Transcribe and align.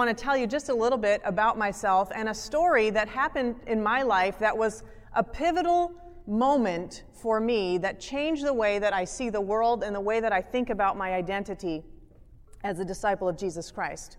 want 0.00 0.16
to 0.16 0.24
tell 0.24 0.34
you 0.34 0.46
just 0.46 0.70
a 0.70 0.74
little 0.74 0.96
bit 0.96 1.20
about 1.26 1.58
myself 1.58 2.10
and 2.14 2.30
a 2.30 2.34
story 2.34 2.88
that 2.88 3.06
happened 3.06 3.54
in 3.66 3.82
my 3.82 4.00
life 4.00 4.38
that 4.38 4.56
was 4.56 4.82
a 5.12 5.22
pivotal 5.22 5.92
moment 6.26 7.04
for 7.12 7.38
me 7.38 7.76
that 7.76 8.00
changed 8.00 8.46
the 8.46 8.54
way 8.54 8.78
that 8.78 8.94
I 8.94 9.04
see 9.04 9.28
the 9.28 9.42
world 9.42 9.84
and 9.84 9.94
the 9.94 10.00
way 10.00 10.18
that 10.20 10.32
I 10.32 10.40
think 10.40 10.70
about 10.70 10.96
my 10.96 11.12
identity 11.12 11.84
as 12.64 12.78
a 12.78 12.84
disciple 12.84 13.28
of 13.28 13.36
Jesus 13.36 13.70
Christ. 13.70 14.16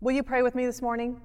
Will 0.00 0.12
you 0.12 0.22
pray 0.22 0.40
with 0.40 0.54
me 0.54 0.64
this 0.64 0.80
morning? 0.80 1.20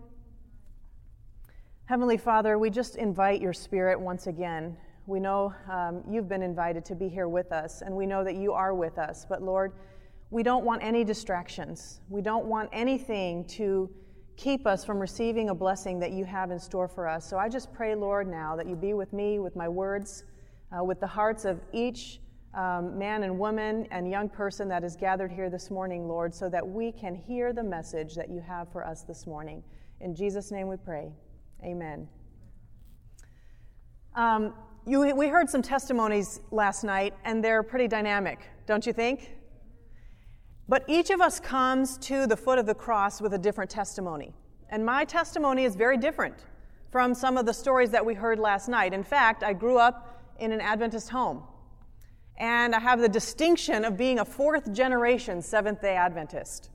Heavenly 1.85 2.17
Father, 2.17 2.59
we 2.59 2.69
just 2.69 2.97
invite 2.97 3.39
your 3.39 3.53
Spirit 3.53 3.97
once 3.97 4.27
again. 4.27 4.75
We 5.07 5.21
know 5.21 5.53
um, 5.71 6.03
you've 6.09 6.27
been 6.27 6.43
invited 6.43 6.83
to 6.83 6.95
be 6.95 7.07
here 7.07 7.29
with 7.29 7.53
us, 7.53 7.83
and 7.83 7.95
we 7.95 8.05
know 8.05 8.25
that 8.25 8.35
you 8.35 8.51
are 8.51 8.73
with 8.73 8.97
us. 8.97 9.25
But 9.29 9.41
Lord, 9.41 9.71
we 10.31 10.43
don't 10.43 10.63
want 10.63 10.81
any 10.81 11.03
distractions. 11.03 11.99
We 12.09 12.21
don't 12.21 12.45
want 12.45 12.69
anything 12.71 13.45
to 13.49 13.89
keep 14.37 14.65
us 14.65 14.83
from 14.85 14.97
receiving 14.97 15.49
a 15.49 15.55
blessing 15.55 15.99
that 15.99 16.11
you 16.11 16.23
have 16.23 16.51
in 16.51 16.59
store 16.59 16.87
for 16.87 17.07
us. 17.07 17.29
So 17.29 17.37
I 17.37 17.49
just 17.49 17.71
pray, 17.73 17.93
Lord, 17.95 18.27
now 18.27 18.55
that 18.55 18.65
you 18.65 18.75
be 18.75 18.93
with 18.93 19.11
me, 19.11 19.39
with 19.39 19.57
my 19.57 19.67
words, 19.67 20.23
uh, 20.71 20.83
with 20.83 21.01
the 21.01 21.07
hearts 21.07 21.43
of 21.43 21.59
each 21.73 22.21
um, 22.53 22.97
man 22.97 23.23
and 23.23 23.37
woman 23.37 23.87
and 23.91 24.09
young 24.09 24.29
person 24.29 24.69
that 24.69 24.85
is 24.85 24.95
gathered 24.95 25.31
here 25.31 25.49
this 25.49 25.69
morning, 25.69 26.07
Lord, 26.07 26.33
so 26.33 26.49
that 26.49 26.65
we 26.65 26.93
can 26.93 27.13
hear 27.13 27.51
the 27.51 27.63
message 27.63 28.15
that 28.15 28.29
you 28.29 28.39
have 28.39 28.71
for 28.71 28.87
us 28.87 29.03
this 29.03 29.27
morning. 29.27 29.61
In 29.99 30.15
Jesus' 30.15 30.49
name 30.49 30.69
we 30.69 30.77
pray. 30.77 31.11
Amen. 31.63 32.07
Um, 34.15 34.53
you, 34.85 35.13
we 35.13 35.27
heard 35.27 35.49
some 35.49 35.61
testimonies 35.61 36.39
last 36.51 36.85
night, 36.85 37.13
and 37.25 37.43
they're 37.43 37.63
pretty 37.63 37.87
dynamic, 37.87 38.49
don't 38.65 38.85
you 38.87 38.93
think? 38.93 39.40
But 40.71 40.85
each 40.87 41.09
of 41.09 41.19
us 41.19 41.37
comes 41.37 41.97
to 41.97 42.25
the 42.25 42.37
foot 42.37 42.57
of 42.57 42.65
the 42.65 42.73
cross 42.73 43.19
with 43.19 43.33
a 43.33 43.37
different 43.37 43.69
testimony. 43.69 44.33
And 44.69 44.85
my 44.85 45.03
testimony 45.03 45.65
is 45.65 45.75
very 45.75 45.97
different 45.97 46.45
from 46.89 47.13
some 47.13 47.37
of 47.37 47.45
the 47.45 47.53
stories 47.53 47.89
that 47.89 48.05
we 48.05 48.13
heard 48.13 48.39
last 48.39 48.69
night. 48.69 48.93
In 48.93 49.03
fact, 49.03 49.43
I 49.43 49.51
grew 49.51 49.77
up 49.77 50.23
in 50.39 50.53
an 50.53 50.61
Adventist 50.61 51.09
home. 51.09 51.43
And 52.37 52.73
I 52.73 52.79
have 52.79 53.01
the 53.01 53.09
distinction 53.09 53.83
of 53.83 53.97
being 53.97 54.19
a 54.19 54.23
fourth 54.23 54.71
generation 54.71 55.41
Seventh 55.41 55.81
day 55.81 55.97
Adventist. 55.97 56.69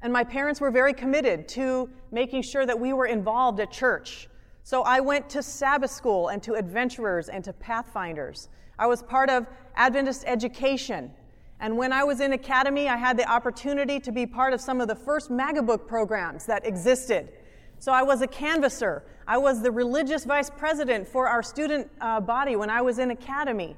And 0.00 0.10
my 0.10 0.24
parents 0.24 0.58
were 0.58 0.70
very 0.70 0.94
committed 0.94 1.48
to 1.48 1.90
making 2.10 2.40
sure 2.40 2.64
that 2.64 2.80
we 2.80 2.94
were 2.94 3.04
involved 3.04 3.60
at 3.60 3.70
church. 3.70 4.26
So 4.62 4.84
I 4.84 5.00
went 5.00 5.28
to 5.28 5.42
Sabbath 5.42 5.90
school 5.90 6.28
and 6.28 6.42
to 6.44 6.54
adventurers 6.54 7.28
and 7.28 7.44
to 7.44 7.52
pathfinders. 7.52 8.48
I 8.78 8.86
was 8.86 9.02
part 9.02 9.28
of 9.28 9.46
Adventist 9.76 10.24
education 10.26 11.12
and 11.60 11.76
when 11.76 11.92
I 11.92 12.04
was 12.04 12.20
in 12.20 12.32
academy, 12.32 12.88
I 12.88 12.96
had 12.96 13.18
the 13.18 13.30
opportunity 13.30 14.00
to 14.00 14.10
be 14.10 14.24
part 14.24 14.54
of 14.54 14.60
some 14.60 14.80
of 14.80 14.88
the 14.88 14.94
first 14.94 15.30
Magabook 15.30 15.86
programs 15.86 16.46
that 16.46 16.66
existed. 16.66 17.28
So 17.78 17.92
I 17.92 18.02
was 18.02 18.22
a 18.22 18.26
canvasser. 18.26 19.02
I 19.26 19.36
was 19.36 19.60
the 19.62 19.70
religious 19.70 20.24
vice 20.24 20.48
president 20.48 21.06
for 21.06 21.28
our 21.28 21.42
student 21.42 21.90
uh, 22.00 22.20
body 22.20 22.56
when 22.56 22.70
I 22.70 22.80
was 22.80 22.98
in 22.98 23.10
academy. 23.10 23.76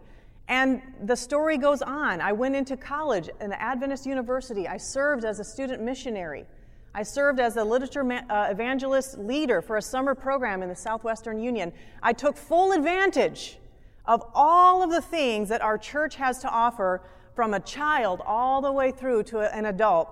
And 0.49 0.81
the 1.05 1.17
story 1.17 1.59
goes 1.59 1.83
on. 1.83 2.21
I 2.21 2.33
went 2.33 2.55
into 2.55 2.77
college 2.77 3.29
in 3.41 3.53
Adventist 3.53 4.07
University. 4.07 4.69
I 4.69 4.77
served 4.77 5.25
as 5.25 5.41
a 5.41 5.45
student 5.45 5.83
missionary. 5.83 6.47
I 6.95 7.03
served 7.03 7.41
as 7.41 7.57
a 7.57 7.65
literature 7.65 8.05
ma- 8.05 8.23
uh, 8.29 8.49
evangelist 8.51 9.19
leader 9.19 9.61
for 9.61 9.77
a 9.77 9.83
summer 9.83 10.15
program 10.15 10.63
in 10.63 10.69
the 10.69 10.77
Southwestern 10.77 11.41
Union. 11.41 11.73
I 12.03 12.13
took 12.13 12.37
full 12.37 12.73
advantage 12.73 13.59
of 14.05 14.23
all 14.35 14.83
of 14.83 14.91
the 14.91 15.01
things 15.01 15.49
that 15.49 15.63
our 15.63 15.79
church 15.79 16.17
has 16.17 16.39
to 16.41 16.51
offer 16.51 17.03
from 17.35 17.55
a 17.55 17.61
child 17.61 18.21
all 18.27 18.61
the 18.61 18.73
way 18.73 18.91
through 18.91 19.23
to 19.25 19.41
an 19.57 19.67
adult 19.67 20.09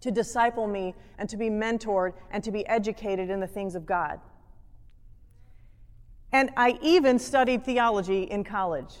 to 0.00 0.10
disciple 0.10 0.66
me 0.66 0.94
and 1.18 1.28
to 1.30 1.36
be 1.36 1.48
mentored 1.48 2.12
and 2.30 2.44
to 2.44 2.50
be 2.50 2.66
educated 2.66 3.30
in 3.30 3.40
the 3.40 3.46
things 3.46 3.74
of 3.74 3.86
God. 3.86 4.20
And 6.32 6.50
I 6.56 6.78
even 6.82 7.18
studied 7.18 7.64
theology 7.64 8.24
in 8.24 8.44
college. 8.44 8.94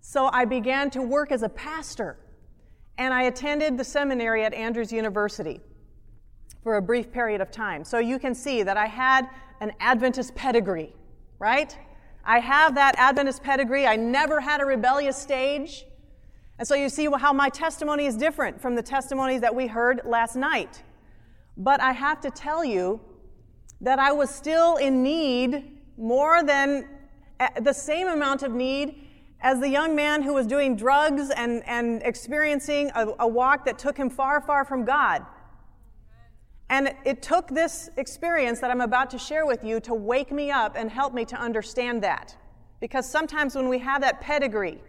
So 0.00 0.26
I 0.26 0.44
began 0.44 0.90
to 0.90 1.02
work 1.02 1.32
as 1.32 1.42
a 1.42 1.48
pastor, 1.48 2.18
and 2.98 3.14
I 3.14 3.22
attended 3.22 3.78
the 3.78 3.84
seminary 3.84 4.44
at 4.44 4.52
Andrews 4.52 4.92
University 4.92 5.60
for 6.62 6.76
a 6.76 6.82
brief 6.82 7.10
period 7.10 7.40
of 7.40 7.50
time. 7.50 7.84
So 7.84 7.98
you 7.98 8.18
can 8.18 8.34
see 8.34 8.62
that 8.62 8.76
I 8.76 8.86
had 8.86 9.28
an 9.60 9.72
Adventist 9.80 10.34
pedigree, 10.34 10.92
right? 11.38 11.76
I 12.24 12.38
have 12.40 12.74
that 12.74 12.94
Adventist 12.98 13.42
pedigree. 13.42 13.86
I 13.86 13.96
never 13.96 14.40
had 14.40 14.60
a 14.60 14.64
rebellious 14.64 15.16
stage. 15.16 15.86
And 16.62 16.68
so 16.68 16.76
you 16.76 16.88
see 16.88 17.08
how 17.18 17.32
my 17.32 17.48
testimony 17.48 18.06
is 18.06 18.14
different 18.14 18.60
from 18.60 18.76
the 18.76 18.82
testimonies 18.84 19.40
that 19.40 19.52
we 19.52 19.66
heard 19.66 20.02
last 20.04 20.36
night. 20.36 20.84
But 21.56 21.80
I 21.80 21.90
have 21.90 22.20
to 22.20 22.30
tell 22.30 22.64
you 22.64 23.00
that 23.80 23.98
I 23.98 24.12
was 24.12 24.32
still 24.32 24.76
in 24.76 25.02
need 25.02 25.80
more 25.96 26.44
than 26.44 26.88
the 27.60 27.72
same 27.72 28.06
amount 28.06 28.44
of 28.44 28.52
need 28.52 29.08
as 29.40 29.58
the 29.58 29.68
young 29.68 29.96
man 29.96 30.22
who 30.22 30.34
was 30.34 30.46
doing 30.46 30.76
drugs 30.76 31.30
and, 31.30 31.64
and 31.66 32.00
experiencing 32.04 32.92
a, 32.94 33.08
a 33.18 33.26
walk 33.26 33.64
that 33.64 33.76
took 33.76 33.96
him 33.96 34.08
far, 34.08 34.40
far 34.40 34.64
from 34.64 34.84
God. 34.84 35.26
And 36.70 36.94
it 37.04 37.22
took 37.22 37.48
this 37.48 37.90
experience 37.96 38.60
that 38.60 38.70
I'm 38.70 38.82
about 38.82 39.10
to 39.10 39.18
share 39.18 39.46
with 39.46 39.64
you 39.64 39.80
to 39.80 39.94
wake 39.94 40.30
me 40.30 40.52
up 40.52 40.76
and 40.76 40.92
help 40.92 41.12
me 41.12 41.24
to 41.24 41.36
understand 41.36 42.04
that. 42.04 42.36
Because 42.78 43.10
sometimes 43.10 43.56
when 43.56 43.68
we 43.68 43.80
have 43.80 44.00
that 44.02 44.20
pedigree, 44.20 44.80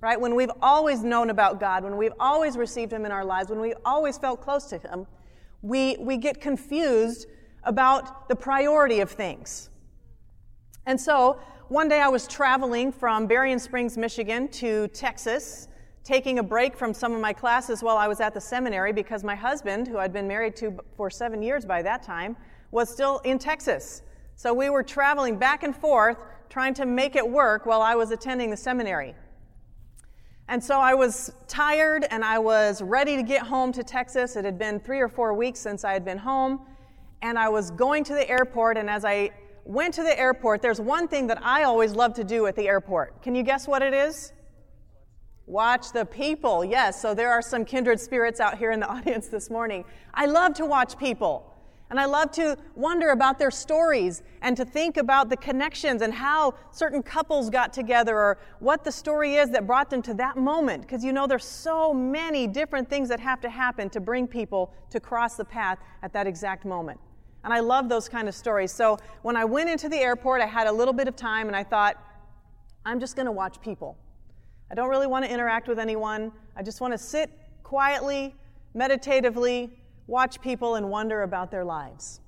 right? 0.00 0.20
When 0.20 0.34
we've 0.34 0.50
always 0.62 1.02
known 1.02 1.30
about 1.30 1.58
God, 1.58 1.84
when 1.84 1.96
we've 1.96 2.12
always 2.20 2.56
received 2.56 2.92
Him 2.92 3.04
in 3.04 3.12
our 3.12 3.24
lives, 3.24 3.50
when 3.50 3.60
we've 3.60 3.76
always 3.84 4.18
felt 4.18 4.40
close 4.40 4.66
to 4.66 4.78
Him, 4.78 5.06
we, 5.62 5.96
we 5.98 6.16
get 6.16 6.40
confused 6.40 7.26
about 7.64 8.28
the 8.28 8.36
priority 8.36 9.00
of 9.00 9.10
things. 9.10 9.70
And 10.86 11.00
so, 11.00 11.40
one 11.68 11.88
day 11.88 12.00
I 12.00 12.08
was 12.08 12.26
traveling 12.26 12.92
from 12.92 13.26
Berrien 13.26 13.58
Springs, 13.58 13.98
Michigan 13.98 14.48
to 14.48 14.88
Texas, 14.88 15.68
taking 16.02 16.38
a 16.38 16.42
break 16.42 16.78
from 16.78 16.94
some 16.94 17.12
of 17.12 17.20
my 17.20 17.34
classes 17.34 17.82
while 17.82 17.98
I 17.98 18.08
was 18.08 18.20
at 18.20 18.32
the 18.32 18.40
seminary 18.40 18.94
because 18.94 19.22
my 19.22 19.34
husband, 19.34 19.86
who 19.86 19.98
I'd 19.98 20.12
been 20.12 20.26
married 20.26 20.56
to 20.56 20.78
for 20.96 21.10
seven 21.10 21.42
years 21.42 21.66
by 21.66 21.82
that 21.82 22.02
time, 22.02 22.36
was 22.70 22.88
still 22.88 23.18
in 23.18 23.38
Texas. 23.38 24.00
So 24.34 24.54
we 24.54 24.70
were 24.70 24.82
traveling 24.82 25.36
back 25.36 25.62
and 25.62 25.76
forth 25.76 26.24
trying 26.48 26.72
to 26.74 26.86
make 26.86 27.16
it 27.16 27.28
work 27.28 27.66
while 27.66 27.82
I 27.82 27.94
was 27.94 28.10
attending 28.10 28.50
the 28.50 28.56
seminary. 28.56 29.14
And 30.48 30.64
so 30.64 30.80
I 30.80 30.94
was 30.94 31.30
tired 31.46 32.06
and 32.10 32.24
I 32.24 32.38
was 32.38 32.80
ready 32.80 33.16
to 33.16 33.22
get 33.22 33.42
home 33.42 33.70
to 33.72 33.82
Texas. 33.84 34.34
It 34.34 34.46
had 34.46 34.58
been 34.58 34.80
three 34.80 35.00
or 35.00 35.08
four 35.08 35.34
weeks 35.34 35.60
since 35.60 35.84
I 35.84 35.92
had 35.92 36.04
been 36.04 36.16
home. 36.16 36.60
And 37.20 37.38
I 37.38 37.50
was 37.50 37.70
going 37.70 38.02
to 38.04 38.14
the 38.14 38.28
airport. 38.28 38.78
And 38.78 38.88
as 38.88 39.04
I 39.04 39.30
went 39.64 39.92
to 39.94 40.02
the 40.02 40.18
airport, 40.18 40.62
there's 40.62 40.80
one 40.80 41.06
thing 41.06 41.26
that 41.26 41.38
I 41.42 41.64
always 41.64 41.92
love 41.92 42.14
to 42.14 42.24
do 42.24 42.46
at 42.46 42.56
the 42.56 42.66
airport. 42.66 43.22
Can 43.22 43.34
you 43.34 43.42
guess 43.42 43.68
what 43.68 43.82
it 43.82 43.92
is? 43.92 44.32
Watch 45.44 45.92
the 45.92 46.06
people. 46.06 46.64
Yes, 46.64 47.00
so 47.00 47.14
there 47.14 47.30
are 47.30 47.42
some 47.42 47.64
kindred 47.64 48.00
spirits 48.00 48.40
out 48.40 48.56
here 48.56 48.70
in 48.70 48.80
the 48.80 48.88
audience 48.90 49.28
this 49.28 49.50
morning. 49.50 49.84
I 50.14 50.24
love 50.26 50.54
to 50.54 50.64
watch 50.64 50.98
people. 50.98 51.47
And 51.90 51.98
I 51.98 52.04
love 52.04 52.30
to 52.32 52.56
wonder 52.74 53.10
about 53.10 53.38
their 53.38 53.50
stories 53.50 54.22
and 54.42 54.56
to 54.58 54.64
think 54.64 54.98
about 54.98 55.30
the 55.30 55.36
connections 55.36 56.02
and 56.02 56.12
how 56.12 56.54
certain 56.70 57.02
couples 57.02 57.48
got 57.48 57.72
together 57.72 58.14
or 58.14 58.38
what 58.58 58.84
the 58.84 58.92
story 58.92 59.36
is 59.36 59.50
that 59.50 59.66
brought 59.66 59.88
them 59.88 60.02
to 60.02 60.14
that 60.14 60.36
moment. 60.36 60.82
Because 60.82 61.02
you 61.02 61.12
know, 61.12 61.26
there's 61.26 61.46
so 61.46 61.94
many 61.94 62.46
different 62.46 62.90
things 62.90 63.08
that 63.08 63.20
have 63.20 63.40
to 63.40 63.48
happen 63.48 63.88
to 63.90 64.00
bring 64.00 64.26
people 64.26 64.72
to 64.90 65.00
cross 65.00 65.36
the 65.36 65.44
path 65.44 65.78
at 66.02 66.12
that 66.12 66.26
exact 66.26 66.66
moment. 66.66 67.00
And 67.44 67.54
I 67.54 67.60
love 67.60 67.88
those 67.88 68.08
kind 68.08 68.28
of 68.28 68.34
stories. 68.34 68.70
So 68.70 68.98
when 69.22 69.36
I 69.36 69.46
went 69.46 69.70
into 69.70 69.88
the 69.88 69.96
airport, 69.96 70.42
I 70.42 70.46
had 70.46 70.66
a 70.66 70.72
little 70.72 70.94
bit 70.94 71.08
of 71.08 71.16
time 71.16 71.46
and 71.46 71.56
I 71.56 71.64
thought, 71.64 71.96
I'm 72.84 73.00
just 73.00 73.16
going 73.16 73.26
to 73.26 73.32
watch 73.32 73.60
people. 73.62 73.96
I 74.70 74.74
don't 74.74 74.90
really 74.90 75.06
want 75.06 75.24
to 75.24 75.32
interact 75.32 75.68
with 75.68 75.78
anyone. 75.78 76.32
I 76.54 76.62
just 76.62 76.82
want 76.82 76.92
to 76.92 76.98
sit 76.98 77.30
quietly, 77.62 78.34
meditatively, 78.74 79.70
watch 80.08 80.40
people 80.40 80.74
and 80.74 80.90
wonder 80.90 81.22
about 81.22 81.52
their 81.52 81.64
lives. 81.64 82.20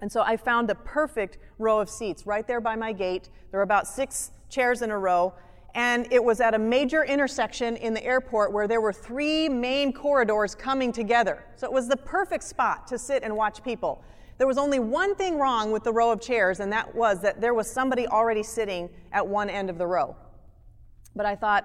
And 0.00 0.10
so 0.10 0.22
I 0.22 0.38
found 0.38 0.68
the 0.68 0.74
perfect 0.74 1.36
row 1.58 1.78
of 1.78 1.90
seats 1.90 2.26
right 2.26 2.46
there 2.46 2.60
by 2.60 2.76
my 2.76 2.92
gate. 2.92 3.28
There 3.50 3.58
were 3.58 3.64
about 3.64 3.86
six 3.86 4.30
chairs 4.48 4.80
in 4.80 4.90
a 4.90 4.98
row. 4.98 5.34
And 5.74 6.06
it 6.12 6.22
was 6.22 6.40
at 6.40 6.54
a 6.54 6.58
major 6.58 7.04
intersection 7.04 7.76
in 7.76 7.94
the 7.94 8.04
airport 8.04 8.52
where 8.52 8.68
there 8.68 8.80
were 8.80 8.92
three 8.92 9.48
main 9.48 9.92
corridors 9.92 10.54
coming 10.54 10.92
together. 10.92 11.44
So 11.56 11.66
it 11.66 11.72
was 11.72 11.88
the 11.88 11.96
perfect 11.96 12.44
spot 12.44 12.86
to 12.86 12.98
sit 12.98 13.24
and 13.24 13.36
watch 13.36 13.62
people. 13.64 14.02
There 14.38 14.46
was 14.46 14.58
only 14.58 14.78
one 14.78 15.16
thing 15.16 15.38
wrong 15.38 15.72
with 15.72 15.82
the 15.82 15.92
row 15.92 16.12
of 16.12 16.20
chairs, 16.20 16.60
and 16.60 16.72
that 16.72 16.94
was 16.94 17.20
that 17.22 17.40
there 17.40 17.54
was 17.54 17.70
somebody 17.70 18.06
already 18.06 18.42
sitting 18.42 18.88
at 19.12 19.26
one 19.26 19.50
end 19.50 19.68
of 19.68 19.78
the 19.78 19.86
row. 19.86 20.16
But 21.16 21.26
I 21.26 21.34
thought, 21.34 21.64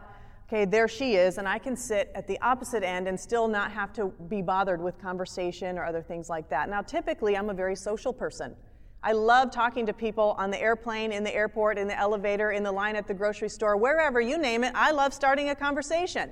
Okay, 0.52 0.66
there 0.66 0.88
she 0.88 1.14
is, 1.14 1.38
and 1.38 1.48
I 1.48 1.60
can 1.60 1.76
sit 1.76 2.12
at 2.16 2.26
the 2.26 2.42
opposite 2.42 2.82
end 2.82 3.08
and 3.08 3.20
still 3.20 3.48
not 3.48 3.72
have 3.72 3.94
to 3.94 4.08
be 4.30 4.42
bothered 4.42 4.82
with 4.82 5.00
conversation 5.00 5.78
or 5.78 5.86
other 5.86 6.02
things 6.02 6.28
like 6.28 6.50
that. 6.50 6.70
Now, 6.70 6.82
typically, 6.82 7.38
I'm 7.38 7.52
a 7.52 7.54
very 7.54 7.76
social 7.76 8.12
person. 8.12 8.56
I 9.04 9.12
love 9.12 9.52
talking 9.52 9.86
to 9.86 9.94
people 9.94 10.34
on 10.40 10.50
the 10.50 10.60
airplane, 10.60 11.12
in 11.12 11.24
the 11.24 11.32
airport, 11.36 11.78
in 11.78 11.88
the 11.88 11.96
elevator, 11.96 12.50
in 12.50 12.64
the 12.64 12.72
line 12.72 12.96
at 12.96 13.06
the 13.06 13.14
grocery 13.14 13.48
store, 13.48 13.78
wherever 13.78 14.20
you 14.20 14.40
name 14.40 14.64
it. 14.64 14.72
I 14.74 14.90
love 14.90 15.14
starting 15.14 15.50
a 15.50 15.56
conversation. 15.56 16.32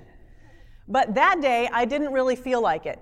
But 0.88 1.14
that 1.14 1.40
day, 1.40 1.70
I 1.72 1.86
didn't 1.86 2.12
really 2.12 2.36
feel 2.36 2.60
like 2.60 2.88
it. 2.88 2.98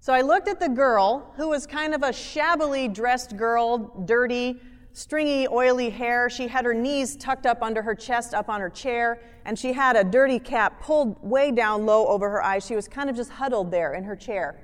So 0.00 0.14
I 0.14 0.22
looked 0.22 0.48
at 0.48 0.58
the 0.58 0.70
girl, 0.70 1.34
who 1.36 1.50
was 1.50 1.66
kind 1.66 1.94
of 1.94 2.02
a 2.02 2.14
shabbily 2.14 2.88
dressed 2.88 3.36
girl, 3.36 3.92
dirty, 4.06 4.58
stringy, 5.00 5.48
oily 5.48 5.88
hair. 5.88 6.28
She 6.28 6.46
had 6.46 6.66
her 6.66 6.74
knees 6.74 7.16
tucked 7.16 7.46
up 7.46 7.62
under 7.62 7.80
her 7.80 7.94
chest, 7.94 8.34
up 8.34 8.50
on 8.50 8.60
her 8.60 8.68
chair, 8.68 9.18
and 9.46 9.58
she 9.58 9.72
had 9.72 9.96
a 9.96 10.04
dirty 10.04 10.38
cap 10.38 10.82
pulled 10.82 11.16
way 11.22 11.50
down 11.50 11.86
low 11.86 12.06
over 12.06 12.28
her 12.28 12.44
eyes. 12.44 12.66
She 12.66 12.76
was 12.76 12.86
kind 12.86 13.08
of 13.08 13.16
just 13.16 13.30
huddled 13.30 13.70
there 13.70 13.94
in 13.94 14.04
her 14.04 14.14
chair. 14.14 14.60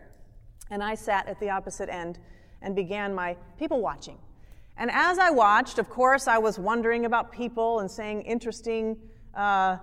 And 0.71 0.83
I 0.83 0.95
sat 0.95 1.27
at 1.27 1.41
the 1.41 1.49
opposite 1.49 1.89
end 1.89 2.19
and 2.61 2.77
began 2.77 3.15
my 3.15 3.35
people 3.59 3.81
watching. 3.81 4.19
And 4.77 4.91
as 4.93 5.19
I 5.19 5.31
watched, 5.31 5.79
of 5.79 5.89
course, 5.89 6.29
I 6.29 6.37
was 6.37 6.59
wondering 6.59 7.07
about 7.07 7.33
people 7.33 7.81
and 7.81 7.91
saying 7.91 8.21
interesting 8.23 8.99
uh, 9.35 9.79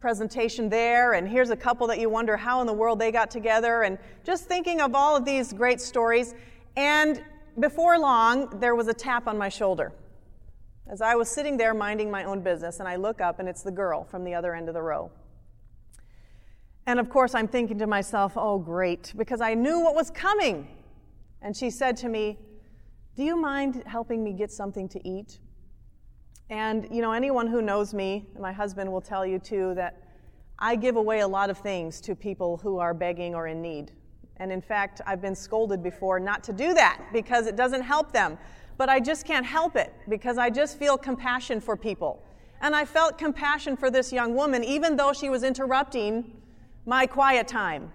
presentation 0.00 0.68
there, 0.68 1.14
and 1.14 1.26
here's 1.26 1.48
a 1.48 1.56
couple 1.56 1.86
that 1.86 1.98
you 1.98 2.10
wonder 2.10 2.36
how 2.36 2.60
in 2.60 2.66
the 2.66 2.72
world 2.74 2.98
they 2.98 3.10
got 3.10 3.30
together, 3.30 3.84
and 3.84 3.96
just 4.22 4.44
thinking 4.44 4.82
of 4.82 4.94
all 4.94 5.16
of 5.16 5.24
these 5.24 5.54
great 5.54 5.80
stories. 5.80 6.34
And 6.76 7.22
before 7.60 7.98
long, 7.98 8.60
there 8.60 8.74
was 8.74 8.88
a 8.88 8.94
tap 8.94 9.26
on 9.26 9.36
my 9.38 9.48
shoulder. 9.48 9.92
As 10.90 11.02
I 11.02 11.14
was 11.14 11.28
sitting 11.28 11.56
there 11.56 11.74
minding 11.74 12.10
my 12.10 12.24
own 12.24 12.40
business, 12.40 12.80
and 12.80 12.88
I 12.88 12.96
look 12.96 13.20
up, 13.20 13.40
and 13.40 13.48
it's 13.48 13.62
the 13.62 13.70
girl 13.70 14.04
from 14.04 14.24
the 14.24 14.34
other 14.34 14.54
end 14.54 14.68
of 14.68 14.74
the 14.74 14.82
row. 14.82 15.10
And 16.86 16.98
of 16.98 17.10
course, 17.10 17.34
I'm 17.34 17.48
thinking 17.48 17.78
to 17.80 17.86
myself, 17.86 18.32
oh, 18.36 18.58
great, 18.58 19.12
because 19.16 19.42
I 19.42 19.52
knew 19.52 19.80
what 19.80 19.94
was 19.94 20.10
coming. 20.10 20.66
And 21.42 21.54
she 21.54 21.68
said 21.68 21.98
to 21.98 22.08
me, 22.08 22.38
Do 23.14 23.22
you 23.22 23.36
mind 23.36 23.82
helping 23.86 24.24
me 24.24 24.32
get 24.32 24.50
something 24.50 24.88
to 24.88 25.08
eat? 25.08 25.38
And, 26.50 26.88
you 26.90 27.02
know, 27.02 27.12
anyone 27.12 27.46
who 27.46 27.60
knows 27.60 27.92
me, 27.92 28.26
my 28.40 28.52
husband 28.52 28.90
will 28.90 29.02
tell 29.02 29.26
you 29.26 29.38
too, 29.38 29.74
that 29.74 30.02
I 30.58 30.76
give 30.76 30.96
away 30.96 31.20
a 31.20 31.28
lot 31.28 31.50
of 31.50 31.58
things 31.58 32.00
to 32.02 32.16
people 32.16 32.56
who 32.56 32.78
are 32.78 32.94
begging 32.94 33.34
or 33.34 33.46
in 33.46 33.60
need. 33.60 33.92
And 34.40 34.52
in 34.52 34.60
fact, 34.60 35.00
I've 35.06 35.20
been 35.20 35.34
scolded 35.34 35.82
before 35.82 36.20
not 36.20 36.44
to 36.44 36.52
do 36.52 36.74
that 36.74 37.02
because 37.12 37.46
it 37.46 37.56
doesn't 37.56 37.82
help 37.82 38.12
them. 38.12 38.38
But 38.76 38.88
I 38.88 39.00
just 39.00 39.24
can't 39.24 39.44
help 39.44 39.76
it 39.76 39.92
because 40.08 40.38
I 40.38 40.50
just 40.50 40.78
feel 40.78 40.96
compassion 40.96 41.60
for 41.60 41.76
people. 41.76 42.22
And 42.60 42.74
I 42.74 42.84
felt 42.84 43.18
compassion 43.18 43.76
for 43.76 43.90
this 43.90 44.12
young 44.12 44.34
woman, 44.34 44.64
even 44.64 44.96
though 44.96 45.12
she 45.12 45.28
was 45.28 45.42
interrupting 45.42 46.40
my 46.86 47.06
quiet 47.06 47.48
time. 47.48 47.92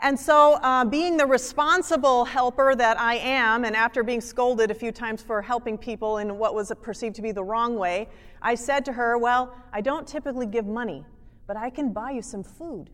And 0.00 0.18
so, 0.18 0.54
uh, 0.54 0.84
being 0.84 1.16
the 1.16 1.26
responsible 1.26 2.24
helper 2.24 2.74
that 2.74 2.98
I 2.98 3.14
am, 3.14 3.64
and 3.64 3.76
after 3.76 4.02
being 4.02 4.20
scolded 4.20 4.72
a 4.72 4.74
few 4.74 4.90
times 4.90 5.22
for 5.22 5.40
helping 5.40 5.78
people 5.78 6.18
in 6.18 6.38
what 6.38 6.56
was 6.56 6.72
perceived 6.82 7.14
to 7.16 7.22
be 7.22 7.30
the 7.30 7.44
wrong 7.44 7.76
way, 7.76 8.08
I 8.40 8.56
said 8.56 8.84
to 8.86 8.92
her, 8.92 9.16
Well, 9.16 9.54
I 9.72 9.80
don't 9.80 10.06
typically 10.06 10.46
give 10.46 10.66
money, 10.66 11.04
but 11.46 11.56
I 11.56 11.70
can 11.70 11.92
buy 11.92 12.10
you 12.10 12.22
some 12.22 12.42
food. 12.42 12.90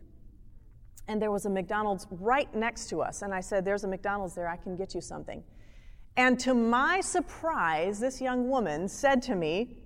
And 1.08 1.20
there 1.20 1.30
was 1.30 1.46
a 1.46 1.50
McDonald's 1.50 2.06
right 2.10 2.54
next 2.54 2.88
to 2.90 3.00
us. 3.00 3.22
And 3.22 3.34
I 3.34 3.40
said, 3.40 3.64
There's 3.64 3.84
a 3.84 3.88
McDonald's 3.88 4.34
there, 4.34 4.48
I 4.48 4.56
can 4.56 4.76
get 4.76 4.94
you 4.94 5.00
something. 5.00 5.42
And 6.16 6.38
to 6.40 6.54
my 6.54 7.00
surprise, 7.00 8.00
this 8.00 8.20
young 8.20 8.48
woman 8.48 8.88
said 8.88 9.22
to 9.22 9.34
me, 9.34 9.82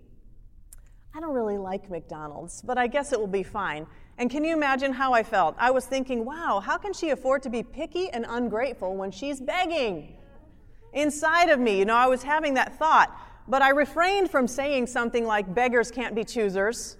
I 1.14 1.20
don't 1.20 1.34
really 1.34 1.58
like 1.58 1.90
McDonald's, 1.90 2.62
but 2.62 2.78
I 2.78 2.86
guess 2.86 3.12
it 3.12 3.20
will 3.20 3.26
be 3.26 3.42
fine. 3.42 3.86
And 4.16 4.30
can 4.30 4.44
you 4.44 4.54
imagine 4.54 4.94
how 4.94 5.12
I 5.12 5.22
felt? 5.22 5.54
I 5.58 5.70
was 5.70 5.84
thinking, 5.84 6.24
wow, 6.24 6.60
how 6.64 6.78
can 6.78 6.94
she 6.94 7.10
afford 7.10 7.42
to 7.42 7.50
be 7.50 7.62
picky 7.62 8.08
and 8.08 8.24
ungrateful 8.26 8.96
when 8.96 9.10
she's 9.10 9.40
begging? 9.40 10.16
Inside 10.94 11.50
of 11.50 11.60
me, 11.60 11.78
you 11.78 11.84
know, 11.84 11.96
I 11.96 12.06
was 12.06 12.22
having 12.22 12.54
that 12.54 12.78
thought, 12.78 13.14
but 13.46 13.60
I 13.60 13.70
refrained 13.70 14.30
from 14.30 14.48
saying 14.48 14.86
something 14.86 15.26
like, 15.26 15.54
beggars 15.54 15.90
can't 15.90 16.14
be 16.14 16.24
choosers. 16.24 16.96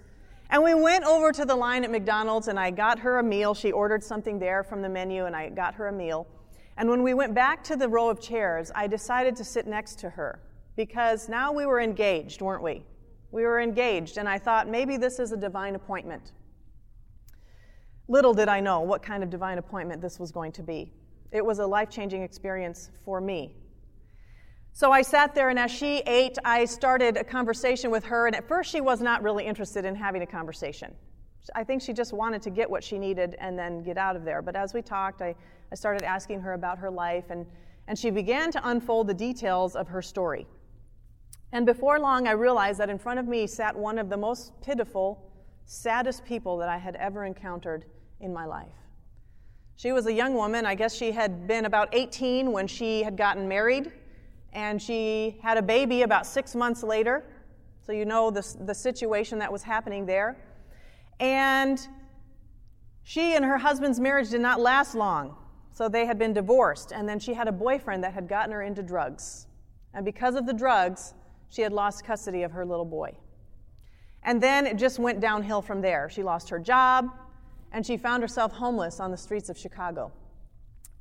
And 0.53 0.63
we 0.63 0.75
went 0.75 1.05
over 1.05 1.33
to 1.33 1.47
the 1.47 1.57
line 1.57 1.83
at 1.83 1.91
McDonald's 1.91 2.47
and 2.47 2.61
I 2.61 2.71
got 2.71 2.99
her 2.99 3.19
a 3.19 3.23
meal. 3.23 3.55
She 3.55 3.73
ordered 3.73 4.05
something 4.05 4.39
there 4.39 4.63
from 4.63 4.83
the 4.83 4.89
menu 4.89 5.25
and 5.25 5.35
I 5.35 5.49
got 5.49 5.75
her 5.77 5.89
a 5.89 5.93
meal. 5.93 6.27
And 6.77 6.91
when 6.91 7.03
we 7.03 7.15
went 7.15 7.35
back 7.35 7.65
to 7.65 7.77
the 7.77 7.89
row 7.89 8.11
of 8.11 8.21
chairs, 8.21 8.71
I 8.75 8.87
decided 8.87 9.35
to 9.37 9.45
sit 9.45 9.67
next 9.67 9.99
to 10.01 10.11
her 10.11 10.41
because 10.77 11.27
now 11.31 11.53
we 11.53 11.65
were 11.65 11.81
engaged, 11.81 12.43
weren't 12.43 12.63
we? 12.63 12.85
We 13.31 13.45
were 13.45 13.61
engaged, 13.61 14.19
and 14.19 14.29
I 14.29 14.39
thought 14.39 14.69
maybe 14.69 14.99
this 14.99 15.19
is 15.19 15.33
a 15.33 15.39
divine 15.39 15.75
appointment. 15.75 16.33
Little 18.09 18.35
did 18.35 18.49
I 18.49 18.61
know 18.61 18.81
what 18.81 19.03
kind 19.03 19.23
of 19.23 19.31
divine 19.31 19.57
appointment 19.57 20.03
this 20.03 20.19
was 20.19 20.31
going 20.31 20.53
to 20.53 20.63
be. 20.63 20.93
It 21.31 21.45
was 21.45 21.61
a 21.61 21.67
life 21.67 21.89
changing 21.89 22.23
experience 22.23 22.91
for 23.07 23.23
me. 23.23 23.55
So 24.75 24.91
I 24.91 25.03
sat 25.03 25.35
there, 25.35 25.51
and 25.51 25.59
as 25.59 25.71
she 25.71 25.99
ate, 26.07 26.39
I 26.45 26.65
started 26.65 27.19
a 27.19 27.25
conversation 27.25 27.91
with 27.91 28.05
her. 28.05 28.27
And 28.27 28.35
at 28.35 28.49
first, 28.49 28.71
she 28.71 28.81
was 28.81 29.03
not 29.03 29.23
really 29.23 29.45
interested 29.45 29.85
in 29.85 29.95
having 29.95 30.23
a 30.23 30.27
conversation. 30.27 30.95
I 31.55 31.63
think 31.65 31.83
she 31.83 31.93
just 31.93 32.13
wanted 32.13 32.41
to 32.43 32.51
get 32.51 32.71
what 32.71 32.83
she 32.83 32.99
needed 32.99 33.37
and 33.39 33.59
then 33.59 33.83
get 33.83 33.99
out 33.99 34.17
of 34.17 34.25
there. 34.25 34.41
But 34.41 34.57
as 34.57 34.73
we 34.73 34.81
talked, 34.81 35.21
I, 35.21 35.35
I 35.71 35.75
started 35.75 36.03
asking 36.05 36.41
her 36.41 36.55
about 36.55 36.79
her 36.79 36.91
life, 36.91 37.25
and, 37.29 37.45
and 37.87 37.99
she 37.99 38.11
began 38.11 38.51
to 38.53 38.69
unfold 38.69 39.09
the 39.09 39.15
details 39.15 39.77
of 39.77 39.89
her 39.89 40.01
story. 40.01 40.47
And 41.53 41.67
before 41.67 41.99
long, 42.01 42.27
I 42.27 42.33
realized 42.33 42.81
that 42.81 42.89
in 42.89 42.99
front 42.99 43.19
of 43.19 43.29
me 43.29 43.47
sat 43.47 43.77
one 43.77 43.99
of 43.99 44.09
the 44.09 44.17
most 44.17 44.59
pitiful, 44.63 45.31
saddest 45.67 46.25
people 46.25 46.57
that 46.59 46.71
I 46.71 46.79
had 46.79 46.97
ever 46.97 47.27
encountered 47.27 47.85
in 48.21 48.33
my 48.33 48.47
life. 48.47 48.73
She 49.77 49.93
was 49.93 50.07
a 50.07 50.13
young 50.13 50.35
woman. 50.35 50.65
I 50.65 50.75
guess 50.75 50.95
she 50.95 51.13
had 51.13 51.47
been 51.47 51.67
about 51.67 51.91
18 51.93 52.53
when 52.53 52.67
she 52.67 53.03
had 53.03 53.17
gotten 53.17 53.49
married, 53.49 53.93
and 54.53 54.81
she 54.81 55.39
had 55.43 55.57
a 55.57 55.63
baby 55.63 56.03
about 56.03 56.27
six 56.27 56.55
months 56.55 56.83
later. 56.83 57.25
So 57.85 57.93
you 57.93 58.05
know 58.05 58.31
the, 58.31 58.47
the 58.61 58.75
situation 58.75 59.39
that 59.41 59.51
was 59.51 59.63
happening 59.63 60.07
there. 60.07 60.37
And 61.21 61.87
she 63.03 63.35
and 63.35 63.45
her 63.45 63.59
husband's 63.59 63.99
marriage 63.99 64.31
did 64.31 64.41
not 64.41 64.61
last 64.61 64.95
long. 64.95 65.37
So 65.73 65.89
they 65.89 66.05
had 66.05 66.19
been 66.19 66.35
divorced, 66.35 66.93
and 66.93 67.09
then 67.09 67.19
she 67.19 67.33
had 67.33 67.49
a 67.49 67.53
boyfriend 67.53 68.05
that 68.05 68.13
had 68.13 68.29
gotten 68.29 68.53
her 68.53 68.63
into 68.63 68.83
drugs. 68.83 69.47
And 69.95 70.05
because 70.05 70.35
of 70.35 70.47
the 70.47 70.53
drugs, 70.53 71.15
she 71.49 71.63
had 71.63 71.73
lost 71.73 72.05
custody 72.05 72.43
of 72.43 72.53
her 72.53 72.65
little 72.67 72.85
boy. 72.85 73.17
And 74.23 74.43
then 74.43 74.67
it 74.67 74.77
just 74.77 74.99
went 74.99 75.21
downhill 75.21 75.63
from 75.63 75.81
there. 75.81 76.11
She 76.11 76.23
lost 76.23 76.51
her 76.51 76.59
job, 76.59 77.09
and 77.73 77.87
she 77.87 77.97
found 77.97 78.23
herself 78.23 78.53
homeless 78.53 79.01
on 79.01 79.11
the 79.11 79.17
streets 79.17 79.49
of 79.49 79.57
Chicago. 79.59 80.13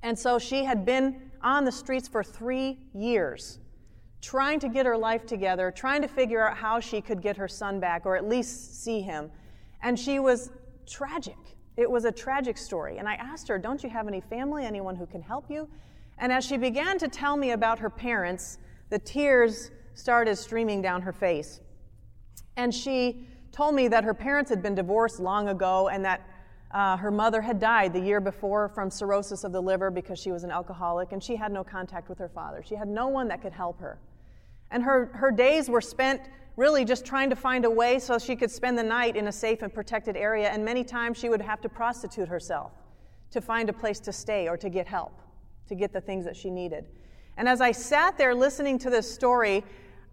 And 0.03 0.17
so 0.17 0.39
she 0.39 0.63
had 0.63 0.85
been 0.85 1.31
on 1.41 1.65
the 1.65 1.71
streets 1.71 2.07
for 2.07 2.23
three 2.23 2.77
years, 2.93 3.59
trying 4.21 4.59
to 4.59 4.69
get 4.69 4.85
her 4.85 4.97
life 4.97 5.25
together, 5.25 5.71
trying 5.71 6.01
to 6.01 6.07
figure 6.07 6.47
out 6.47 6.57
how 6.57 6.79
she 6.79 7.01
could 7.01 7.21
get 7.21 7.37
her 7.37 7.47
son 7.47 7.79
back 7.79 8.05
or 8.05 8.15
at 8.15 8.27
least 8.27 8.83
see 8.83 9.01
him. 9.01 9.31
And 9.81 9.99
she 9.99 10.19
was 10.19 10.51
tragic. 10.87 11.37
It 11.77 11.89
was 11.89 12.05
a 12.05 12.11
tragic 12.11 12.57
story. 12.57 12.97
And 12.97 13.07
I 13.07 13.15
asked 13.15 13.47
her, 13.47 13.57
Don't 13.57 13.81
you 13.83 13.89
have 13.89 14.07
any 14.07 14.21
family, 14.21 14.65
anyone 14.65 14.95
who 14.95 15.05
can 15.05 15.21
help 15.21 15.49
you? 15.49 15.67
And 16.17 16.31
as 16.31 16.45
she 16.45 16.57
began 16.57 16.97
to 16.99 17.07
tell 17.07 17.37
me 17.37 17.51
about 17.51 17.79
her 17.79 17.89
parents, 17.89 18.59
the 18.89 18.99
tears 18.99 19.71
started 19.93 20.35
streaming 20.35 20.81
down 20.81 21.01
her 21.01 21.13
face. 21.13 21.61
And 22.57 22.73
she 22.73 23.27
told 23.51 23.75
me 23.75 23.87
that 23.87 24.03
her 24.03 24.13
parents 24.13 24.49
had 24.49 24.61
been 24.61 24.75
divorced 24.75 25.19
long 25.19 25.49
ago 25.49 25.89
and 25.89 26.05
that 26.05 26.21
uh, 26.73 26.97
her 26.97 27.11
mother 27.11 27.41
had 27.41 27.59
died 27.59 27.93
the 27.93 27.99
year 27.99 28.21
before 28.21 28.69
from 28.69 28.89
cirrhosis 28.89 29.43
of 29.43 29.51
the 29.51 29.61
liver 29.61 29.91
because 29.91 30.19
she 30.19 30.31
was 30.31 30.43
an 30.43 30.51
alcoholic, 30.51 31.11
and 31.11 31.21
she 31.21 31.35
had 31.35 31.51
no 31.51 31.63
contact 31.63 32.07
with 32.07 32.17
her 32.17 32.29
father. 32.29 32.63
She 32.65 32.75
had 32.75 32.87
no 32.87 33.07
one 33.07 33.27
that 33.27 33.41
could 33.41 33.53
help 33.53 33.79
her. 33.79 33.99
And 34.71 34.83
her, 34.83 35.11
her 35.13 35.31
days 35.31 35.69
were 35.69 35.81
spent 35.81 36.21
really 36.55 36.85
just 36.85 37.05
trying 37.05 37.29
to 37.29 37.35
find 37.35 37.65
a 37.65 37.69
way 37.69 37.99
so 37.99 38.17
she 38.17 38.35
could 38.35 38.51
spend 38.51 38.77
the 38.77 38.83
night 38.83 39.15
in 39.15 39.27
a 39.27 39.31
safe 39.31 39.61
and 39.61 39.73
protected 39.73 40.15
area, 40.15 40.49
and 40.49 40.63
many 40.63 40.83
times 40.83 41.17
she 41.17 41.29
would 41.29 41.41
have 41.41 41.61
to 41.61 41.69
prostitute 41.69 42.27
herself 42.27 42.71
to 43.31 43.41
find 43.41 43.69
a 43.69 43.73
place 43.73 43.99
to 43.99 44.13
stay 44.13 44.47
or 44.47 44.57
to 44.57 44.69
get 44.69 44.87
help, 44.87 45.21
to 45.67 45.75
get 45.75 45.91
the 45.93 46.01
things 46.01 46.25
that 46.25 46.35
she 46.35 46.49
needed. 46.49 46.85
And 47.37 47.47
as 47.47 47.61
I 47.61 47.71
sat 47.71 48.17
there 48.17 48.35
listening 48.35 48.77
to 48.79 48.89
this 48.89 49.11
story, 49.11 49.63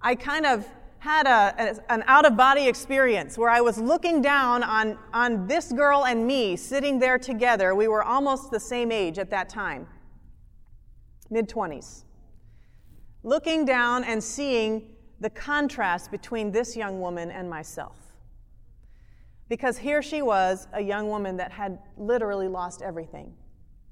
I 0.01 0.15
kind 0.15 0.47
of 0.47 0.67
had 0.99 1.27
a, 1.27 1.81
an 1.93 2.03
out 2.07 2.27
of 2.27 2.37
body 2.37 2.67
experience 2.67 3.39
where 3.39 3.51
I 3.51 3.61
was 3.61 3.79
looking 3.79 4.21
down 4.21 4.63
on, 4.63 4.99
on 5.13 5.47
this 5.47 5.73
girl 5.73 6.05
and 6.07 6.27
me 6.27 6.57
sitting 6.57 6.99
there 6.99 7.19
together. 7.19 7.75
We 7.75 7.89
were 7.89 8.03
almost 8.03 8.51
the 8.51 8.61
same 8.61 8.91
age 8.91 9.19
at 9.19 9.31
that 9.31 9.49
time, 9.49 9.87
mid 11.31 11.49
20s. 11.49 12.05
Looking 13.23 13.65
down 13.65 14.05
and 14.05 14.23
seeing 14.23 14.91
the 15.21 15.31
contrast 15.31 16.11
between 16.11 16.51
this 16.51 16.77
young 16.77 17.01
woman 17.01 17.31
and 17.31 17.49
myself. 17.49 17.97
Because 19.49 19.79
here 19.79 20.03
she 20.03 20.23
was, 20.23 20.69
a 20.73 20.81
young 20.81 21.09
woman 21.09 21.37
that 21.39 21.51
had 21.53 21.79
literally 21.97 22.49
lost 22.49 22.83
everything. 22.83 23.35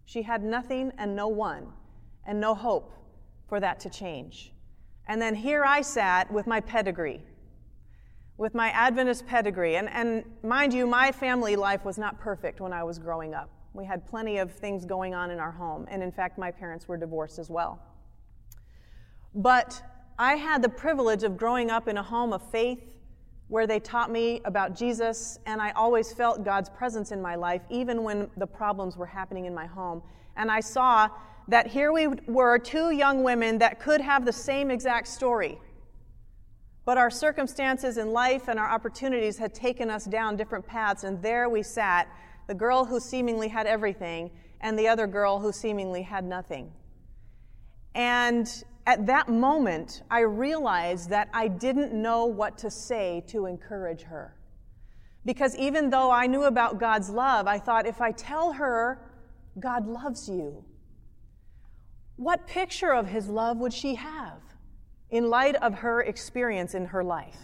She 0.05 0.23
had 0.23 0.43
nothing 0.43 0.93
and 0.99 1.17
no 1.17 1.29
one, 1.29 1.69
and 2.27 2.41
no 2.41 2.55
hope 2.55 2.93
for 3.49 3.59
that 3.61 3.81
to 3.81 3.91
change. 3.91 4.53
And 5.09 5.21
then 5.23 5.35
here 5.35 5.65
I 5.65 5.83
sat 5.83 6.33
with 6.33 6.47
my 6.47 6.61
pedigree, 6.61 7.23
with 8.37 8.55
my 8.55 8.71
Adventist 8.71 9.27
pedigree. 9.27 9.77
And, 9.77 9.89
and 9.89 10.25
mind 10.43 10.75
you, 10.75 10.87
my 10.87 11.13
family 11.13 11.57
life 11.57 11.85
was 11.85 11.97
not 11.97 12.19
perfect 12.19 12.61
when 12.61 12.73
I 12.73 12.83
was 12.83 12.99
growing 12.99 13.35
up. 13.35 13.51
We 13.73 13.85
had 13.85 14.07
plenty 14.07 14.39
of 14.39 14.53
things 14.53 14.85
going 14.85 15.15
on 15.15 15.31
in 15.31 15.39
our 15.39 15.53
home. 15.53 15.87
And 15.91 16.03
in 16.03 16.11
fact, 16.11 16.39
my 16.39 16.51
parents 16.51 16.89
were 16.89 16.97
divorced 16.97 17.39
as 17.39 17.51
well. 17.51 17.81
But 19.35 19.81
I 20.19 20.37
had 20.37 20.63
the 20.63 20.69
privilege 20.69 21.23
of 21.23 21.37
growing 21.37 21.71
up 21.71 21.89
in 21.89 21.99
a 21.99 22.03
home 22.03 22.33
of 22.33 22.43
faith 22.51 22.95
where 23.49 23.67
they 23.67 23.79
taught 23.79 24.11
me 24.11 24.41
about 24.45 24.75
Jesus, 24.75 25.39
and 25.47 25.63
I 25.63 25.71
always 25.73 26.13
felt 26.13 26.43
God's 26.43 26.69
presence 26.69 27.13
in 27.13 27.23
my 27.23 27.37
life, 27.37 27.63
even 27.71 28.03
when 28.03 28.29
the 28.37 28.47
problems 28.47 28.97
were 28.97 29.07
happening 29.07 29.45
in 29.45 29.55
my 29.55 29.67
home. 29.67 30.03
and 30.39 30.51
I 30.51 30.61
saw 30.61 31.09
that 31.49 31.69
here 31.69 31.93
we 31.93 32.09
were, 32.27 32.59
two 32.59 32.91
young 32.91 33.23
women 33.23 33.59
that 33.59 33.81
could 33.81 34.01
have 34.01 34.25
the 34.25 34.33
same 34.33 34.71
exact 34.71 35.09
story. 35.09 35.59
But 36.85 36.99
our 36.99 37.11
circumstances 37.11 37.99
in 37.99 38.13
life 38.13 38.49
and 38.49 38.59
our 38.59 38.69
opportunities 38.69 39.39
had 39.39 39.55
taken 39.55 39.91
us 39.91 40.05
down 40.05 40.37
different 40.37 40.67
paths, 40.67 41.05
and 41.05 41.21
there 41.23 41.49
we 41.49 41.63
sat 41.63 42.09
the 42.47 42.55
girl 42.55 42.85
who 42.85 43.01
seemingly 43.01 43.49
had 43.49 43.67
everything, 43.67 44.31
and 44.61 44.79
the 44.79 44.89
other 44.89 45.07
girl 45.07 45.41
who 45.41 45.53
seemingly 45.53 46.03
had 46.03 46.25
nothing. 46.25 46.73
And 47.95 48.49
at 48.87 49.07
that 49.07 49.29
moment, 49.29 50.03
I 50.11 50.21
realized 50.21 51.11
that 51.11 51.29
I 51.33 51.49
didn't 51.49 51.93
know 51.93 52.27
what 52.27 52.59
to 52.59 52.71
say 52.71 53.25
to 53.29 53.47
encourage 53.47 54.03
her. 54.03 54.37
Because 55.25 55.57
even 55.57 55.91
though 55.91 56.13
I 56.13 56.29
knew 56.29 56.45
about 56.45 56.79
God's 56.79 57.11
love, 57.11 57.49
I 57.49 57.59
thought 57.59 57.87
if 57.87 58.01
I 58.01 58.13
tell 58.13 58.53
her, 58.53 59.11
God 59.59 59.89
loves 59.89 60.29
you, 60.29 60.65
what 62.17 62.47
picture 62.47 62.93
of 62.93 63.09
his 63.09 63.29
love 63.29 63.59
would 63.59 63.73
she 63.73 63.95
have 63.95 64.41
in 65.11 65.29
light 65.29 65.55
of 65.57 65.75
her 65.75 66.01
experience 66.01 66.75
in 66.75 66.87
her 66.87 67.05
life? 67.05 67.39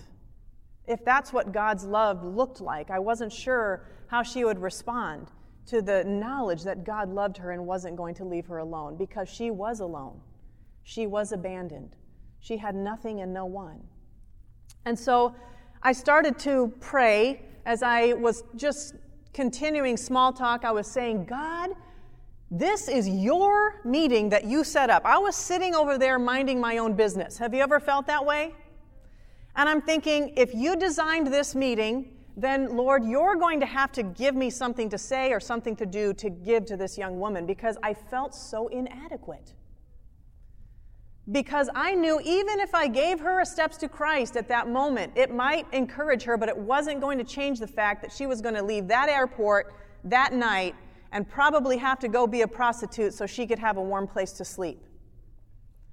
If 0.87 1.05
that's 1.05 1.33
what 1.33 1.53
God's 1.53 1.85
love 1.85 2.25
looked 2.25 2.61
like, 2.61 2.91
I 2.91 2.99
wasn't 2.99 3.33
sure 3.33 3.87
how 4.09 4.23
she 4.23 4.45
would 4.45 4.59
respond 4.59 5.29
to 5.67 5.81
the 5.81 6.03
knowledge 6.05 6.65
that 6.65 6.85
God 6.85 7.09
loved 7.09 7.37
her 7.39 7.53
and 7.53 7.67
wasn't 7.67 7.97
going 7.97 8.15
to 8.17 8.25
leave 8.25 8.47
her 8.47 8.59
alone 8.59 8.97
because 8.97 9.29
she 9.29 9.51
was 9.51 9.81
alone. 9.81 10.21
She 10.83 11.07
was 11.07 11.33
abandoned. 11.33 11.95
She 12.41 12.57
had 12.57 12.75
nothing 12.75 13.21
and 13.21 13.33
no 13.33 13.47
one. 13.47 13.81
And 14.85 14.99
so 14.99 15.35
I 15.83 15.93
started 15.93 16.39
to 16.41 16.73
pray 16.81 17.43
as 17.65 17.83
I 17.83 18.15
was 18.15 18.43
just 18.57 18.97
continuing 19.33 19.97
small 19.97 20.33
talk. 20.33 20.65
I 20.65 20.73
was 20.73 20.89
saying, 20.89 21.27
God, 21.27 21.71
this 22.55 22.87
is 22.87 23.09
your 23.09 23.81
meeting 23.83 24.29
that 24.29 24.45
you 24.45 24.63
set 24.63 24.91
up. 24.91 25.07
I 25.07 25.17
was 25.17 25.35
sitting 25.35 25.75
over 25.75 25.97
there 25.97 26.19
minding 26.19 26.61
my 26.61 26.77
own 26.77 26.93
business. 26.93 27.39
Have 27.39 27.55
you 27.55 27.63
ever 27.63 27.81
felt 27.81 28.07
that 28.09 28.27
way? 28.27 28.55
And 29.57 29.71
I'm 29.71 29.81
thinking, 29.81 30.35
if 30.37 30.55
you 30.55 30.77
designed 30.77 31.29
this 31.29 31.55
meeting, 31.55 32.13
then 32.37 32.77
Lord, 32.77 33.07
you're 33.07 33.37
going 33.37 33.59
to 33.61 33.67
have 33.67 33.91
to 33.93 34.03
give 34.03 34.35
me 34.35 34.51
something 34.51 34.91
to 34.91 34.99
say 34.99 35.33
or 35.33 35.41
something 35.41 35.75
to 35.77 35.87
do 35.87 36.13
to 36.13 36.29
give 36.29 36.67
to 36.67 36.77
this 36.77 36.99
young 36.99 37.19
woman 37.19 37.47
because 37.47 37.79
I 37.83 37.95
felt 37.95 38.35
so 38.35 38.69
inadequate. 38.69 39.55
Because 41.31 41.71
I 41.75 41.95
knew 41.95 42.21
even 42.23 42.61
if 42.61 42.75
I 42.75 42.87
gave 42.87 43.19
her 43.21 43.41
a 43.41 43.47
steps 43.47 43.79
to 43.79 43.89
Christ 43.89 44.37
at 44.37 44.49
that 44.49 44.69
moment, 44.69 45.15
it 45.17 45.35
might 45.35 45.67
encourage 45.73 46.25
her, 46.25 46.37
but 46.37 46.51
it 46.51 46.57
wasn't 46.57 47.01
going 47.01 47.17
to 47.17 47.25
change 47.25 47.61
the 47.61 47.67
fact 47.67 48.03
that 48.03 48.13
she 48.13 48.27
was 48.27 48.43
going 48.43 48.57
to 48.57 48.63
leave 48.63 48.89
that 48.89 49.09
airport 49.09 49.73
that 50.05 50.35
night 50.35 50.75
and 51.13 51.29
probably 51.29 51.77
have 51.77 51.99
to 52.01 52.09
go 52.09 52.27
be 52.27 52.41
a 52.41 52.49
prostitute 52.49 53.15
so 53.15 53.27
she 53.27 53.47
could 53.47 53.59
have 53.59 53.77
a 53.77 53.83
warm 53.83 54.09
place 54.09 54.33
to 54.33 54.45
sleep. 54.45 54.83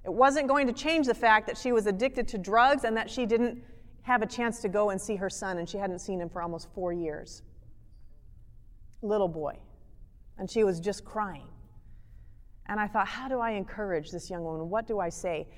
It 0.04 0.12
wasn't 0.12 0.48
going 0.48 0.66
to 0.66 0.72
change 0.72 1.06
the 1.06 1.14
fact 1.14 1.46
that 1.46 1.58
she 1.58 1.72
was 1.72 1.86
addicted 1.86 2.26
to 2.28 2.38
drugs 2.38 2.84
and 2.84 2.96
that 2.96 3.10
she 3.10 3.26
didn't 3.26 3.62
have 4.02 4.22
a 4.22 4.26
chance 4.26 4.60
to 4.60 4.68
go 4.68 4.90
and 4.90 5.00
see 5.00 5.16
her 5.16 5.28
son, 5.28 5.58
and 5.58 5.68
she 5.68 5.76
hadn't 5.76 5.98
seen 5.98 6.20
him 6.20 6.30
for 6.30 6.40
almost 6.40 6.68
four 6.74 6.92
years. 6.92 7.42
Little 9.02 9.28
boy. 9.28 9.58
And 10.38 10.50
she 10.50 10.64
was 10.64 10.80
just 10.80 11.04
crying. 11.04 11.48
And 12.66 12.80
I 12.80 12.86
thought, 12.86 13.06
how 13.06 13.28
do 13.28 13.40
I 13.40 13.50
encourage 13.50 14.10
this 14.10 14.30
young 14.30 14.42
woman? 14.42 14.70
What 14.70 14.86
do 14.86 15.00
I 15.00 15.10
say? 15.10 15.48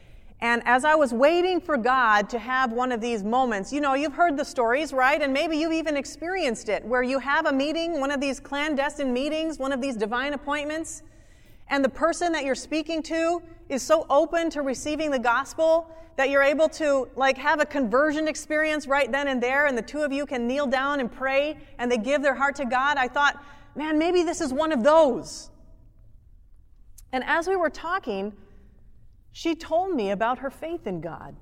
And 0.42 0.60
as 0.66 0.84
I 0.84 0.96
was 0.96 1.12
waiting 1.12 1.60
for 1.60 1.76
God 1.76 2.28
to 2.30 2.38
have 2.40 2.72
one 2.72 2.90
of 2.90 3.00
these 3.00 3.22
moments, 3.22 3.72
you 3.72 3.80
know, 3.80 3.94
you've 3.94 4.14
heard 4.14 4.36
the 4.36 4.44
stories, 4.44 4.92
right? 4.92 5.22
And 5.22 5.32
maybe 5.32 5.56
you've 5.56 5.72
even 5.72 5.96
experienced 5.96 6.68
it, 6.68 6.84
where 6.84 7.04
you 7.04 7.20
have 7.20 7.46
a 7.46 7.52
meeting, 7.52 8.00
one 8.00 8.10
of 8.10 8.20
these 8.20 8.40
clandestine 8.40 9.12
meetings, 9.12 9.60
one 9.60 9.70
of 9.70 9.80
these 9.80 9.94
divine 9.94 10.32
appointments, 10.32 11.04
and 11.68 11.84
the 11.84 11.88
person 11.88 12.32
that 12.32 12.44
you're 12.44 12.56
speaking 12.56 13.04
to 13.04 13.40
is 13.68 13.84
so 13.84 14.04
open 14.10 14.50
to 14.50 14.62
receiving 14.62 15.12
the 15.12 15.18
gospel 15.18 15.88
that 16.16 16.28
you're 16.28 16.42
able 16.42 16.68
to 16.70 17.08
like 17.14 17.38
have 17.38 17.60
a 17.60 17.64
conversion 17.64 18.26
experience 18.26 18.88
right 18.88 19.12
then 19.12 19.28
and 19.28 19.40
there 19.40 19.66
and 19.66 19.78
the 19.78 19.82
two 19.82 20.00
of 20.00 20.12
you 20.12 20.26
can 20.26 20.48
kneel 20.48 20.66
down 20.66 20.98
and 20.98 21.10
pray 21.10 21.56
and 21.78 21.90
they 21.90 21.96
give 21.96 22.20
their 22.20 22.34
heart 22.34 22.56
to 22.56 22.64
God. 22.64 22.96
I 22.96 23.06
thought, 23.06 23.42
man, 23.76 23.96
maybe 23.96 24.24
this 24.24 24.40
is 24.40 24.52
one 24.52 24.72
of 24.72 24.82
those. 24.82 25.50
And 27.12 27.22
as 27.24 27.46
we 27.46 27.54
were 27.54 27.70
talking, 27.70 28.32
she 29.32 29.54
told 29.54 29.94
me 29.94 30.10
about 30.10 30.38
her 30.38 30.50
faith 30.50 30.86
in 30.86 31.00
God. 31.00 31.34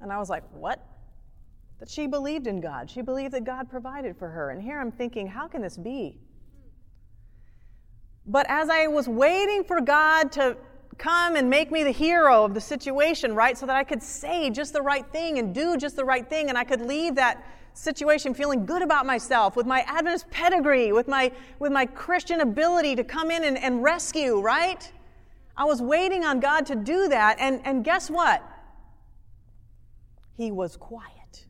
And 0.00 0.12
I 0.12 0.18
was 0.18 0.28
like, 0.28 0.44
What? 0.52 0.84
That 1.78 1.88
she 1.88 2.06
believed 2.06 2.46
in 2.46 2.60
God. 2.60 2.90
She 2.90 3.02
believed 3.02 3.32
that 3.34 3.44
God 3.44 3.70
provided 3.70 4.16
for 4.16 4.28
her. 4.28 4.50
And 4.50 4.62
here 4.62 4.80
I'm 4.80 4.92
thinking, 4.92 5.26
How 5.26 5.46
can 5.46 5.62
this 5.62 5.76
be? 5.76 6.18
But 8.26 8.46
as 8.48 8.68
I 8.68 8.88
was 8.88 9.08
waiting 9.08 9.62
for 9.62 9.80
God 9.80 10.32
to 10.32 10.56
come 10.98 11.36
and 11.36 11.48
make 11.48 11.70
me 11.70 11.84
the 11.84 11.92
hero 11.92 12.44
of 12.44 12.54
the 12.54 12.60
situation, 12.60 13.34
right, 13.34 13.56
so 13.56 13.66
that 13.66 13.76
I 13.76 13.84
could 13.84 14.02
say 14.02 14.50
just 14.50 14.72
the 14.72 14.82
right 14.82 15.06
thing 15.12 15.38
and 15.38 15.54
do 15.54 15.76
just 15.76 15.94
the 15.94 16.04
right 16.04 16.28
thing, 16.28 16.48
and 16.48 16.58
I 16.58 16.64
could 16.64 16.80
leave 16.80 17.14
that 17.16 17.44
situation 17.74 18.32
feeling 18.34 18.64
good 18.64 18.82
about 18.82 19.06
myself 19.06 19.54
with 19.54 19.66
my 19.66 19.82
Adventist 19.82 20.28
pedigree, 20.30 20.92
with 20.92 21.06
my, 21.06 21.30
with 21.58 21.70
my 21.70 21.86
Christian 21.86 22.40
ability 22.40 22.96
to 22.96 23.04
come 23.04 23.30
in 23.30 23.44
and, 23.44 23.58
and 23.58 23.82
rescue, 23.82 24.40
right? 24.40 24.90
I 25.56 25.64
was 25.64 25.80
waiting 25.80 26.24
on 26.24 26.40
God 26.40 26.66
to 26.66 26.74
do 26.74 27.08
that, 27.08 27.38
and, 27.40 27.60
and 27.64 27.84
guess 27.84 28.10
what? 28.10 28.42
He 30.36 30.52
was 30.52 30.76
quiet. 30.76 31.46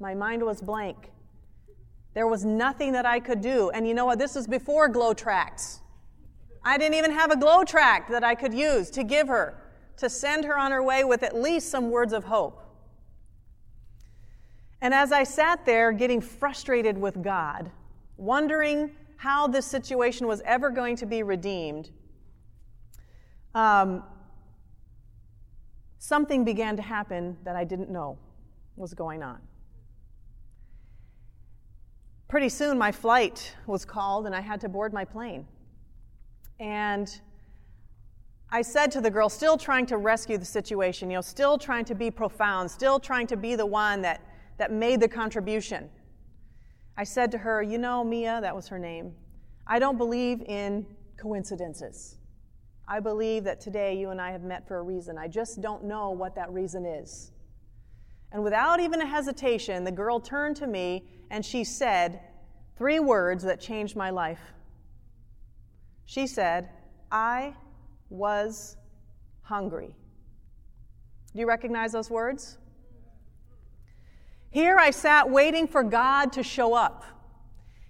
My 0.00 0.14
mind 0.14 0.42
was 0.42 0.60
blank. 0.60 1.12
There 2.14 2.26
was 2.26 2.44
nothing 2.44 2.92
that 2.92 3.06
I 3.06 3.20
could 3.20 3.40
do. 3.40 3.70
And 3.70 3.86
you 3.86 3.94
know 3.94 4.04
what? 4.04 4.18
This 4.18 4.34
was 4.34 4.46
before 4.46 4.88
glow 4.88 5.14
tracts. 5.14 5.80
I 6.64 6.76
didn't 6.76 6.94
even 6.94 7.12
have 7.12 7.30
a 7.30 7.36
glow 7.36 7.64
tract 7.64 8.10
that 8.10 8.22
I 8.22 8.34
could 8.34 8.52
use 8.52 8.90
to 8.90 9.04
give 9.04 9.28
her, 9.28 9.62
to 9.96 10.10
send 10.10 10.44
her 10.44 10.58
on 10.58 10.72
her 10.72 10.82
way 10.82 11.04
with 11.04 11.22
at 11.22 11.34
least 11.34 11.70
some 11.70 11.90
words 11.90 12.12
of 12.12 12.24
hope. 12.24 12.58
And 14.80 14.92
as 14.92 15.12
I 15.12 15.22
sat 15.22 15.64
there 15.64 15.92
getting 15.92 16.20
frustrated 16.20 16.98
with 16.98 17.22
God, 17.22 17.70
wondering 18.16 18.90
how 19.16 19.46
this 19.46 19.64
situation 19.64 20.26
was 20.26 20.42
ever 20.44 20.70
going 20.70 20.96
to 20.96 21.06
be 21.06 21.22
redeemed, 21.22 21.90
um, 23.54 24.02
something 25.98 26.44
began 26.44 26.76
to 26.76 26.82
happen 26.82 27.36
that 27.44 27.56
I 27.56 27.64
didn't 27.64 27.90
know 27.90 28.18
was 28.76 28.94
going 28.94 29.22
on. 29.22 29.38
Pretty 32.28 32.48
soon, 32.48 32.78
my 32.78 32.90
flight 32.90 33.54
was 33.66 33.84
called 33.84 34.26
and 34.26 34.34
I 34.34 34.40
had 34.40 34.60
to 34.62 34.68
board 34.68 34.92
my 34.92 35.04
plane. 35.04 35.46
And 36.58 37.20
I 38.50 38.62
said 38.62 38.90
to 38.92 39.00
the 39.00 39.10
girl, 39.10 39.28
still 39.28 39.56
trying 39.56 39.86
to 39.86 39.96
rescue 39.96 40.38
the 40.38 40.44
situation, 40.44 41.10
you 41.10 41.16
know, 41.16 41.20
still 41.22 41.58
trying 41.58 41.84
to 41.86 41.94
be 41.94 42.10
profound, 42.10 42.70
still 42.70 42.98
trying 42.98 43.26
to 43.28 43.36
be 43.36 43.54
the 43.54 43.66
one 43.66 44.02
that, 44.02 44.20
that 44.58 44.72
made 44.72 45.00
the 45.00 45.08
contribution. 45.08 45.90
I 46.96 47.04
said 47.04 47.30
to 47.32 47.38
her, 47.38 47.62
You 47.62 47.78
know, 47.78 48.04
Mia, 48.04 48.40
that 48.40 48.54
was 48.54 48.68
her 48.68 48.78
name, 48.78 49.14
I 49.66 49.78
don't 49.78 49.96
believe 49.96 50.42
in 50.42 50.86
coincidences. 51.16 52.16
I 52.92 53.00
believe 53.00 53.44
that 53.44 53.58
today 53.58 53.98
you 53.98 54.10
and 54.10 54.20
I 54.20 54.32
have 54.32 54.42
met 54.42 54.68
for 54.68 54.76
a 54.76 54.82
reason. 54.82 55.16
I 55.16 55.26
just 55.26 55.62
don't 55.62 55.84
know 55.84 56.10
what 56.10 56.34
that 56.34 56.52
reason 56.52 56.84
is. 56.84 57.32
And 58.32 58.44
without 58.44 58.80
even 58.80 59.00
a 59.00 59.06
hesitation, 59.06 59.82
the 59.82 59.90
girl 59.90 60.20
turned 60.20 60.56
to 60.56 60.66
me 60.66 61.06
and 61.30 61.42
she 61.42 61.64
said 61.64 62.20
three 62.76 63.00
words 63.00 63.44
that 63.44 63.62
changed 63.62 63.96
my 63.96 64.10
life. 64.10 64.42
She 66.04 66.26
said, 66.26 66.68
I 67.10 67.54
was 68.10 68.76
hungry. 69.40 69.96
Do 71.32 71.40
you 71.40 71.48
recognize 71.48 71.92
those 71.92 72.10
words? 72.10 72.58
Here 74.50 74.76
I 74.76 74.90
sat 74.90 75.30
waiting 75.30 75.66
for 75.66 75.82
God 75.82 76.30
to 76.34 76.42
show 76.42 76.74
up. 76.74 77.06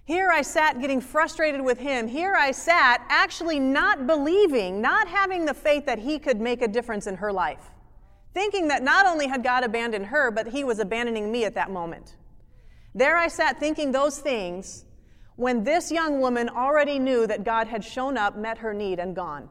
Here 0.05 0.29
I 0.29 0.41
sat 0.41 0.81
getting 0.81 0.99
frustrated 0.99 1.61
with 1.61 1.79
him. 1.79 2.07
Here 2.07 2.35
I 2.35 2.51
sat 2.51 3.05
actually 3.07 3.59
not 3.59 4.05
believing, 4.05 4.81
not 4.81 5.07
having 5.07 5.45
the 5.45 5.53
faith 5.53 5.85
that 5.85 5.99
he 5.99 6.19
could 6.19 6.41
make 6.41 6.61
a 6.61 6.67
difference 6.67 7.07
in 7.07 7.15
her 7.15 7.31
life. 7.31 7.71
Thinking 8.33 8.67
that 8.67 8.83
not 8.83 9.05
only 9.05 9.27
had 9.27 9.43
God 9.43 9.63
abandoned 9.63 10.07
her, 10.07 10.29
but 10.29 10.47
he 10.47 10.63
was 10.63 10.79
abandoning 10.79 11.31
me 11.31 11.45
at 11.45 11.55
that 11.55 11.71
moment. 11.71 12.17
There 12.93 13.15
I 13.15 13.27
sat 13.27 13.59
thinking 13.59 13.91
those 13.91 14.19
things 14.19 14.85
when 15.35 15.63
this 15.63 15.91
young 15.91 16.19
woman 16.19 16.49
already 16.49 16.99
knew 16.99 17.25
that 17.25 17.43
God 17.43 17.67
had 17.67 17.83
shown 17.83 18.17
up, 18.17 18.37
met 18.37 18.57
her 18.57 18.73
need, 18.73 18.99
and 18.99 19.15
gone. 19.15 19.49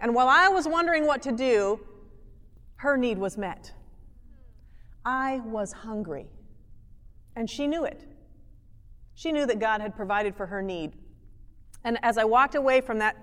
And 0.00 0.14
while 0.14 0.28
I 0.28 0.48
was 0.48 0.66
wondering 0.66 1.06
what 1.06 1.22
to 1.22 1.32
do, 1.32 1.80
her 2.76 2.96
need 2.96 3.18
was 3.18 3.36
met. 3.36 3.72
I 5.04 5.40
was 5.44 5.72
hungry. 5.72 6.26
And 7.36 7.48
she 7.48 7.66
knew 7.66 7.84
it. 7.84 8.04
She 9.14 9.32
knew 9.32 9.46
that 9.46 9.58
God 9.58 9.80
had 9.80 9.94
provided 9.94 10.34
for 10.34 10.46
her 10.46 10.62
need. 10.62 10.92
And 11.84 11.98
as 12.02 12.18
I 12.18 12.24
walked 12.24 12.54
away 12.54 12.80
from 12.80 12.98
that, 12.98 13.16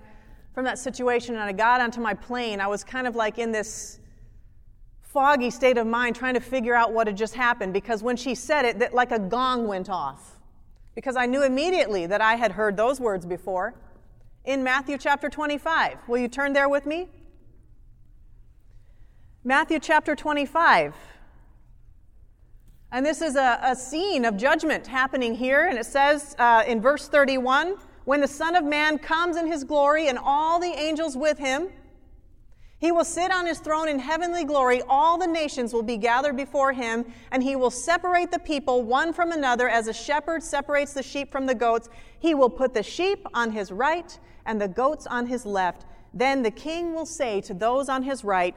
from 0.54 0.64
that 0.64 0.78
situation 0.78 1.34
and 1.34 1.44
I 1.44 1.52
got 1.52 1.80
onto 1.80 2.00
my 2.00 2.14
plane, 2.14 2.60
I 2.60 2.66
was 2.66 2.84
kind 2.84 3.06
of 3.06 3.16
like 3.16 3.38
in 3.38 3.52
this 3.52 3.98
foggy 5.00 5.50
state 5.50 5.76
of 5.78 5.86
mind 5.86 6.14
trying 6.14 6.34
to 6.34 6.40
figure 6.40 6.74
out 6.74 6.92
what 6.92 7.06
had 7.06 7.16
just 7.16 7.34
happened 7.34 7.72
because 7.72 8.02
when 8.02 8.16
she 8.16 8.34
said 8.34 8.64
it, 8.64 8.78
that 8.78 8.94
like 8.94 9.10
a 9.10 9.18
gong 9.18 9.66
went 9.66 9.88
off. 9.90 10.38
because 10.94 11.16
I 11.16 11.26
knew 11.26 11.42
immediately 11.42 12.06
that 12.06 12.20
I 12.20 12.34
had 12.34 12.52
heard 12.52 12.76
those 12.76 13.00
words 13.00 13.24
before 13.24 13.74
in 14.44 14.62
Matthew 14.62 14.98
chapter 14.98 15.28
25. 15.28 15.98
Will 16.08 16.18
you 16.18 16.28
turn 16.28 16.52
there 16.52 16.68
with 16.68 16.86
me? 16.86 17.08
Matthew 19.44 19.78
chapter 19.78 20.14
25. 20.14 20.94
And 22.92 23.06
this 23.06 23.22
is 23.22 23.36
a, 23.36 23.60
a 23.62 23.76
scene 23.76 24.24
of 24.24 24.36
judgment 24.36 24.86
happening 24.86 25.34
here, 25.34 25.66
and 25.66 25.78
it 25.78 25.86
says 25.86 26.34
uh, 26.38 26.64
in 26.66 26.80
verse 26.80 27.08
31 27.08 27.76
when 28.04 28.20
the 28.20 28.28
Son 28.28 28.56
of 28.56 28.64
Man 28.64 28.98
comes 28.98 29.36
in 29.36 29.46
his 29.46 29.62
glory 29.62 30.08
and 30.08 30.18
all 30.18 30.58
the 30.58 30.72
angels 30.72 31.16
with 31.16 31.38
him, 31.38 31.68
he 32.78 32.90
will 32.90 33.04
sit 33.04 33.30
on 33.30 33.46
his 33.46 33.58
throne 33.58 33.88
in 33.88 33.98
heavenly 33.98 34.42
glory. 34.42 34.80
All 34.88 35.18
the 35.18 35.26
nations 35.26 35.74
will 35.74 35.82
be 35.82 35.98
gathered 35.98 36.36
before 36.36 36.72
him, 36.72 37.04
and 37.30 37.42
he 37.42 37.54
will 37.54 37.70
separate 37.70 38.32
the 38.32 38.38
people 38.38 38.82
one 38.82 39.12
from 39.12 39.32
another 39.32 39.68
as 39.68 39.86
a 39.86 39.92
shepherd 39.92 40.42
separates 40.42 40.94
the 40.94 41.02
sheep 41.02 41.30
from 41.30 41.46
the 41.46 41.54
goats. 41.54 41.90
He 42.18 42.34
will 42.34 42.48
put 42.48 42.72
the 42.72 42.82
sheep 42.82 43.26
on 43.34 43.52
his 43.52 43.70
right 43.70 44.18
and 44.46 44.60
the 44.60 44.66
goats 44.66 45.06
on 45.06 45.26
his 45.26 45.44
left. 45.44 45.84
Then 46.14 46.42
the 46.42 46.50
king 46.50 46.94
will 46.94 47.06
say 47.06 47.42
to 47.42 47.54
those 47.54 47.90
on 47.90 48.02
his 48.02 48.24
right, 48.24 48.56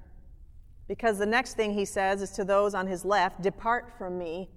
Because 0.91 1.17
the 1.17 1.25
next 1.25 1.53
thing 1.53 1.73
he 1.73 1.85
says 1.85 2.21
is 2.21 2.31
to 2.31 2.43
those 2.43 2.73
on 2.73 2.85
his 2.85 3.05
left 3.05 3.41
Depart 3.41 3.93
from 3.97 4.17
me, 4.17 4.49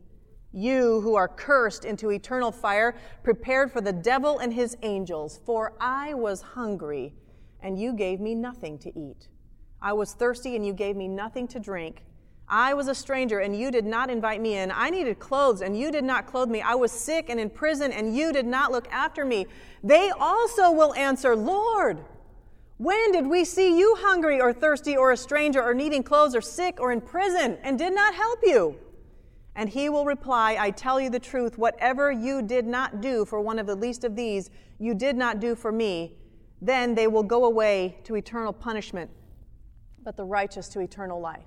you 0.52 1.00
who 1.00 1.14
are 1.14 1.28
cursed 1.28 1.84
into 1.84 2.10
eternal 2.10 2.50
fire, 2.50 2.96
prepared 3.22 3.70
for 3.70 3.80
the 3.80 3.92
devil 3.92 4.40
and 4.40 4.52
his 4.52 4.76
angels. 4.82 5.38
For 5.46 5.74
I 5.80 6.12
was 6.14 6.42
hungry, 6.42 7.14
and 7.60 7.78
you 7.78 7.92
gave 7.92 8.18
me 8.18 8.34
nothing 8.34 8.80
to 8.80 8.88
eat. 8.98 9.28
I 9.80 9.92
was 9.92 10.14
thirsty, 10.14 10.56
and 10.56 10.66
you 10.66 10.72
gave 10.72 10.96
me 10.96 11.06
nothing 11.06 11.46
to 11.46 11.60
drink. 11.60 12.02
I 12.48 12.74
was 12.74 12.88
a 12.88 12.96
stranger, 12.96 13.38
and 13.38 13.56
you 13.56 13.70
did 13.70 13.86
not 13.86 14.10
invite 14.10 14.40
me 14.40 14.56
in. 14.56 14.72
I 14.72 14.90
needed 14.90 15.20
clothes, 15.20 15.62
and 15.62 15.78
you 15.78 15.92
did 15.92 16.02
not 16.02 16.26
clothe 16.26 16.50
me. 16.50 16.60
I 16.60 16.74
was 16.74 16.90
sick 16.90 17.30
and 17.30 17.38
in 17.38 17.48
prison, 17.48 17.92
and 17.92 18.16
you 18.16 18.32
did 18.32 18.44
not 18.44 18.72
look 18.72 18.88
after 18.90 19.24
me. 19.24 19.46
They 19.84 20.10
also 20.10 20.72
will 20.72 20.94
answer, 20.94 21.36
Lord, 21.36 22.04
when 22.78 23.12
did 23.12 23.26
we 23.26 23.44
see 23.44 23.78
you 23.78 23.96
hungry 24.00 24.40
or 24.40 24.52
thirsty 24.52 24.96
or 24.96 25.12
a 25.12 25.16
stranger 25.16 25.62
or 25.62 25.74
needing 25.74 26.02
clothes 26.02 26.34
or 26.34 26.40
sick 26.40 26.78
or 26.80 26.92
in 26.92 27.00
prison 27.00 27.58
and 27.62 27.78
did 27.78 27.94
not 27.94 28.14
help 28.14 28.40
you? 28.42 28.76
And 29.56 29.68
he 29.68 29.88
will 29.88 30.04
reply, 30.04 30.56
I 30.58 30.70
tell 30.70 31.00
you 31.00 31.10
the 31.10 31.20
truth, 31.20 31.56
whatever 31.56 32.10
you 32.10 32.42
did 32.42 32.66
not 32.66 33.00
do 33.00 33.24
for 33.24 33.40
one 33.40 33.60
of 33.60 33.66
the 33.66 33.76
least 33.76 34.02
of 34.02 34.16
these, 34.16 34.50
you 34.80 34.94
did 34.94 35.16
not 35.16 35.38
do 35.38 35.54
for 35.54 35.70
me. 35.70 36.16
Then 36.60 36.94
they 36.94 37.06
will 37.06 37.22
go 37.22 37.44
away 37.44 37.98
to 38.04 38.16
eternal 38.16 38.52
punishment, 38.52 39.10
but 40.02 40.16
the 40.16 40.24
righteous 40.24 40.68
to 40.70 40.80
eternal 40.80 41.20
life. 41.20 41.44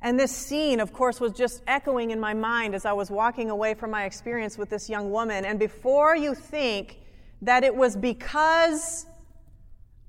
And 0.00 0.18
this 0.20 0.32
scene, 0.32 0.80
of 0.80 0.92
course, 0.92 1.20
was 1.20 1.32
just 1.32 1.62
echoing 1.66 2.10
in 2.10 2.20
my 2.20 2.32
mind 2.32 2.74
as 2.74 2.84
I 2.84 2.92
was 2.92 3.10
walking 3.10 3.50
away 3.50 3.74
from 3.74 3.90
my 3.90 4.04
experience 4.04 4.56
with 4.56 4.70
this 4.70 4.88
young 4.88 5.10
woman. 5.10 5.44
And 5.44 5.58
before 5.58 6.16
you 6.16 6.34
think 6.34 6.98
that 7.42 7.64
it 7.64 7.74
was 7.74 7.96
because 7.96 9.06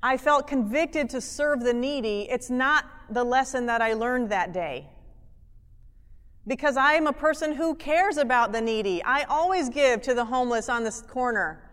I 0.06 0.18
felt 0.18 0.46
convicted 0.46 1.10
to 1.10 1.20
serve 1.20 1.62
the 1.62 1.74
needy, 1.74 2.28
it's 2.30 2.52
not 2.52 2.86
the 3.10 3.24
lesson 3.24 3.66
that 3.66 3.82
I 3.82 3.94
learned 3.94 4.30
that 4.30 4.54
day. 4.54 4.88
Because 6.46 6.78
I 6.78 6.94
am 6.94 7.08
a 7.08 7.12
person 7.12 7.56
who 7.56 7.74
cares 7.74 8.18
about 8.18 8.52
the 8.52 8.62
needy. 8.62 9.04
I 9.04 9.24
always 9.24 9.68
give 9.68 10.04
to 10.04 10.14
the 10.14 10.26
homeless 10.26 10.70
on 10.70 10.84
this 10.84 11.02
corner. 11.02 11.72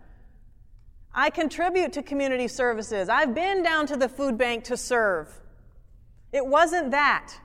I 1.13 1.29
contribute 1.29 1.93
to 1.93 2.01
community 2.01 2.47
services. 2.47 3.07
I've 3.07 3.35
been 3.35 3.61
down 3.61 3.85
to 3.85 3.97
the 3.97 4.09
food 4.09 4.35
bank 4.35 4.63
to 4.63 4.77
serve. 4.77 5.29
It 6.31 6.43
wasn't 6.43 6.89
that. 6.89 7.35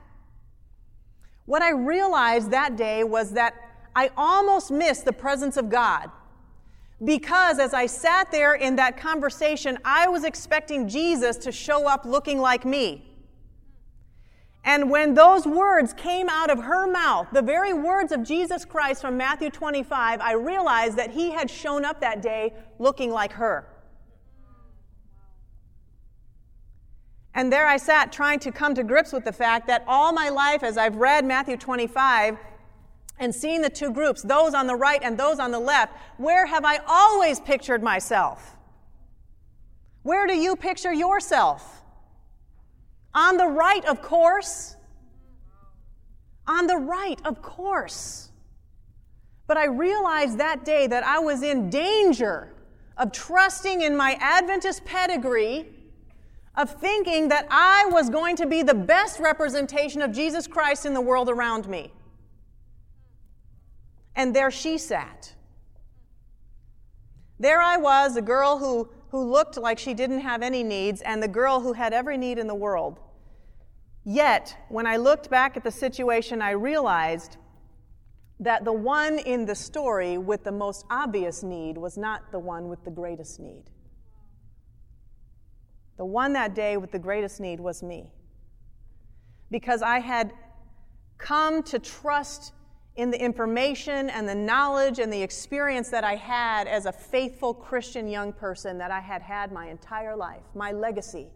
What 1.45 1.61
I 1.61 1.73
realized 1.73 2.51
that 2.53 2.77
day 2.77 3.05
was 3.05 3.33
that 3.33 3.53
I 3.95 4.09
almost 4.17 4.71
missed 4.71 5.05
the 5.05 5.13
presence 5.13 5.59
of 5.59 5.69
God. 5.69 6.11
Because 7.05 7.59
as 7.59 7.75
I 7.75 7.87
sat 7.87 8.33
there 8.33 8.55
in 8.55 8.77
that 8.77 8.97
conversation, 8.97 9.79
I 9.85 10.09
was 10.09 10.25
expecting 10.25 10.89
Jesus 10.89 11.37
to 11.39 11.53
show 11.53 11.87
up 11.87 12.05
looking 12.05 12.41
like 12.41 12.65
me. 12.65 13.05
And 14.65 14.91
when 14.91 15.15
those 15.15 15.47
words 15.47 15.93
came 15.93 16.29
out 16.29 16.51
of 16.51 16.59
her 16.59 16.91
mouth, 16.91 17.29
the 17.33 17.41
very 17.41 17.73
words 17.73 18.13
of 18.13 18.25
Jesus 18.25 18.65
Christ 18.65 19.01
from 19.01 19.17
Matthew 19.17 19.49
25, 19.49 20.21
I 20.21 20.33
realized 20.33 20.99
that 20.99 21.13
he 21.13 21.31
had 21.31 21.49
shown 21.49 21.85
up 21.85 22.01
that 22.01 22.21
day 22.21 22.53
looking 22.79 23.11
like 23.11 23.33
her. 23.33 23.67
And 27.35 27.53
there 27.53 27.67
I 27.67 27.77
sat 27.77 28.11
trying 28.11 28.41
to 28.41 28.51
come 28.51 28.75
to 28.75 28.83
grips 28.83 29.13
with 29.13 29.25
the 29.25 29.33
fact 29.33 29.69
that 29.69 29.85
all 29.87 30.13
my 30.13 30.29
life, 30.29 30.65
as 30.65 30.77
I've 30.77 30.97
read 30.97 31.25
Matthew 31.25 31.57
25, 31.57 32.37
and 33.19 33.35
seeing 33.35 33.63
the 33.63 33.71
two 33.71 33.91
groups, 33.91 34.23
those 34.23 34.55
on 34.55 34.67
the 34.67 34.77
right 34.77 35.01
and 35.03 35.19
those 35.19 35.39
on 35.39 35.51
the 35.51 35.59
left, 35.59 35.95
where 36.19 36.47
have 36.47 36.65
I 36.65 36.79
always 36.87 37.41
pictured 37.41 37.83
myself? 37.83 38.57
Where 40.03 40.27
do 40.27 40.37
you 40.37 40.57
picture 40.57 40.93
yourself? 40.93 41.83
On 43.15 43.37
the 43.37 43.47
right, 43.47 43.85
of 43.85 44.01
course. 44.01 44.77
On 46.47 46.67
the 46.67 46.77
right, 46.77 47.21
of 47.25 47.43
course. 47.43 48.31
But 49.47 49.57
I 49.57 49.67
realized 49.67 50.39
that 50.39 50.65
day 50.65 50.87
that 50.87 51.05
I 51.05 51.19
was 51.19 51.43
in 51.43 51.71
danger 51.71 52.55
of 52.97 53.13
trusting 53.13 53.83
in 53.83 53.97
my 53.97 54.17
Adventist 54.21 54.85
pedigree, 54.85 55.67
of 56.57 56.71
thinking 56.81 57.29
that 57.29 57.47
I 57.51 57.89
was 57.93 58.11
going 58.11 58.37
to 58.37 58.47
be 58.47 58.63
the 58.63 58.75
best 58.75 59.21
representation 59.21 60.03
of 60.03 60.13
Jesus 60.13 60.47
Christ 60.47 60.87
in 60.87 60.93
the 60.93 61.01
world 61.01 61.29
around 61.29 61.69
me. 61.69 61.93
And 64.19 64.35
there 64.35 64.51
she 64.51 64.79
sat. 64.79 65.33
There 67.39 67.63
I 67.63 67.77
was, 67.77 68.17
a 68.17 68.23
girl 68.23 68.59
who, 68.59 68.91
who 69.11 69.23
looked 69.23 69.57
like 69.57 69.79
she 69.79 69.95
didn't 69.95 70.21
have 70.21 70.43
any 70.43 70.65
needs, 70.65 71.03
and 71.03 71.23
the 71.23 71.29
girl 71.29 71.61
who 71.61 71.73
had 71.73 71.93
every 71.93 72.19
need 72.19 72.37
in 72.37 72.49
the 72.49 72.55
world. 72.55 72.99
Yet, 74.05 74.57
when 74.71 74.89
I 74.89 74.97
looked 74.97 75.31
back 75.31 75.57
at 75.57 75.63
the 75.63 75.71
situation, 75.71 76.43
I 76.43 76.51
realized 76.51 77.37
that 78.41 78.65
the 78.65 78.73
one 78.73 79.21
in 79.21 79.47
the 79.47 79.55
story 79.55 80.19
with 80.19 80.43
the 80.43 80.53
most 80.53 80.85
obvious 80.91 81.45
need 81.45 81.79
was 81.79 81.97
not 81.97 82.33
the 82.33 82.41
one 82.41 82.69
with 82.69 82.83
the 82.85 82.91
greatest 82.91 83.39
need. 83.39 83.71
The 85.97 86.05
one 86.05 86.33
that 86.33 86.57
day 86.57 86.77
with 86.77 86.91
the 86.91 86.99
greatest 86.99 87.39
need 87.39 87.61
was 87.61 87.85
me. 87.85 88.11
Because 89.49 89.81
I 89.81 90.01
had 90.01 90.33
come 91.19 91.63
to 91.65 91.79
trust 91.79 92.53
in 92.99 93.13
the 93.13 93.25
information 93.25 94.11
and 94.11 94.29
the 94.29 94.35
knowledge 94.35 94.99
and 94.99 95.11
the 95.11 95.23
experience 95.23 95.89
that 95.89 96.03
I 96.03 96.17
had 96.17 96.67
as 96.67 96.85
a 96.85 96.93
faithful 96.93 97.55
Christian 97.55 98.09
young 98.09 98.33
person 98.33 98.77
that 98.79 98.91
I 98.91 98.99
had 98.99 99.23
had 99.23 99.53
my 99.53 99.69
entire 99.69 100.17
life, 100.17 100.43
my 100.53 100.73
legacy, 100.73 101.29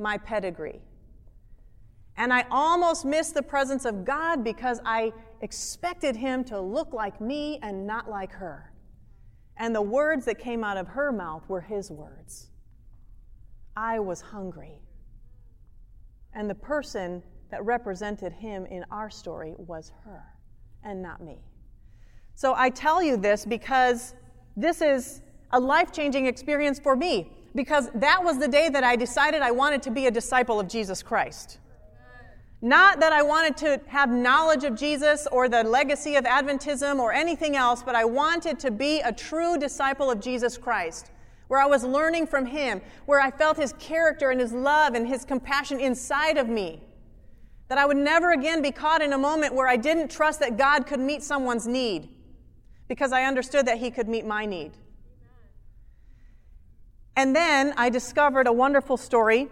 my 0.00 0.18
pedigree. 0.18 0.80
And 2.16 2.32
I 2.32 2.46
almost 2.50 3.04
missed 3.04 3.34
the 3.34 3.42
presence 3.42 3.84
of 3.84 4.04
God 4.04 4.42
because 4.42 4.80
I 4.84 5.12
expected 5.40 6.16
Him 6.16 6.42
to 6.46 6.60
look 6.60 6.92
like 6.92 7.20
me 7.20 7.60
and 7.62 7.86
not 7.86 8.10
like 8.10 8.32
her. 8.32 8.72
And 9.56 9.72
the 9.72 9.82
words 9.82 10.24
that 10.24 10.40
came 10.40 10.64
out 10.64 10.76
of 10.76 10.88
her 10.88 11.12
mouth 11.12 11.48
were 11.48 11.60
His 11.60 11.92
words 11.92 12.48
I 13.76 14.00
was 14.00 14.20
hungry. 14.20 14.80
And 16.34 16.50
the 16.50 16.56
person 16.56 17.22
that 17.52 17.64
represented 17.64 18.32
Him 18.32 18.66
in 18.66 18.84
our 18.90 19.10
story 19.10 19.54
was 19.58 19.92
her 20.02 20.35
and 20.86 21.02
not 21.02 21.20
me. 21.20 21.36
So 22.34 22.54
I 22.56 22.70
tell 22.70 23.02
you 23.02 23.16
this 23.16 23.44
because 23.44 24.14
this 24.56 24.80
is 24.80 25.20
a 25.50 25.60
life 25.60 25.92
changing 25.92 26.26
experience 26.26 26.78
for 26.78 26.96
me, 26.96 27.30
because 27.54 27.90
that 27.94 28.22
was 28.22 28.38
the 28.38 28.48
day 28.48 28.68
that 28.68 28.84
I 28.84 28.96
decided 28.96 29.42
I 29.42 29.50
wanted 29.50 29.82
to 29.82 29.90
be 29.90 30.06
a 30.06 30.10
disciple 30.10 30.58
of 30.60 30.68
Jesus 30.68 31.02
Christ. 31.02 31.58
Not 32.62 33.00
that 33.00 33.12
I 33.12 33.22
wanted 33.22 33.56
to 33.58 33.80
have 33.86 34.10
knowledge 34.10 34.64
of 34.64 34.74
Jesus 34.74 35.26
or 35.30 35.48
the 35.48 35.62
legacy 35.62 36.16
of 36.16 36.24
Adventism 36.24 36.98
or 36.98 37.12
anything 37.12 37.54
else, 37.54 37.82
but 37.82 37.94
I 37.94 38.04
wanted 38.04 38.58
to 38.60 38.70
be 38.70 39.00
a 39.00 39.12
true 39.12 39.58
disciple 39.58 40.10
of 40.10 40.20
Jesus 40.20 40.56
Christ, 40.56 41.10
where 41.48 41.60
I 41.60 41.66
was 41.66 41.84
learning 41.84 42.26
from 42.28 42.46
Him, 42.46 42.80
where 43.04 43.20
I 43.20 43.30
felt 43.30 43.56
His 43.56 43.74
character 43.74 44.30
and 44.30 44.40
His 44.40 44.52
love 44.52 44.94
and 44.94 45.06
His 45.06 45.24
compassion 45.24 45.80
inside 45.80 46.38
of 46.38 46.48
me. 46.48 46.82
That 47.68 47.78
I 47.78 47.86
would 47.86 47.96
never 47.96 48.32
again 48.32 48.62
be 48.62 48.70
caught 48.70 49.02
in 49.02 49.12
a 49.12 49.18
moment 49.18 49.54
where 49.54 49.66
I 49.66 49.76
didn't 49.76 50.10
trust 50.10 50.40
that 50.40 50.56
God 50.56 50.86
could 50.86 51.00
meet 51.00 51.22
someone's 51.22 51.66
need 51.66 52.08
because 52.88 53.12
I 53.12 53.24
understood 53.24 53.66
that 53.66 53.78
He 53.78 53.90
could 53.90 54.08
meet 54.08 54.24
my 54.24 54.46
need. 54.46 54.72
And 57.16 57.34
then 57.34 57.72
I 57.76 57.88
discovered 57.88 58.46
a 58.46 58.52
wonderful 58.52 58.96
story 58.96 59.48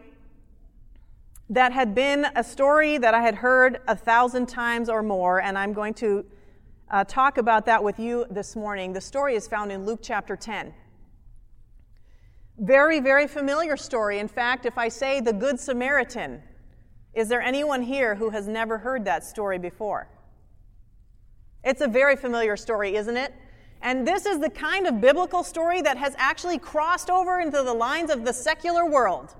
that 1.50 1.72
had 1.72 1.94
been 1.94 2.26
a 2.36 2.44
story 2.44 2.98
that 2.98 3.14
I 3.14 3.20
had 3.20 3.34
heard 3.34 3.80
a 3.88 3.96
thousand 3.96 4.46
times 4.46 4.88
or 4.88 5.02
more, 5.02 5.40
and 5.40 5.58
I'm 5.58 5.72
going 5.72 5.94
to 5.94 6.24
uh, 6.90 7.04
talk 7.04 7.38
about 7.38 7.66
that 7.66 7.82
with 7.82 7.98
you 7.98 8.26
this 8.30 8.54
morning. 8.54 8.92
The 8.92 9.00
story 9.00 9.34
is 9.34 9.48
found 9.48 9.72
in 9.72 9.84
Luke 9.84 10.00
chapter 10.02 10.36
10. 10.36 10.72
Very, 12.58 13.00
very 13.00 13.26
familiar 13.26 13.76
story. 13.76 14.20
In 14.20 14.28
fact, 14.28 14.64
if 14.64 14.78
I 14.78 14.88
say 14.88 15.20
the 15.20 15.32
Good 15.32 15.58
Samaritan, 15.58 16.42
is 17.14 17.28
there 17.28 17.40
anyone 17.40 17.82
here 17.82 18.14
who 18.14 18.30
has 18.30 18.48
never 18.48 18.78
heard 18.78 19.04
that 19.04 19.24
story 19.24 19.58
before? 19.58 20.08
It's 21.62 21.80
a 21.80 21.88
very 21.88 22.16
familiar 22.16 22.56
story, 22.56 22.96
isn't 22.96 23.16
it? 23.16 23.32
And 23.80 24.06
this 24.06 24.26
is 24.26 24.38
the 24.38 24.50
kind 24.50 24.86
of 24.86 25.00
biblical 25.00 25.42
story 25.42 25.82
that 25.82 25.96
has 25.96 26.14
actually 26.16 26.58
crossed 26.58 27.10
over 27.10 27.40
into 27.40 27.62
the 27.62 27.72
lines 27.72 28.10
of 28.10 28.24
the 28.24 28.32
secular 28.32 28.88
world. 28.88 29.34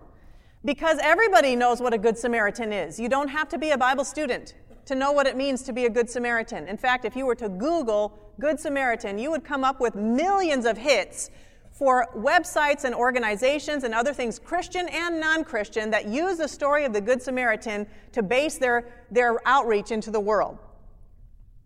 Because 0.65 0.99
everybody 1.03 1.57
knows 1.57 1.81
what 1.81 1.93
a 1.93 1.99
Good 1.99 2.17
Samaritan 2.17 2.73
is. 2.73 2.99
You 2.99 3.09
don't 3.09 3.29
have 3.29 3.49
to 3.51 3.59
be 3.59 3.71
a 3.71 3.79
Bible 3.79 4.05
student 4.05 4.55
to 4.87 4.95
know 4.95 5.13
what 5.13 5.27
it 5.27 5.37
means 5.37 5.63
to 5.63 5.73
be 5.73 5.87
a 5.87 5.91
Good 5.91 6.09
Samaritan. 6.09 6.69
In 6.69 6.77
fact, 6.77 7.05
if 7.05 7.17
you 7.17 7.27
were 7.27 7.35
to 7.37 7.49
Google 7.49 8.19
Good 8.41 8.61
Samaritan, 8.61 9.19
you 9.19 9.31
would 9.31 9.45
come 9.45 9.65
up 9.65 9.81
with 9.81 9.95
millions 9.95 10.67
of 10.67 10.77
hits 10.77 11.31
for 11.75 12.07
websites 12.17 12.85
and 12.85 12.95
organizations 12.95 13.83
and 13.83 13.93
other 13.93 14.15
things, 14.15 14.39
Christian 14.39 14.89
and 14.89 15.19
non 15.19 15.43
Christian, 15.43 15.91
that 15.91 16.07
use 16.07 16.39
the 16.39 16.47
story 16.47 16.85
of 16.85 16.93
the 16.93 17.01
Good 17.01 17.21
Samaritan 17.21 17.87
to 18.13 18.23
base 18.23 18.59
their, 18.59 19.07
their 19.11 19.47
outreach 19.47 19.91
into 19.91 20.13
the 20.13 20.21
world. 20.21 20.59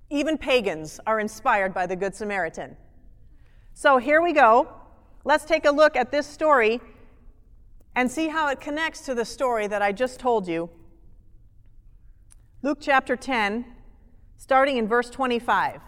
Even 0.08 0.38
pagans 0.38 0.98
are 1.06 1.20
inspired 1.20 1.74
by 1.74 1.86
the 1.86 1.94
Good 1.94 2.14
Samaritan. 2.14 2.74
So 3.74 3.98
here 3.98 4.22
we 4.22 4.32
go. 4.32 4.68
Let's 5.24 5.44
take 5.44 5.66
a 5.66 5.70
look 5.70 5.94
at 5.94 6.10
this 6.10 6.26
story 6.26 6.80
and 7.94 8.10
see 8.10 8.28
how 8.28 8.48
it 8.48 8.60
connects 8.60 9.02
to 9.02 9.14
the 9.14 9.26
story 9.26 9.66
that 9.66 9.82
I 9.82 9.92
just 9.92 10.18
told 10.18 10.48
you. 10.48 10.70
Luke 12.62 12.78
chapter 12.80 13.14
10, 13.14 13.66
starting 14.38 14.78
in 14.78 14.88
verse 14.88 15.10
25. 15.10 15.82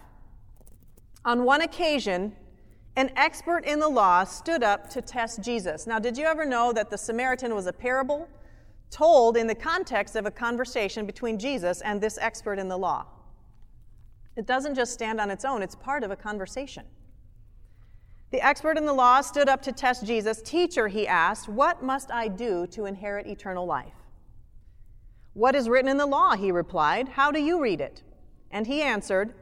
On 1.24 1.44
one 1.44 1.62
occasion, 1.62 2.37
an 2.96 3.11
expert 3.16 3.64
in 3.64 3.79
the 3.79 3.88
law 3.88 4.24
stood 4.24 4.62
up 4.62 4.90
to 4.90 5.00
test 5.00 5.42
Jesus. 5.42 5.87
Now, 5.87 5.98
did 5.98 6.18
you 6.18 6.26
ever 6.26 6.44
know 6.44 6.72
that 6.72 6.90
the 6.90 6.98
Samaritan 6.98 7.55
was 7.55 7.66
a 7.66 7.72
parable 7.72 8.29
told 8.90 9.37
in 9.37 9.46
the 9.46 9.55
context 9.55 10.16
of 10.16 10.26
a 10.26 10.31
conversation 10.31 11.07
between 11.07 11.38
Jesus 11.38 11.81
and 11.81 12.00
this 12.00 12.18
expert 12.18 12.59
in 12.59 12.68
the 12.68 12.76
law? 12.76 13.07
It 14.37 14.46
doesn't 14.46 14.74
just 14.74 14.92
stand 14.92 15.20
on 15.20 15.31
its 15.31 15.44
own, 15.44 15.62
it's 15.62 15.74
part 15.74 16.03
of 16.03 16.11
a 16.11 16.16
conversation. 16.16 16.85
The 18.31 18.44
expert 18.44 18.79
in 18.79 18.87
the 18.87 18.92
law 18.92 19.20
stood 19.22 19.48
up 19.48 19.61
to 19.62 19.72
test 19.72 20.07
Jesus. 20.07 20.40
Teacher, 20.40 20.88
he 20.88 21.07
asked, 21.07 21.48
what 21.48 21.83
must 21.83 22.12
I 22.12 22.29
do 22.29 22.66
to 22.68 22.87
inherit 22.87 23.26
eternal 23.26 23.66
life? 23.66 23.92
What 25.33 25.55
is 25.55 25.68
written 25.68 25.90
in 25.90 25.96
the 25.96 26.07
law? 26.07 26.37
He 26.37 26.53
replied. 26.53 27.09
How 27.09 27.31
do 27.31 27.40
you 27.40 27.61
read 27.61 27.81
it? 27.81 28.03
And 28.50 28.66
he 28.66 28.83
answered, 28.83 29.35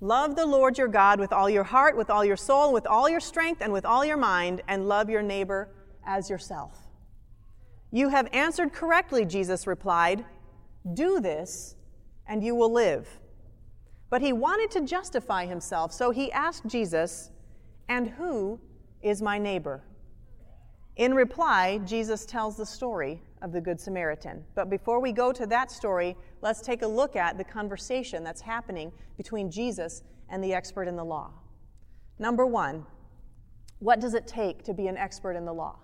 Love 0.00 0.36
the 0.36 0.46
Lord 0.46 0.76
your 0.76 0.88
God 0.88 1.18
with 1.18 1.32
all 1.32 1.48
your 1.48 1.64
heart, 1.64 1.96
with 1.96 2.10
all 2.10 2.24
your 2.24 2.36
soul, 2.36 2.72
with 2.72 2.86
all 2.86 3.08
your 3.08 3.20
strength, 3.20 3.62
and 3.62 3.72
with 3.72 3.86
all 3.86 4.04
your 4.04 4.16
mind, 4.16 4.62
and 4.68 4.88
love 4.88 5.08
your 5.08 5.22
neighbor 5.22 5.70
as 6.06 6.28
yourself. 6.28 6.78
You 7.90 8.10
have 8.10 8.28
answered 8.32 8.72
correctly, 8.72 9.24
Jesus 9.24 9.66
replied. 9.66 10.24
Do 10.92 11.20
this, 11.20 11.76
and 12.26 12.44
you 12.44 12.54
will 12.54 12.72
live. 12.72 13.08
But 14.10 14.20
he 14.20 14.32
wanted 14.32 14.70
to 14.72 14.86
justify 14.86 15.46
himself, 15.46 15.92
so 15.92 16.10
he 16.10 16.30
asked 16.30 16.66
Jesus, 16.66 17.30
and 17.88 18.08
who 18.08 18.60
is 19.02 19.22
my 19.22 19.38
neighbor? 19.38 19.82
In 20.96 21.14
reply, 21.14 21.78
Jesus 21.84 22.24
tells 22.24 22.56
the 22.56 22.66
story 22.66 23.22
of 23.42 23.52
the 23.52 23.60
Good 23.60 23.80
Samaritan. 23.80 24.44
But 24.54 24.70
before 24.70 25.00
we 25.00 25.12
go 25.12 25.32
to 25.32 25.46
that 25.46 25.70
story, 25.70 26.16
let's 26.46 26.60
take 26.60 26.82
a 26.82 26.86
look 26.86 27.16
at 27.16 27.36
the 27.36 27.42
conversation 27.42 28.22
that's 28.22 28.40
happening 28.40 28.92
between 29.16 29.50
Jesus 29.50 30.04
and 30.28 30.44
the 30.44 30.54
expert 30.54 30.86
in 30.86 30.94
the 30.94 31.04
law. 31.04 31.32
Number 32.20 32.46
one, 32.46 32.86
what 33.80 33.98
does 33.98 34.14
it 34.14 34.28
take 34.28 34.62
to 34.62 34.72
be 34.72 34.86
an 34.86 34.96
expert 34.96 35.32
in 35.32 35.44
the 35.44 35.52
law? 35.52 35.76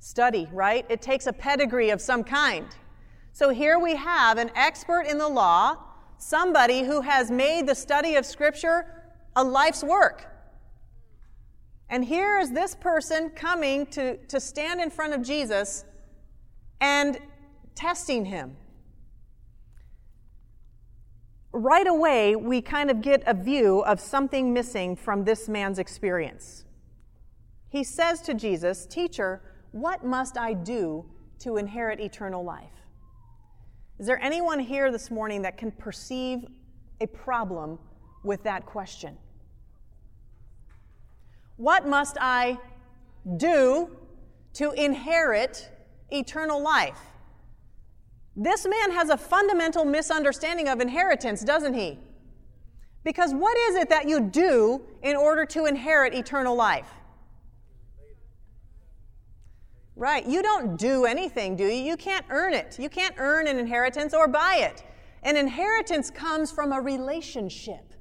Study, 0.00 0.48
right? 0.52 0.84
It 0.88 1.00
takes 1.00 1.28
a 1.28 1.32
pedigree 1.32 1.90
of 1.90 2.00
some 2.00 2.24
kind. 2.24 2.66
So 3.32 3.50
here 3.50 3.78
we 3.78 3.94
have 3.94 4.38
an 4.38 4.50
expert 4.56 5.02
in 5.02 5.18
the 5.18 5.28
law 5.28 5.76
somebody 6.18 6.82
who 6.82 7.02
has 7.02 7.30
made 7.30 7.68
the 7.68 7.76
study 7.76 8.16
of 8.16 8.26
Scripture 8.26 8.86
a 9.36 9.44
life's 9.44 9.84
work. 9.84 10.26
And 11.88 12.04
here 12.04 12.40
is 12.40 12.50
this 12.50 12.74
person 12.74 13.30
coming 13.30 13.86
to, 13.86 14.16
to 14.16 14.40
stand 14.40 14.80
in 14.80 14.90
front 14.90 15.14
of 15.14 15.22
Jesus 15.22 15.84
and 16.80 17.18
testing 17.76 18.24
him. 18.24 18.56
Right 21.52 21.86
away, 21.86 22.34
we 22.34 22.60
kind 22.60 22.90
of 22.90 23.00
get 23.00 23.22
a 23.26 23.34
view 23.34 23.80
of 23.80 24.00
something 24.00 24.52
missing 24.52 24.96
from 24.96 25.24
this 25.24 25.48
man's 25.48 25.78
experience. 25.78 26.64
He 27.68 27.84
says 27.84 28.20
to 28.22 28.34
Jesus, 28.34 28.86
Teacher, 28.86 29.40
what 29.72 30.04
must 30.04 30.36
I 30.36 30.54
do 30.54 31.04
to 31.40 31.56
inherit 31.56 32.00
eternal 32.00 32.42
life? 32.42 32.70
Is 33.98 34.06
there 34.06 34.20
anyone 34.22 34.58
here 34.58 34.90
this 34.90 35.10
morning 35.10 35.42
that 35.42 35.56
can 35.56 35.70
perceive 35.70 36.44
a 37.00 37.06
problem 37.06 37.78
with 38.24 38.42
that 38.42 38.66
question? 38.66 39.16
What 41.56 41.86
must 41.86 42.18
I 42.20 42.58
do 43.36 43.96
to 44.54 44.72
inherit 44.72 45.70
eternal 46.10 46.62
life? 46.62 46.98
This 48.36 48.66
man 48.66 48.90
has 48.92 49.08
a 49.08 49.16
fundamental 49.16 49.86
misunderstanding 49.86 50.68
of 50.68 50.80
inheritance, 50.80 51.40
doesn't 51.40 51.72
he? 51.72 51.98
Because 53.02 53.32
what 53.32 53.56
is 53.56 53.76
it 53.76 53.88
that 53.88 54.06
you 54.06 54.20
do 54.20 54.82
in 55.02 55.16
order 55.16 55.46
to 55.46 55.64
inherit 55.64 56.12
eternal 56.12 56.54
life? 56.54 56.88
Right. 59.94 60.26
You 60.26 60.42
don't 60.42 60.76
do 60.76 61.06
anything, 61.06 61.56
do 61.56 61.64
you? 61.64 61.82
You 61.82 61.96
can't 61.96 62.26
earn 62.28 62.52
it. 62.52 62.78
You 62.78 62.90
can't 62.90 63.14
earn 63.16 63.46
an 63.46 63.58
inheritance 63.58 64.12
or 64.12 64.28
buy 64.28 64.56
it. 64.58 64.84
An 65.22 65.36
inheritance 65.36 66.10
comes 66.10 66.52
from 66.52 66.72
a 66.72 66.80
relationship. 66.80 67.94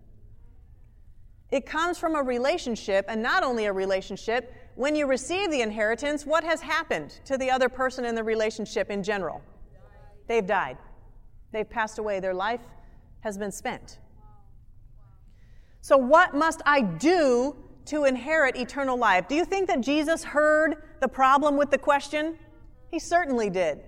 It 1.49 1.65
comes 1.65 1.97
from 1.97 2.15
a 2.15 2.21
relationship, 2.21 3.05
and 3.07 3.21
not 3.21 3.43
only 3.43 3.65
a 3.65 3.71
relationship. 3.71 4.53
When 4.75 4.93
you 4.93 5.07
receive 5.07 5.49
the 5.51 5.61
inheritance, 5.61 6.25
what 6.25 6.43
has 6.43 6.59
happened 6.59 7.21
to 7.23 7.37
the 7.37 7.49
other 7.49 7.69
person 7.69 8.03
in 8.03 8.15
the 8.15 8.23
relationship 8.23 8.89
in 8.89 9.01
general? 9.01 9.41
They've 10.27 10.45
died. 10.45 10.77
They've 11.51 11.69
passed 11.69 11.99
away. 11.99 12.19
Their 12.19 12.33
life 12.33 12.61
has 13.21 13.37
been 13.37 13.51
spent. 13.51 13.99
So, 15.81 15.97
what 15.97 16.33
must 16.33 16.61
I 16.65 16.81
do 16.81 17.55
to 17.85 18.05
inherit 18.05 18.55
eternal 18.55 18.97
life. 18.97 19.27
Do 19.27 19.35
you 19.35 19.45
think 19.45 19.67
that 19.67 19.81
Jesus 19.81 20.23
heard 20.23 20.83
the 21.01 21.07
problem 21.07 21.55
with 21.55 21.71
the 21.71 21.77
question? 21.77 22.37
He 22.91 22.99
certainly 22.99 23.49
did. 23.49 23.79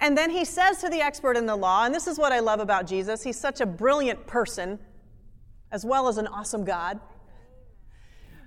And 0.00 0.18
then 0.18 0.30
he 0.30 0.44
says 0.44 0.80
to 0.80 0.88
the 0.88 1.00
expert 1.00 1.36
in 1.36 1.46
the 1.46 1.56
law, 1.56 1.84
and 1.84 1.94
this 1.94 2.06
is 2.06 2.18
what 2.18 2.32
I 2.32 2.40
love 2.40 2.60
about 2.60 2.86
Jesus, 2.86 3.22
he's 3.22 3.38
such 3.38 3.60
a 3.60 3.66
brilliant 3.66 4.26
person 4.26 4.78
as 5.70 5.84
well 5.84 6.08
as 6.08 6.18
an 6.18 6.26
awesome 6.26 6.64
God. 6.64 7.00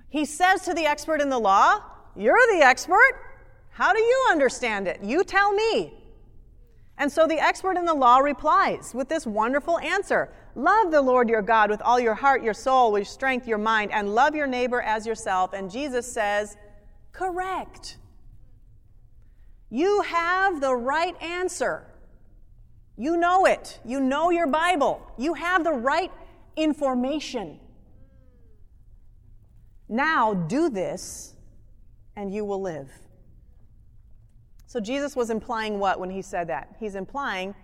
He 0.08 0.24
says 0.24 0.62
to 0.62 0.74
the 0.74 0.86
expert 0.86 1.20
in 1.20 1.28
the 1.28 1.38
law, 1.38 1.80
You're 2.16 2.38
the 2.52 2.64
expert. 2.64 3.12
How 3.70 3.92
do 3.92 4.00
you 4.00 4.26
understand 4.30 4.88
it? 4.88 5.02
You 5.02 5.24
tell 5.24 5.52
me. 5.52 5.94
And 6.98 7.10
so 7.10 7.26
the 7.26 7.38
expert 7.38 7.76
in 7.76 7.84
the 7.84 7.94
law 7.94 8.18
replies 8.18 8.92
with 8.92 9.08
this 9.08 9.26
wonderful 9.26 9.78
answer 9.78 10.30
Love 10.54 10.90
the 10.90 11.00
Lord 11.00 11.28
your 11.28 11.42
God 11.42 11.70
with 11.70 11.80
all 11.82 12.00
your 12.00 12.16
heart, 12.16 12.42
your 12.42 12.54
soul, 12.54 12.98
your 12.98 13.04
strength, 13.04 13.46
your 13.46 13.58
mind, 13.58 13.92
and 13.92 14.12
love 14.12 14.34
your 14.34 14.48
neighbor 14.48 14.82
as 14.82 15.06
yourself. 15.06 15.52
And 15.52 15.70
Jesus 15.70 16.10
says, 16.10 16.56
Correct. 17.12 17.98
You 19.70 20.00
have 20.02 20.60
the 20.60 20.74
right 20.74 21.20
answer. 21.22 21.84
You 22.96 23.16
know 23.16 23.44
it. 23.44 23.78
You 23.84 24.00
know 24.00 24.30
your 24.30 24.48
Bible. 24.48 25.00
You 25.16 25.34
have 25.34 25.62
the 25.62 25.72
right 25.72 26.10
information. 26.56 27.60
Now 29.88 30.34
do 30.34 30.68
this, 30.68 31.34
and 32.16 32.34
you 32.34 32.44
will 32.44 32.60
live. 32.60 32.90
So 34.68 34.80
Jesus 34.80 35.16
was 35.16 35.30
implying 35.30 35.78
what 35.78 35.98
when 35.98 36.10
he 36.10 36.20
said 36.20 36.46
that? 36.48 36.76
He's 36.78 36.94
implying 36.94 37.54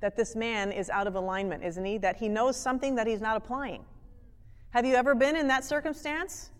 that 0.00 0.16
this 0.16 0.34
man 0.34 0.72
is 0.72 0.88
out 0.88 1.06
of 1.06 1.14
alignment, 1.14 1.62
isn't 1.62 1.84
he? 1.84 1.98
That 1.98 2.16
he 2.16 2.26
knows 2.26 2.56
something 2.56 2.94
that 2.94 3.06
he's 3.06 3.20
not 3.20 3.36
applying. 3.36 3.84
Have 4.70 4.86
you 4.86 4.94
ever 4.94 5.14
been 5.14 5.36
in 5.36 5.46
that 5.48 5.62
circumstance 5.62 6.50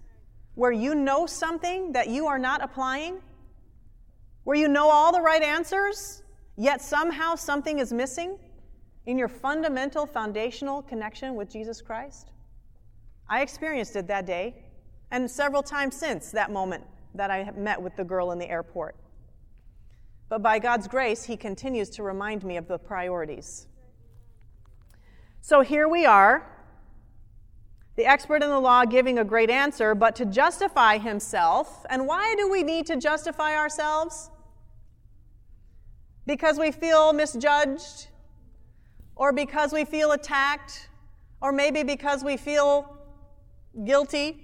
where 0.56 0.72
you 0.72 0.94
know 0.94 1.24
something 1.24 1.92
that 1.92 2.08
you 2.08 2.26
are 2.26 2.38
not 2.38 2.62
applying? 2.62 3.22
Where 4.44 4.58
you 4.58 4.68
know 4.68 4.90
all 4.90 5.10
the 5.10 5.22
right 5.22 5.42
answers, 5.42 6.22
yet 6.58 6.82
somehow 6.82 7.34
something 7.34 7.78
is 7.78 7.90
missing 7.90 8.38
in 9.06 9.16
your 9.16 9.28
fundamental, 9.28 10.04
foundational 10.04 10.82
connection 10.82 11.34
with 11.34 11.50
Jesus 11.50 11.80
Christ? 11.80 12.30
I 13.26 13.40
experienced 13.40 13.96
it 13.96 14.06
that 14.08 14.26
day 14.26 14.54
and 15.10 15.30
several 15.30 15.62
times 15.62 15.96
since 15.96 16.30
that 16.32 16.52
moment 16.52 16.84
that 17.14 17.30
I 17.30 17.50
met 17.56 17.80
with 17.80 17.96
the 17.96 18.04
girl 18.04 18.32
in 18.32 18.38
the 18.38 18.50
airport. 18.50 18.96
But 20.34 20.42
by 20.42 20.58
God's 20.58 20.88
grace, 20.88 21.22
He 21.22 21.36
continues 21.36 21.88
to 21.90 22.02
remind 22.02 22.42
me 22.42 22.56
of 22.56 22.66
the 22.66 22.76
priorities. 22.76 23.68
So 25.40 25.60
here 25.60 25.86
we 25.86 26.06
are, 26.06 26.44
the 27.94 28.04
expert 28.04 28.42
in 28.42 28.50
the 28.50 28.58
law 28.58 28.84
giving 28.84 29.20
a 29.20 29.24
great 29.24 29.48
answer, 29.48 29.94
but 29.94 30.16
to 30.16 30.24
justify 30.24 30.98
himself. 30.98 31.86
And 31.88 32.08
why 32.08 32.34
do 32.36 32.50
we 32.50 32.64
need 32.64 32.84
to 32.86 32.96
justify 32.96 33.56
ourselves? 33.56 34.28
Because 36.26 36.58
we 36.58 36.72
feel 36.72 37.12
misjudged, 37.12 38.08
or 39.14 39.32
because 39.32 39.72
we 39.72 39.84
feel 39.84 40.10
attacked, 40.10 40.88
or 41.40 41.52
maybe 41.52 41.84
because 41.84 42.24
we 42.24 42.36
feel 42.36 42.98
guilty. 43.84 44.43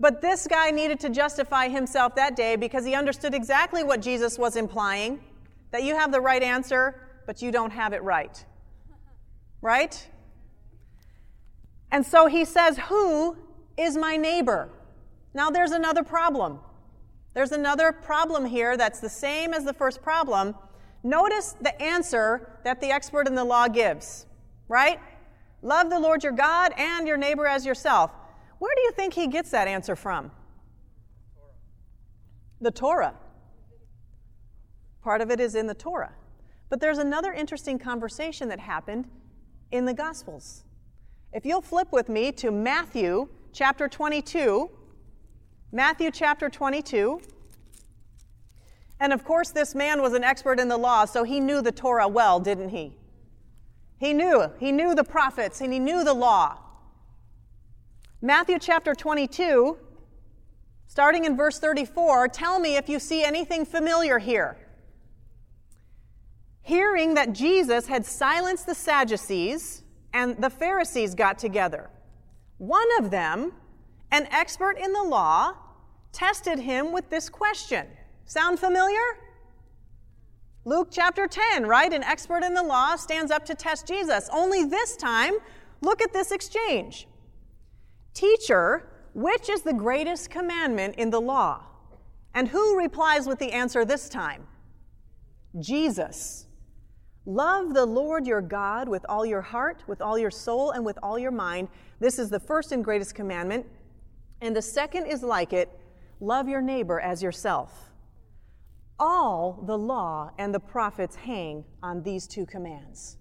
But 0.00 0.20
this 0.20 0.46
guy 0.46 0.70
needed 0.70 1.00
to 1.00 1.08
justify 1.08 1.68
himself 1.68 2.14
that 2.14 2.36
day 2.36 2.56
because 2.56 2.84
he 2.84 2.94
understood 2.94 3.34
exactly 3.34 3.82
what 3.82 4.00
Jesus 4.00 4.38
was 4.38 4.56
implying 4.56 5.20
that 5.70 5.82
you 5.82 5.94
have 5.94 6.12
the 6.12 6.20
right 6.20 6.42
answer, 6.42 6.94
but 7.26 7.42
you 7.42 7.50
don't 7.50 7.72
have 7.72 7.92
it 7.92 8.02
right. 8.02 8.44
Right? 9.60 10.08
And 11.90 12.06
so 12.06 12.26
he 12.26 12.44
says, 12.44 12.78
Who 12.88 13.36
is 13.76 13.96
my 13.96 14.16
neighbor? 14.16 14.70
Now 15.34 15.50
there's 15.50 15.72
another 15.72 16.02
problem. 16.02 16.60
There's 17.34 17.52
another 17.52 17.92
problem 17.92 18.46
here 18.46 18.76
that's 18.76 19.00
the 19.00 19.08
same 19.08 19.52
as 19.52 19.64
the 19.64 19.74
first 19.74 20.02
problem. 20.02 20.54
Notice 21.02 21.54
the 21.60 21.80
answer 21.80 22.58
that 22.64 22.80
the 22.80 22.90
expert 22.90 23.28
in 23.28 23.34
the 23.34 23.44
law 23.44 23.68
gives, 23.68 24.26
right? 24.68 24.98
Love 25.62 25.90
the 25.90 25.98
Lord 25.98 26.22
your 26.22 26.32
God 26.32 26.72
and 26.76 27.06
your 27.06 27.16
neighbor 27.16 27.46
as 27.46 27.64
yourself. 27.64 28.10
Where 28.58 28.74
do 28.74 28.82
you 28.82 28.92
think 28.92 29.14
he 29.14 29.26
gets 29.26 29.50
that 29.50 29.68
answer 29.68 29.96
from? 29.96 30.30
The 32.60 32.70
Torah. 32.70 33.14
Part 35.02 35.20
of 35.20 35.30
it 35.30 35.40
is 35.40 35.54
in 35.54 35.66
the 35.66 35.74
Torah. 35.74 36.12
But 36.68 36.80
there's 36.80 36.98
another 36.98 37.32
interesting 37.32 37.78
conversation 37.78 38.48
that 38.48 38.60
happened 38.60 39.08
in 39.70 39.84
the 39.84 39.94
Gospels. 39.94 40.64
If 41.32 41.46
you'll 41.46 41.62
flip 41.62 41.88
with 41.92 42.08
me 42.08 42.32
to 42.32 42.50
Matthew 42.50 43.28
chapter 43.52 43.88
22, 43.88 44.70
Matthew 45.72 46.10
chapter 46.10 46.48
22. 46.48 47.20
And 49.00 49.12
of 49.12 49.24
course, 49.24 49.50
this 49.50 49.74
man 49.74 50.02
was 50.02 50.14
an 50.14 50.24
expert 50.24 50.58
in 50.58 50.68
the 50.68 50.76
law, 50.76 51.04
so 51.04 51.22
he 51.22 51.38
knew 51.38 51.62
the 51.62 51.72
Torah 51.72 52.08
well, 52.08 52.40
didn't 52.40 52.70
he? 52.70 52.96
He 53.98 54.12
knew. 54.12 54.50
He 54.58 54.72
knew 54.72 54.94
the 54.94 55.04
prophets 55.04 55.60
and 55.60 55.72
he 55.72 55.78
knew 55.78 56.04
the 56.04 56.14
law. 56.14 56.58
Matthew 58.20 58.58
chapter 58.58 58.96
22, 58.96 59.78
starting 60.88 61.24
in 61.24 61.36
verse 61.36 61.60
34, 61.60 62.26
tell 62.26 62.58
me 62.58 62.76
if 62.76 62.88
you 62.88 62.98
see 62.98 63.22
anything 63.22 63.64
familiar 63.64 64.18
here. 64.18 64.56
Hearing 66.62 67.14
that 67.14 67.32
Jesus 67.32 67.86
had 67.86 68.04
silenced 68.04 68.66
the 68.66 68.74
Sadducees 68.74 69.84
and 70.12 70.36
the 70.42 70.50
Pharisees 70.50 71.14
got 71.14 71.38
together. 71.38 71.90
One 72.56 72.88
of 72.98 73.12
them, 73.12 73.52
an 74.10 74.26
expert 74.32 74.78
in 74.78 74.92
the 74.92 75.04
law, 75.04 75.52
tested 76.10 76.58
him 76.58 76.90
with 76.90 77.08
this 77.10 77.28
question. 77.28 77.86
Sound 78.24 78.58
familiar? 78.58 79.16
Luke 80.64 80.88
chapter 80.90 81.28
10, 81.28 81.66
right? 81.66 81.92
An 81.92 82.02
expert 82.02 82.42
in 82.42 82.54
the 82.54 82.64
law 82.64 82.96
stands 82.96 83.30
up 83.30 83.44
to 83.44 83.54
test 83.54 83.86
Jesus. 83.86 84.28
Only 84.32 84.64
this 84.64 84.96
time, 84.96 85.34
look 85.82 86.02
at 86.02 86.12
this 86.12 86.32
exchange. 86.32 87.06
Teacher, 88.18 88.88
which 89.14 89.48
is 89.48 89.62
the 89.62 89.72
greatest 89.72 90.28
commandment 90.28 90.96
in 90.96 91.08
the 91.08 91.20
law? 91.20 91.62
And 92.34 92.48
who 92.48 92.76
replies 92.76 93.28
with 93.28 93.38
the 93.38 93.52
answer 93.52 93.84
this 93.84 94.08
time? 94.08 94.44
Jesus. 95.60 96.48
Love 97.26 97.74
the 97.74 97.86
Lord 97.86 98.26
your 98.26 98.40
God 98.40 98.88
with 98.88 99.06
all 99.08 99.24
your 99.24 99.40
heart, 99.40 99.84
with 99.86 100.02
all 100.02 100.18
your 100.18 100.32
soul, 100.32 100.72
and 100.72 100.84
with 100.84 100.98
all 101.00 101.16
your 101.16 101.30
mind. 101.30 101.68
This 102.00 102.18
is 102.18 102.28
the 102.28 102.40
first 102.40 102.72
and 102.72 102.84
greatest 102.84 103.14
commandment. 103.14 103.64
And 104.40 104.56
the 104.56 104.62
second 104.62 105.06
is 105.06 105.22
like 105.22 105.52
it 105.52 105.68
love 106.18 106.48
your 106.48 106.60
neighbor 106.60 106.98
as 106.98 107.22
yourself. 107.22 107.92
All 108.98 109.62
the 109.64 109.78
law 109.78 110.32
and 110.38 110.52
the 110.52 110.58
prophets 110.58 111.14
hang 111.14 111.64
on 111.84 112.02
these 112.02 112.26
two 112.26 112.46
commands. 112.46 113.16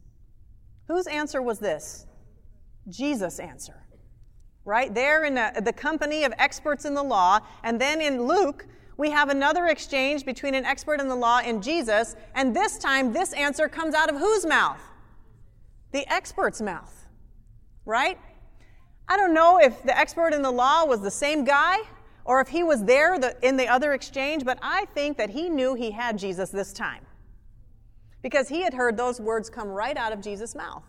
Whose 0.88 1.06
answer 1.06 1.40
was 1.40 1.60
this? 1.60 2.08
Jesus' 2.90 3.38
answer 3.38 3.87
right? 4.67 4.93
There 4.93 5.23
in 5.23 5.34
the, 5.34 5.62
the 5.63 5.71
company 5.71 6.25
of 6.25 6.34
experts 6.38 6.84
in 6.84 6.93
the 6.93 7.01
law. 7.01 7.39
And 7.63 7.80
then 7.80 8.01
in 8.01 8.27
Luke, 8.27 8.67
we 8.97 9.10
have 9.12 9.30
another 9.30 9.67
exchange 9.67 10.25
between 10.25 10.53
an 10.53 10.65
expert 10.65 10.99
in 10.99 11.08
the 11.08 11.15
law 11.15 11.39
and 11.39 11.63
Jesus. 11.63 12.17
And 12.36 12.53
this 12.53 12.77
time, 12.77 13.13
this 13.13 13.32
answer 13.34 13.69
comes 13.69 13.95
out 13.95 14.10
of 14.10 14.17
whose 14.17 14.45
mouth? 14.45 14.82
The 15.93 16.12
expert's 16.12 16.62
mouth, 16.62 17.08
right? 17.86 18.19
I 19.08 19.15
don't 19.15 19.34
know 19.34 19.58
if 19.58 19.82
the 19.84 19.97
expert 19.97 20.34
in 20.34 20.41
the 20.41 20.51
law 20.51 20.84
was 20.84 20.99
the 20.99 21.12
same 21.12 21.45
guy 21.45 21.77
or 22.25 22.41
if 22.41 22.49
he 22.49 22.62
was 22.62 22.84
there 22.84 23.17
the, 23.17 23.38
in 23.41 23.56
the 23.56 23.69
other 23.69 23.93
exchange, 23.93 24.43
but 24.43 24.60
I 24.62 24.84
think 24.93 25.17
that 25.17 25.30
he 25.30 25.47
knew 25.47 25.75
he 25.75 25.91
had 25.91 26.17
Jesus 26.17 26.49
this 26.49 26.73
time 26.73 27.06
because 28.21 28.49
he 28.49 28.63
had 28.63 28.73
heard 28.73 28.97
those 28.97 29.21
words 29.21 29.49
come 29.49 29.69
right 29.69 29.95
out 29.95 30.12
of 30.12 30.19
Jesus' 30.19 30.56
mouth. 30.56 30.84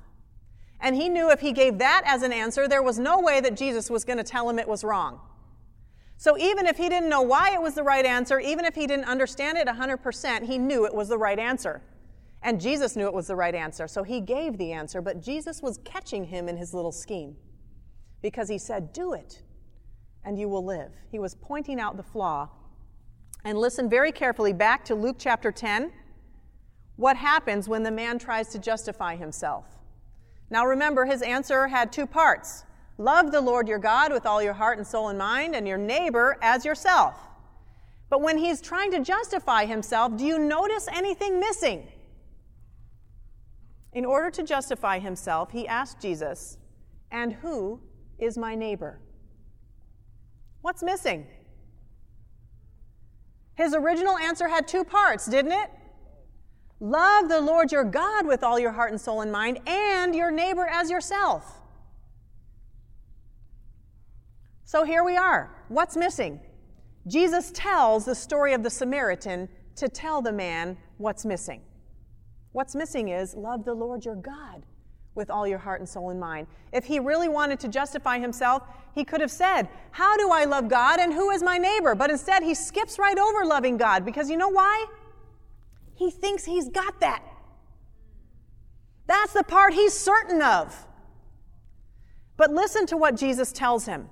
And 0.81 0.95
he 0.95 1.09
knew 1.09 1.31
if 1.31 1.41
he 1.41 1.53
gave 1.53 1.79
that 1.79 2.03
as 2.07 2.23
an 2.23 2.33
answer, 2.33 2.69
there 2.69 2.83
was 2.83 2.99
no 2.99 3.21
way 3.21 3.41
that 3.41 3.57
Jesus 3.57 3.91
was 3.91 4.05
going 4.05 4.19
to 4.19 4.25
tell 4.25 4.49
him 4.49 4.59
it 4.59 4.69
was 4.69 4.85
wrong. 4.85 5.21
So 6.17 6.37
even 6.37 6.67
if 6.67 6.77
he 6.77 6.89
didn't 6.89 7.09
know 7.09 7.23
why 7.23 7.53
it 7.55 7.63
was 7.63 7.75
the 7.75 7.83
right 7.83 8.05
answer, 8.05 8.41
even 8.41 8.65
if 8.65 8.75
he 8.75 8.87
didn't 8.87 9.07
understand 9.07 9.57
it 9.57 9.69
100%, 9.69 10.45
he 10.45 10.59
knew 10.59 10.85
it 10.85 10.95
was 10.95 11.09
the 11.09 11.19
right 11.19 11.39
answer. 11.39 11.83
And 12.43 12.61
Jesus 12.61 12.97
knew 12.97 13.07
it 13.07 13.15
was 13.15 13.29
the 13.29 13.37
right 13.37 13.55
answer. 13.55 13.89
So 13.89 14.03
he 14.03 14.21
gave 14.21 14.59
the 14.59 14.73
answer, 14.73 15.01
but 15.01 15.21
Jesus 15.21 15.63
was 15.63 15.79
catching 15.85 16.25
him 16.25 16.49
in 16.49 16.57
his 16.57 16.75
little 16.75 16.93
scheme 16.93 17.37
because 18.21 18.49
he 18.49 18.59
said, 18.59 18.93
Do 18.93 19.13
it, 19.13 19.43
and 20.25 20.39
you 20.39 20.49
will 20.49 20.65
live. 20.65 20.93
He 21.11 21.19
was 21.19 21.35
pointing 21.37 21.81
out 21.81 21.97
the 21.97 22.03
flaw. 22.03 22.51
And 23.45 23.57
listen 23.57 23.89
very 23.89 24.13
carefully 24.13 24.53
back 24.53 24.85
to 24.87 24.95
Luke 24.95 25.17
chapter 25.19 25.53
10. 25.53 25.93
What 26.97 27.17
happens 27.17 27.69
when 27.69 27.85
the 27.85 27.91
man 27.93 28.19
tries 28.19 28.49
to 28.49 28.59
justify 28.59 29.15
himself? 29.15 29.78
Now 30.51 30.65
remember, 30.65 31.05
his 31.05 31.23
answer 31.23 31.69
had 31.69 31.93
two 31.93 32.07
parts 32.07 32.65
love 32.97 33.31
the 33.31 33.41
Lord 33.41 33.69
your 33.69 33.79
God 33.79 34.13
with 34.13 34.27
all 34.27 34.43
your 34.43 34.55
heart 34.55 34.79
and 34.79 34.87
soul 34.87 35.09
and 35.09 35.19
mind, 35.19 35.55
and 35.55 35.69
your 35.69 35.79
neighbor 35.79 36.37
as 36.43 36.65
yourself. 36.65 37.15
But 38.11 38.23
when 38.23 38.39
he's 38.39 38.61
trying 38.61 38.91
to 38.93 39.01
justify 39.01 39.67
himself, 39.67 40.17
do 40.17 40.25
you 40.25 40.39
notice 40.39 40.89
anything 40.93 41.39
missing? 41.39 41.87
In 43.93 44.05
order 44.05 44.31
to 44.31 44.43
justify 44.43 44.99
himself, 44.99 45.51
he 45.53 45.69
asked 45.69 46.01
Jesus, 46.01 46.59
And 47.11 47.35
who 47.35 47.81
is 48.19 48.37
my 48.37 48.55
neighbor? 48.55 49.01
What's 50.63 50.83
missing? 50.83 51.27
His 53.55 53.75
original 53.75 54.17
answer 54.19 54.49
had 54.49 54.69
two 54.69 54.85
parts, 54.85 55.27
didn't 55.27 55.53
it? 55.53 55.71
Love 56.81 57.29
the 57.29 57.41
Lord 57.41 57.73
your 57.73 57.85
God 57.85 58.27
with 58.27 58.45
all 58.45 58.59
your 58.59 58.73
heart 58.73 58.93
and 58.93 59.01
soul 59.01 59.21
and 59.21 59.33
mind, 59.33 59.59
and 59.67 60.15
your 60.15 60.31
neighbor 60.31 60.67
as 60.67 60.91
yourself. 60.91 61.61
So 64.65 64.85
here 64.85 65.03
we 65.03 65.17
are. 65.17 65.51
What's 65.69 65.97
missing? 65.97 66.41
Jesus 67.07 67.51
tells 67.53 68.05
the 68.05 68.15
story 68.15 68.53
of 68.53 68.63
the 68.63 68.71
Samaritan 68.71 69.49
to 69.77 69.89
tell 69.89 70.21
the 70.21 70.33
man 70.33 70.77
what's 70.99 71.25
missing. 71.25 71.63
What's 72.53 72.75
missing 72.75 73.09
is 73.09 73.35
love 73.35 73.65
the 73.65 73.75
Lord 73.75 74.05
your 74.05 74.17
God 74.17 74.65
with 75.15 75.31
all 75.31 75.47
your 75.47 75.59
heart 75.59 75.81
and 75.81 75.89
soul 75.89 76.11
and 76.11 76.21
mind. 76.21 76.47
If 76.73 76.85
he 76.85 76.99
really 76.99 77.29
wanted 77.29 77.59
to 77.61 77.69
justify 77.69 78.19
himself, 78.19 78.63
he 78.95 79.05
could 79.05 79.21
have 79.21 79.31
said, 79.31 79.69
How 79.91 80.17
do 80.17 80.31
I 80.31 80.45
love 80.45 80.69
God 80.69 81.01
and 81.01 81.13
who 81.13 81.31
is 81.31 81.43
my 81.43 81.59
neighbor? 81.59 81.95
But 81.95 82.11
instead, 82.11 82.43
he 82.43 82.55
skips 82.55 82.99
right 82.99 83.19
over 83.19 83.45
loving 83.45 83.77
God 83.77 84.05
because 84.05 84.31
you 84.31 84.37
know 84.37 84.49
why? 84.49 84.87
He 85.99 86.13
thinks 86.13 86.45
he's 86.45 86.69
got 86.69 87.01
that. 87.01 87.23
That's 89.09 89.33
the 89.33 89.43
part 89.43 89.75
he's 89.75 89.93
certain 89.93 90.41
of. 90.41 90.87
But 92.37 92.53
listen 92.53 92.87
to 92.87 92.97
what 92.97 93.17
Jesus 93.17 93.51
tells 93.51 93.87
him. 93.87 94.09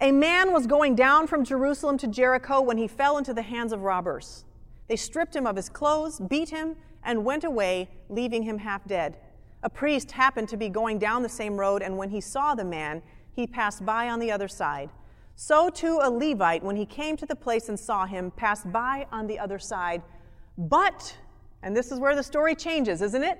A 0.00 0.10
man 0.10 0.52
was 0.52 0.66
going 0.66 0.96
down 0.96 1.28
from 1.28 1.44
Jerusalem 1.44 1.96
to 1.98 2.08
Jericho 2.08 2.60
when 2.60 2.76
he 2.76 2.88
fell 2.88 3.18
into 3.18 3.32
the 3.32 3.42
hands 3.42 3.72
of 3.72 3.82
robbers. 3.82 4.44
They 4.88 4.96
stripped 4.96 5.36
him 5.36 5.46
of 5.46 5.54
his 5.54 5.68
clothes, 5.68 6.18
beat 6.18 6.48
him, 6.48 6.74
and 7.04 7.24
went 7.24 7.44
away, 7.44 7.88
leaving 8.08 8.42
him 8.42 8.58
half 8.58 8.84
dead. 8.84 9.16
A 9.62 9.70
priest 9.70 10.10
happened 10.10 10.48
to 10.48 10.56
be 10.56 10.68
going 10.68 10.98
down 10.98 11.22
the 11.22 11.28
same 11.28 11.56
road, 11.56 11.82
and 11.82 11.96
when 11.96 12.10
he 12.10 12.20
saw 12.20 12.56
the 12.56 12.64
man, 12.64 13.00
he 13.32 13.46
passed 13.46 13.84
by 13.84 14.08
on 14.08 14.18
the 14.18 14.32
other 14.32 14.48
side. 14.48 14.90
So 15.40 15.70
too 15.70 16.00
a 16.02 16.10
Levite, 16.10 16.64
when 16.64 16.74
he 16.74 16.84
came 16.84 17.16
to 17.16 17.24
the 17.24 17.36
place 17.36 17.68
and 17.68 17.78
saw 17.78 18.06
him, 18.06 18.32
passed 18.32 18.72
by 18.72 19.06
on 19.12 19.28
the 19.28 19.38
other 19.38 19.60
side. 19.60 20.02
But, 20.58 21.16
and 21.62 21.76
this 21.76 21.92
is 21.92 22.00
where 22.00 22.16
the 22.16 22.24
story 22.24 22.56
changes, 22.56 23.02
isn't 23.02 23.22
it? 23.22 23.38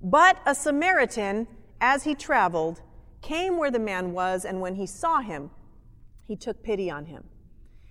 But 0.00 0.38
a 0.46 0.54
Samaritan, 0.54 1.48
as 1.80 2.04
he 2.04 2.14
traveled, 2.14 2.82
came 3.20 3.56
where 3.56 3.72
the 3.72 3.80
man 3.80 4.12
was, 4.12 4.44
and 4.44 4.60
when 4.60 4.76
he 4.76 4.86
saw 4.86 5.20
him, 5.20 5.50
he 6.28 6.36
took 6.36 6.62
pity 6.62 6.88
on 6.88 7.06
him. 7.06 7.24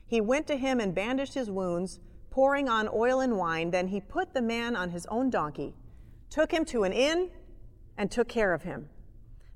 He 0.06 0.22
went 0.22 0.48
to 0.48 0.56
him 0.56 0.80
and 0.80 0.96
bandaged 0.96 1.34
his 1.34 1.52
wounds, 1.52 2.00
pouring 2.30 2.70
on 2.70 2.88
oil 2.94 3.20
and 3.20 3.36
wine. 3.36 3.72
Then 3.72 3.90
he 3.90 4.00
put 4.00 4.34
the 4.34 4.42
man 4.42 4.74
on 4.74 4.92
his 4.92 5.06
own 5.08 5.30
donkey, 5.30 5.76
took 6.30 6.54
him 6.54 6.63
to 6.63 6.84
an 6.84 6.94
inn, 6.94 7.30
and 7.98 8.10
took 8.10 8.30
care 8.30 8.54
of 8.54 8.63
him. 8.63 8.88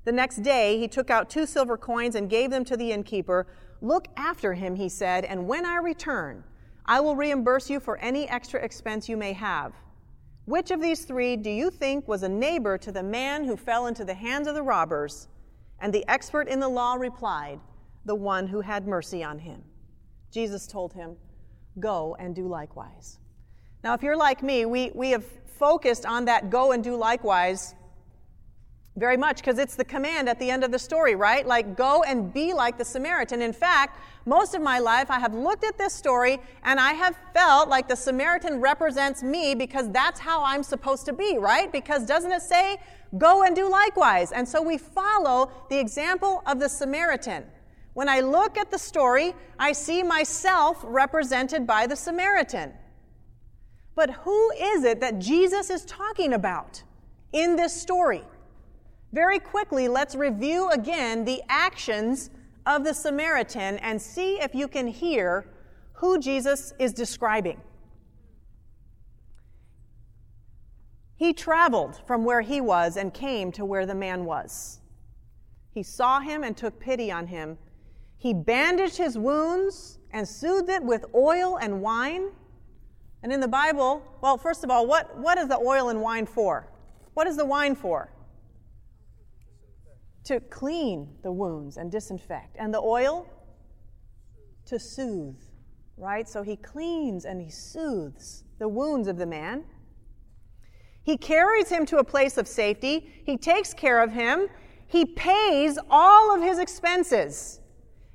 The 0.04 0.12
next 0.12 0.42
day 0.42 0.78
he 0.78 0.88
took 0.88 1.10
out 1.10 1.30
two 1.30 1.46
silver 1.46 1.76
coins 1.76 2.14
and 2.14 2.28
gave 2.28 2.50
them 2.50 2.64
to 2.64 2.76
the 2.76 2.92
innkeeper. 2.92 3.46
Look 3.80 4.08
after 4.16 4.54
him, 4.54 4.74
he 4.74 4.88
said, 4.88 5.24
and 5.24 5.46
when 5.46 5.64
I 5.64 5.76
return, 5.76 6.44
I 6.84 7.00
will 7.00 7.14
reimburse 7.14 7.70
you 7.70 7.78
for 7.78 7.98
any 7.98 8.28
extra 8.28 8.60
expense 8.60 9.08
you 9.08 9.16
may 9.16 9.32
have. 9.32 9.72
Which 10.44 10.72
of 10.72 10.80
these 10.80 11.04
three 11.04 11.36
do 11.36 11.50
you 11.50 11.70
think 11.70 12.08
was 12.08 12.24
a 12.24 12.28
neighbor 12.28 12.76
to 12.78 12.90
the 12.90 13.02
man 13.02 13.44
who 13.44 13.56
fell 13.56 13.86
into 13.86 14.04
the 14.04 14.14
hands 14.14 14.48
of 14.48 14.54
the 14.54 14.62
robbers? 14.62 15.28
And 15.78 15.92
the 15.92 16.04
expert 16.08 16.48
in 16.48 16.58
the 16.58 16.68
law 16.68 16.94
replied, 16.94 17.60
the 18.04 18.14
one 18.14 18.48
who 18.48 18.60
had 18.60 18.86
mercy 18.86 19.22
on 19.22 19.38
him. 19.38 19.62
Jesus 20.30 20.66
told 20.66 20.92
him, 20.92 21.16
Go 21.78 22.16
and 22.18 22.34
do 22.34 22.46
likewise. 22.46 23.18
Now, 23.84 23.94
if 23.94 24.02
you're 24.02 24.16
like 24.16 24.42
me, 24.42 24.66
we, 24.66 24.90
we 24.94 25.10
have 25.10 25.24
focused 25.58 26.04
on 26.04 26.24
that 26.26 26.50
go 26.50 26.72
and 26.72 26.82
do 26.82 26.96
likewise 26.96 27.74
very 28.96 29.16
much 29.16 29.38
because 29.38 29.58
it's 29.58 29.74
the 29.74 29.84
command 29.84 30.28
at 30.28 30.38
the 30.38 30.50
end 30.50 30.62
of 30.62 30.70
the 30.70 30.78
story, 30.78 31.14
right? 31.14 31.46
Like, 31.46 31.76
go 31.76 32.02
and 32.02 32.32
be 32.32 32.52
like 32.52 32.76
the 32.76 32.84
Samaritan. 32.84 33.40
In 33.40 33.52
fact, 33.52 33.98
most 34.26 34.54
of 34.54 34.60
my 34.60 34.78
life 34.78 35.10
I 35.10 35.18
have 35.18 35.34
looked 35.34 35.64
at 35.64 35.78
this 35.78 35.94
story 35.94 36.38
and 36.62 36.78
I 36.78 36.92
have 36.92 37.16
felt 37.32 37.70
like 37.70 37.88
the 37.88 37.96
Samaritan 37.96 38.60
represents 38.60 39.22
me 39.22 39.54
because 39.54 39.90
that's 39.90 40.20
how 40.20 40.44
I'm 40.44 40.62
supposed 40.62 41.06
to 41.06 41.14
be, 41.14 41.38
right? 41.38 41.72
Because 41.72 42.04
doesn't 42.04 42.32
it 42.32 42.42
say, 42.42 42.76
go 43.16 43.44
and 43.44 43.56
do 43.56 43.68
likewise? 43.68 44.30
And 44.30 44.46
so 44.46 44.60
we 44.60 44.76
follow 44.76 45.50
the 45.70 45.78
example 45.78 46.42
of 46.46 46.60
the 46.60 46.68
Samaritan. 46.68 47.44
When 47.94 48.10
I 48.10 48.20
look 48.20 48.58
at 48.58 48.70
the 48.70 48.78
story, 48.78 49.34
I 49.58 49.72
see 49.72 50.02
myself 50.02 50.80
represented 50.84 51.66
by 51.66 51.86
the 51.86 51.96
Samaritan. 51.96 52.72
But 53.94 54.10
who 54.10 54.50
is 54.52 54.84
it 54.84 55.00
that 55.00 55.18
Jesus 55.18 55.70
is 55.70 55.84
talking 55.86 56.34
about 56.34 56.82
in 57.32 57.56
this 57.56 57.78
story? 57.78 58.22
Very 59.12 59.38
quickly, 59.38 59.88
let's 59.88 60.14
review 60.14 60.70
again 60.70 61.24
the 61.24 61.42
actions 61.48 62.30
of 62.66 62.84
the 62.84 62.94
Samaritan 62.94 63.78
and 63.78 64.00
see 64.00 64.40
if 64.40 64.54
you 64.54 64.68
can 64.68 64.86
hear 64.86 65.46
who 65.94 66.18
Jesus 66.18 66.72
is 66.78 66.92
describing. 66.92 67.60
He 71.16 71.32
traveled 71.32 72.00
from 72.06 72.24
where 72.24 72.40
he 72.40 72.60
was 72.60 72.96
and 72.96 73.12
came 73.12 73.52
to 73.52 73.64
where 73.64 73.86
the 73.86 73.94
man 73.94 74.24
was. 74.24 74.80
He 75.72 75.82
saw 75.82 76.20
him 76.20 76.42
and 76.42 76.56
took 76.56 76.80
pity 76.80 77.12
on 77.12 77.26
him 77.26 77.58
he 78.22 78.32
bandaged 78.32 78.98
his 78.98 79.18
wounds 79.18 79.98
and 80.12 80.28
soothed 80.28 80.68
it 80.68 80.80
with 80.80 81.04
oil 81.12 81.58
and 81.60 81.82
wine. 81.82 82.30
And 83.24 83.32
in 83.32 83.40
the 83.40 83.48
Bible, 83.48 84.00
well, 84.20 84.38
first 84.38 84.62
of 84.62 84.70
all, 84.70 84.86
what, 84.86 85.18
what 85.18 85.38
is 85.38 85.48
the 85.48 85.58
oil 85.58 85.88
and 85.88 86.00
wine 86.00 86.26
for? 86.26 86.68
What 87.14 87.26
is 87.26 87.36
the 87.36 87.44
wine 87.44 87.74
for? 87.74 88.12
To 90.24 90.40
clean 90.40 91.08
the 91.22 91.32
wounds 91.32 91.76
and 91.76 91.90
disinfect. 91.90 92.56
And 92.58 92.72
the 92.72 92.80
oil? 92.80 93.26
To 94.66 94.78
soothe, 94.78 95.40
right? 95.96 96.28
So 96.28 96.42
he 96.42 96.56
cleans 96.56 97.24
and 97.24 97.40
he 97.40 97.50
soothes 97.50 98.44
the 98.58 98.68
wounds 98.68 99.08
of 99.08 99.16
the 99.16 99.26
man. 99.26 99.64
He 101.02 101.16
carries 101.16 101.68
him 101.68 101.84
to 101.86 101.98
a 101.98 102.04
place 102.04 102.38
of 102.38 102.46
safety. 102.46 103.22
He 103.24 103.36
takes 103.36 103.74
care 103.74 104.00
of 104.00 104.12
him. 104.12 104.46
He 104.86 105.04
pays 105.04 105.78
all 105.90 106.34
of 106.34 106.42
his 106.42 106.58
expenses. 106.58 107.60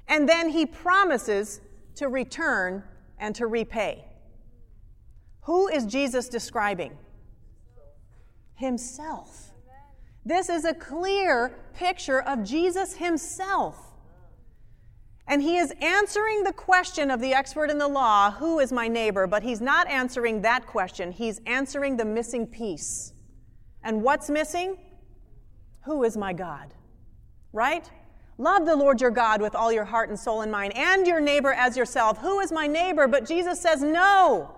And 0.08 0.30
then 0.30 0.50
he 0.50 0.66
promises 0.66 1.60
to 1.96 2.08
return 2.08 2.84
and 3.20 3.36
to 3.36 3.48
repay. 3.48 4.06
Who 5.42 5.68
is 5.68 5.86
Jesus 5.86 6.30
describing? 6.30 6.98
Himself. 8.56 9.47
This 10.28 10.50
is 10.50 10.66
a 10.66 10.74
clear 10.74 11.56
picture 11.74 12.22
of 12.22 12.44
Jesus 12.44 12.96
himself. 12.96 13.78
And 15.26 15.42
he 15.42 15.56
is 15.56 15.74
answering 15.82 16.44
the 16.44 16.52
question 16.52 17.10
of 17.10 17.22
the 17.22 17.34
expert 17.34 17.70
in 17.70 17.78
the 17.78 17.88
law, 17.88 18.32
who 18.32 18.60
is 18.60 18.74
my 18.74 18.90
neighbor? 18.90 19.26
But 19.26 19.44
he's 19.44 19.62
not 19.62 19.88
answering 19.88 20.42
that 20.42 20.68
question. 20.68 21.14
He's 21.14 21.40
answering 21.46 21.96
the 21.96 22.04
missing 22.04 22.46
piece. 22.46 23.14
And 23.84 24.04
what's 24.04 24.30
missing? 24.30 24.76
Who 25.86 26.04
is 26.04 26.18
my 26.18 26.34
God? 26.34 26.74
Right? 27.54 27.90
Love 28.38 28.66
the 28.66 28.76
Lord 28.76 29.00
your 29.00 29.12
God 29.12 29.42
with 29.42 29.56
all 29.56 29.72
your 29.72 29.86
heart 29.86 30.10
and 30.10 30.20
soul 30.20 30.42
and 30.42 30.52
mind, 30.52 30.76
and 30.76 31.08
your 31.08 31.22
neighbor 31.22 31.54
as 31.54 31.78
yourself. 31.78 32.18
Who 32.18 32.42
is 32.42 32.52
my 32.52 32.68
neighbor? 32.68 33.08
But 33.08 33.26
Jesus 33.26 33.62
says, 33.62 33.82
no. 33.82 34.54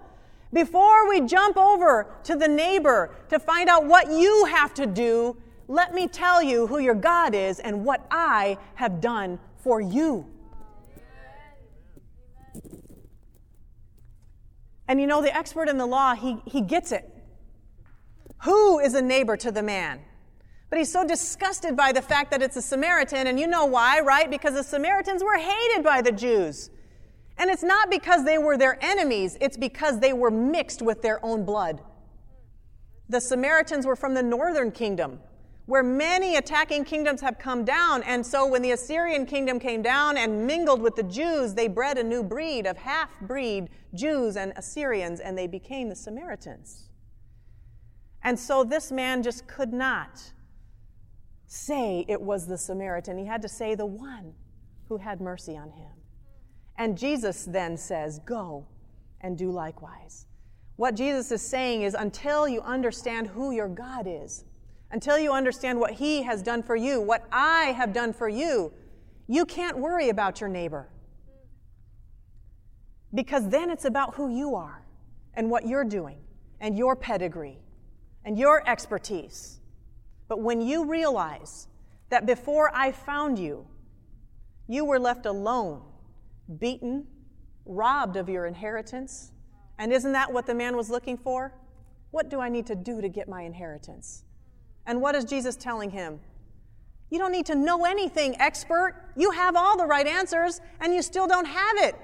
Before 0.52 1.08
we 1.08 1.22
jump 1.22 1.58
over 1.58 2.08
to 2.24 2.36
the 2.36 2.48
neighbor 2.48 3.16
to 3.30 3.38
find 3.38 3.70
out 3.70 3.86
what 3.86 4.10
you 4.10 4.46
have 4.46 4.74
to 4.74 4.88
do, 4.88 5.38
let 5.70 5.94
me 5.94 6.08
tell 6.08 6.42
you 6.42 6.66
who 6.66 6.80
your 6.80 6.96
God 6.96 7.36
is 7.36 7.60
and 7.60 7.86
what 7.86 8.06
I 8.10 8.58
have 8.74 9.00
done 9.00 9.40
for 9.58 9.80
you. 9.80 10.26
And 14.88 15.00
you 15.00 15.06
know, 15.06 15.22
the 15.22 15.34
expert 15.34 15.70
in 15.70 15.78
the 15.78 15.86
law, 15.86 16.16
he, 16.16 16.38
he 16.46 16.62
gets 16.62 16.92
it. 16.92 17.08
Who 18.46 18.80
is 18.80 18.96
a 18.96 19.02
neighbor 19.02 19.38
to 19.38 19.52
the 19.52 19.62
man? 19.62 20.02
But 20.72 20.80
he's 20.80 20.92
so 20.92 21.06
disgusted 21.06 21.78
by 21.78 21.92
the 21.92 22.02
fact 22.02 22.32
that 22.32 22.42
it's 22.42 22.56
a 22.56 22.64
Samaritan, 22.64 23.28
and 23.28 23.40
you 23.40 23.46
know 23.46 23.66
why, 23.66 24.00
right? 24.00 24.30
Because 24.30 24.56
the 24.56 24.64
Samaritans 24.64 25.24
were 25.24 25.38
hated 25.38 25.84
by 25.84 26.02
the 26.02 26.12
Jews. 26.12 26.72
And 27.38 27.52
it's 27.52 27.64
not 27.64 27.92
because 27.92 28.26
they 28.26 28.40
were 28.40 28.58
their 28.58 28.84
enemies, 28.84 29.38
it's 29.40 29.58
because 29.58 30.00
they 30.00 30.14
were 30.14 30.32
mixed 30.32 30.82
with 30.82 31.04
their 31.04 31.24
own 31.24 31.46
blood. 31.46 31.80
The 33.08 33.22
Samaritans 33.22 33.86
were 33.86 33.96
from 33.96 34.16
the 34.16 34.24
northern 34.24 34.72
kingdom, 34.72 35.20
where 35.70 35.84
many 35.84 36.36
attacking 36.36 36.84
kingdoms 36.84 37.22
have 37.22 37.38
come 37.38 37.64
down. 37.64 38.02
And 38.02 38.26
so 38.26 38.48
when 38.48 38.64
the 38.64 38.72
Assyrian 38.72 39.28
kingdom 39.28 39.60
came 39.60 39.84
down 39.84 40.18
and 40.18 40.48
mingled 40.48 40.82
with 40.82 40.96
the 40.96 41.04
Jews, 41.04 41.54
they 41.54 41.68
bred 41.68 42.00
a 42.00 42.04
new 42.04 42.24
breed 42.24 42.66
of 42.66 42.76
half 42.76 43.12
breed 43.22 43.70
Jews 43.94 44.36
and 44.36 44.52
Assyrians, 44.56 45.20
and 45.20 45.38
they 45.38 45.46
became 45.46 45.88
the 45.88 45.96
Samaritans. 45.96 46.90
And 48.24 48.40
so 48.40 48.64
this 48.64 48.92
man 48.92 49.22
just 49.22 49.46
could 49.46 49.72
not 49.72 50.34
say 51.46 52.04
it 52.08 52.20
was 52.20 52.48
the 52.48 52.58
Samaritan. 52.58 53.20
He 53.20 53.26
had 53.26 53.44
to 53.44 53.48
say 53.48 53.76
the 53.76 53.86
one 53.86 54.34
who 54.88 54.98
had 54.98 55.22
mercy 55.22 55.56
on 55.56 55.70
him. 55.70 55.92
And 56.80 56.98
Jesus 56.98 57.46
then 57.46 57.78
says, 57.78 58.18
Go 58.26 58.66
and 59.22 59.38
do 59.38 59.52
likewise. 59.52 60.26
What 60.78 60.96
Jesus 60.96 61.32
is 61.32 61.44
saying 61.44 61.84
is 61.84 61.94
until 61.94 62.48
you 62.48 62.62
understand 62.62 63.28
who 63.28 63.52
your 63.52 63.68
God 63.68 64.08
is, 64.08 64.46
until 64.92 65.18
you 65.18 65.32
understand 65.32 65.80
what 65.80 65.92
He 65.92 66.24
has 66.24 66.42
done 66.42 66.64
for 66.64 66.76
you, 66.76 67.00
what 67.02 67.26
I 67.32 67.74
have 67.78 67.94
done 67.94 68.14
for 68.14 68.28
you, 68.28 68.74
you 69.28 69.46
can't 69.46 69.78
worry 69.78 70.10
about 70.10 70.42
your 70.42 70.50
neighbor. 70.50 70.90
Because 73.14 73.50
then 73.50 73.70
it's 73.70 73.86
about 73.86 74.16
who 74.16 74.36
you 74.36 74.56
are 74.56 74.84
and 75.34 75.50
what 75.50 75.68
you're 75.68 75.84
doing 75.84 76.20
and 76.60 76.78
your 76.78 76.96
pedigree 76.96 77.60
and 78.26 78.38
your 78.38 78.68
expertise. 78.68 79.60
But 80.28 80.42
when 80.42 80.62
you 80.62 80.86
realize 80.86 81.68
that 82.10 82.26
before 82.26 82.72
I 82.74 82.92
found 82.92 83.40
you, 83.40 83.68
you 84.68 84.86
were 84.86 85.00
left 85.00 85.26
alone, 85.26 85.82
beaten, 86.60 87.08
robbed 87.66 88.18
of 88.18 88.30
your 88.30 88.46
inheritance, 88.46 89.32
and 89.78 89.94
isn't 89.94 90.12
that 90.12 90.32
what 90.32 90.46
the 90.46 90.54
man 90.54 90.76
was 90.76 90.90
looking 90.90 91.18
for? 91.18 91.54
What 92.12 92.30
do 92.30 92.40
I 92.40 92.50
need 92.50 92.66
to 92.68 92.76
do 92.76 93.02
to 93.02 93.10
get 93.10 93.28
my 93.28 93.44
inheritance? 93.44 94.24
And 94.86 95.02
what 95.02 95.16
is 95.16 95.26
Jesus 95.26 95.56
telling 95.56 95.92
him? 95.92 96.20
You 97.10 97.18
don't 97.18 97.32
need 97.32 97.46
to 97.48 97.56
know 97.56 97.86
anything, 97.86 98.40
expert. 98.40 98.94
You 99.16 99.32
have 99.32 99.56
all 99.56 99.78
the 99.78 99.86
right 99.86 100.06
answers, 100.06 100.62
and 100.80 100.94
you 100.94 101.02
still 101.02 101.28
don't 101.28 101.46
have 101.46 101.78
it. 101.78 101.96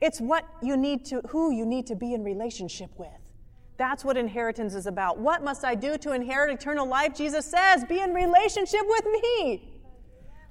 It's 0.00 0.20
what 0.20 0.44
you 0.62 0.76
need 0.76 1.04
to, 1.06 1.20
who 1.28 1.52
you 1.52 1.66
need 1.66 1.86
to 1.88 1.96
be 1.96 2.14
in 2.14 2.24
relationship 2.24 2.90
with. 2.96 3.08
That's 3.76 4.04
what 4.04 4.16
inheritance 4.16 4.74
is 4.74 4.86
about. 4.86 5.18
What 5.18 5.42
must 5.42 5.64
I 5.64 5.74
do 5.74 5.96
to 5.98 6.12
inherit 6.12 6.52
eternal 6.52 6.86
life? 6.86 7.14
Jesus 7.14 7.46
says, 7.46 7.84
Be 7.84 8.00
in 8.00 8.12
relationship 8.12 8.82
with 8.86 9.06
me. 9.06 9.80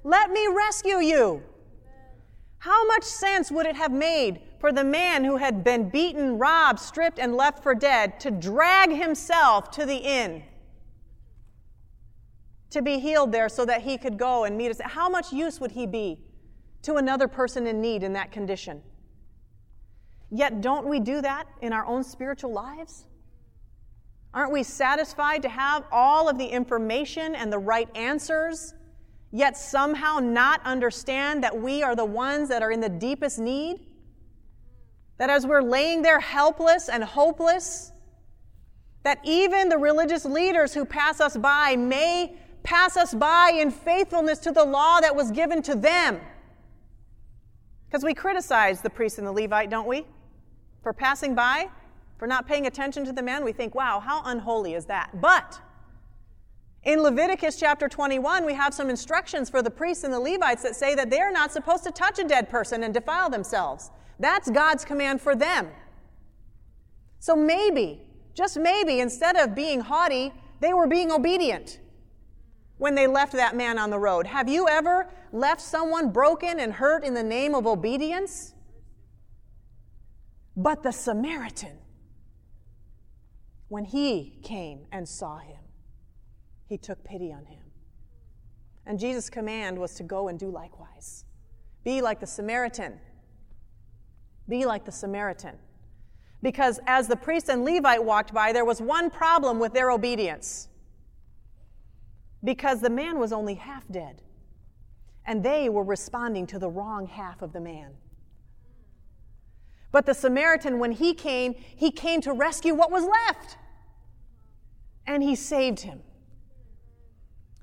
Let 0.04 0.30
me 0.30 0.48
rescue 0.48 0.98
you. 0.98 1.42
How 2.58 2.86
much 2.86 3.04
sense 3.04 3.50
would 3.50 3.66
it 3.66 3.76
have 3.76 3.92
made 3.92 4.40
for 4.58 4.72
the 4.72 4.84
man 4.84 5.24
who 5.24 5.36
had 5.36 5.64
been 5.64 5.88
beaten, 5.88 6.38
robbed, 6.38 6.78
stripped, 6.78 7.18
and 7.18 7.36
left 7.36 7.62
for 7.62 7.74
dead 7.74 8.20
to 8.20 8.30
drag 8.30 8.90
himself 8.90 9.70
to 9.72 9.86
the 9.86 9.96
inn? 9.96 10.42
To 12.70 12.82
be 12.82 12.98
healed 12.98 13.32
there 13.32 13.48
so 13.48 13.64
that 13.64 13.82
he 13.82 13.98
could 13.98 14.16
go 14.16 14.44
and 14.44 14.56
meet 14.56 14.70
us. 14.70 14.80
How 14.82 15.08
much 15.08 15.32
use 15.32 15.60
would 15.60 15.72
he 15.72 15.86
be 15.86 16.20
to 16.82 16.94
another 16.94 17.26
person 17.28 17.66
in 17.66 17.80
need 17.80 18.02
in 18.02 18.12
that 18.12 18.30
condition? 18.30 18.82
Yet, 20.30 20.60
don't 20.60 20.86
we 20.86 21.00
do 21.00 21.20
that 21.20 21.48
in 21.60 21.72
our 21.72 21.84
own 21.84 22.04
spiritual 22.04 22.52
lives? 22.52 23.06
Aren't 24.32 24.52
we 24.52 24.62
satisfied 24.62 25.42
to 25.42 25.48
have 25.48 25.84
all 25.90 26.28
of 26.28 26.38
the 26.38 26.46
information 26.46 27.34
and 27.34 27.52
the 27.52 27.58
right 27.58 27.88
answers 27.96 28.74
yet 29.32 29.56
somehow 29.56 30.18
not 30.20 30.64
understand 30.64 31.42
that 31.42 31.60
we 31.60 31.82
are 31.82 31.96
the 31.96 32.04
ones 32.04 32.48
that 32.48 32.62
are 32.62 32.70
in 32.70 32.80
the 32.80 32.88
deepest 32.88 33.40
need? 33.40 33.80
That 35.18 35.30
as 35.30 35.46
we're 35.46 35.62
laying 35.62 36.02
there 36.02 36.20
helpless 36.20 36.88
and 36.88 37.02
hopeless, 37.02 37.90
that 39.02 39.18
even 39.24 39.68
the 39.68 39.78
religious 39.78 40.24
leaders 40.24 40.72
who 40.72 40.84
pass 40.84 41.20
us 41.20 41.36
by 41.36 41.74
may 41.74 42.38
pass 42.62 42.96
us 42.96 43.14
by 43.14 43.52
in 43.54 43.70
faithfulness 43.70 44.38
to 44.40 44.52
the 44.52 44.64
law 44.64 45.00
that 45.00 45.14
was 45.14 45.30
given 45.30 45.62
to 45.62 45.74
them. 45.74 46.20
Because 47.86 48.04
we 48.04 48.14
criticize 48.14 48.82
the 48.82 48.90
priest 48.90 49.18
and 49.18 49.26
the 49.26 49.32
Levite, 49.32 49.70
don't 49.70 49.86
we? 49.86 50.06
For 50.82 50.92
passing 50.92 51.34
by, 51.34 51.68
for 52.18 52.26
not 52.26 52.46
paying 52.46 52.66
attention 52.66 53.04
to 53.04 53.12
the 53.12 53.22
man, 53.22 53.44
we 53.44 53.52
think, 53.52 53.74
wow, 53.74 54.00
how 54.00 54.22
unholy 54.24 54.74
is 54.74 54.86
that? 54.86 55.20
But 55.20 55.60
in 56.84 57.02
Leviticus 57.02 57.58
chapter 57.58 57.88
21, 57.88 58.46
we 58.46 58.54
have 58.54 58.72
some 58.72 58.88
instructions 58.88 59.50
for 59.50 59.60
the 59.60 59.70
priests 59.70 60.04
and 60.04 60.12
the 60.12 60.20
Levites 60.20 60.62
that 60.62 60.76
say 60.76 60.94
that 60.94 61.10
they're 61.10 61.32
not 61.32 61.52
supposed 61.52 61.84
to 61.84 61.90
touch 61.90 62.18
a 62.18 62.24
dead 62.24 62.48
person 62.48 62.84
and 62.84 62.94
defile 62.94 63.28
themselves. 63.28 63.90
That's 64.18 64.50
God's 64.50 64.84
command 64.84 65.20
for 65.20 65.34
them. 65.34 65.68
So 67.18 67.36
maybe, 67.36 68.00
just 68.34 68.58
maybe, 68.58 69.00
instead 69.00 69.36
of 69.36 69.54
being 69.54 69.80
haughty, 69.80 70.32
they 70.60 70.72
were 70.72 70.86
being 70.86 71.10
obedient 71.10 71.80
when 72.80 72.94
they 72.94 73.06
left 73.06 73.34
that 73.34 73.54
man 73.54 73.78
on 73.78 73.90
the 73.90 73.98
road. 73.98 74.26
Have 74.26 74.48
you 74.48 74.66
ever 74.66 75.06
left 75.32 75.60
someone 75.60 76.10
broken 76.10 76.58
and 76.58 76.72
hurt 76.72 77.04
in 77.04 77.12
the 77.12 77.22
name 77.22 77.54
of 77.54 77.66
obedience? 77.66 78.54
But 80.56 80.82
the 80.82 80.90
Samaritan, 80.90 81.76
when 83.68 83.84
he 83.84 84.38
came 84.42 84.86
and 84.90 85.06
saw 85.06 85.40
him, 85.40 85.60
he 86.68 86.78
took 86.78 87.04
pity 87.04 87.30
on 87.30 87.44
him. 87.44 87.60
And 88.86 88.98
Jesus' 88.98 89.28
command 89.28 89.78
was 89.78 89.94
to 89.96 90.02
go 90.02 90.28
and 90.28 90.38
do 90.38 90.50
likewise. 90.50 91.26
Be 91.84 92.00
like 92.00 92.18
the 92.18 92.26
Samaritan. 92.26 92.98
Be 94.48 94.64
like 94.64 94.86
the 94.86 94.92
Samaritan. 94.92 95.58
Because 96.42 96.80
as 96.86 97.08
the 97.08 97.16
priest 97.16 97.50
and 97.50 97.62
Levite 97.62 98.02
walked 98.02 98.32
by, 98.32 98.54
there 98.54 98.64
was 98.64 98.80
one 98.80 99.10
problem 99.10 99.58
with 99.58 99.74
their 99.74 99.90
obedience. 99.90 100.69
Because 102.42 102.80
the 102.80 102.90
man 102.90 103.18
was 103.18 103.32
only 103.32 103.54
half 103.54 103.84
dead, 103.90 104.22
and 105.26 105.42
they 105.42 105.68
were 105.68 105.84
responding 105.84 106.46
to 106.48 106.58
the 106.58 106.70
wrong 106.70 107.06
half 107.06 107.42
of 107.42 107.52
the 107.52 107.60
man. 107.60 107.92
But 109.92 110.06
the 110.06 110.14
Samaritan, 110.14 110.78
when 110.78 110.92
he 110.92 111.14
came, 111.14 111.54
he 111.54 111.90
came 111.90 112.20
to 112.22 112.32
rescue 112.32 112.74
what 112.74 112.90
was 112.90 113.04
left, 113.04 113.56
and 115.06 115.22
he 115.22 115.34
saved 115.34 115.80
him. 115.80 116.00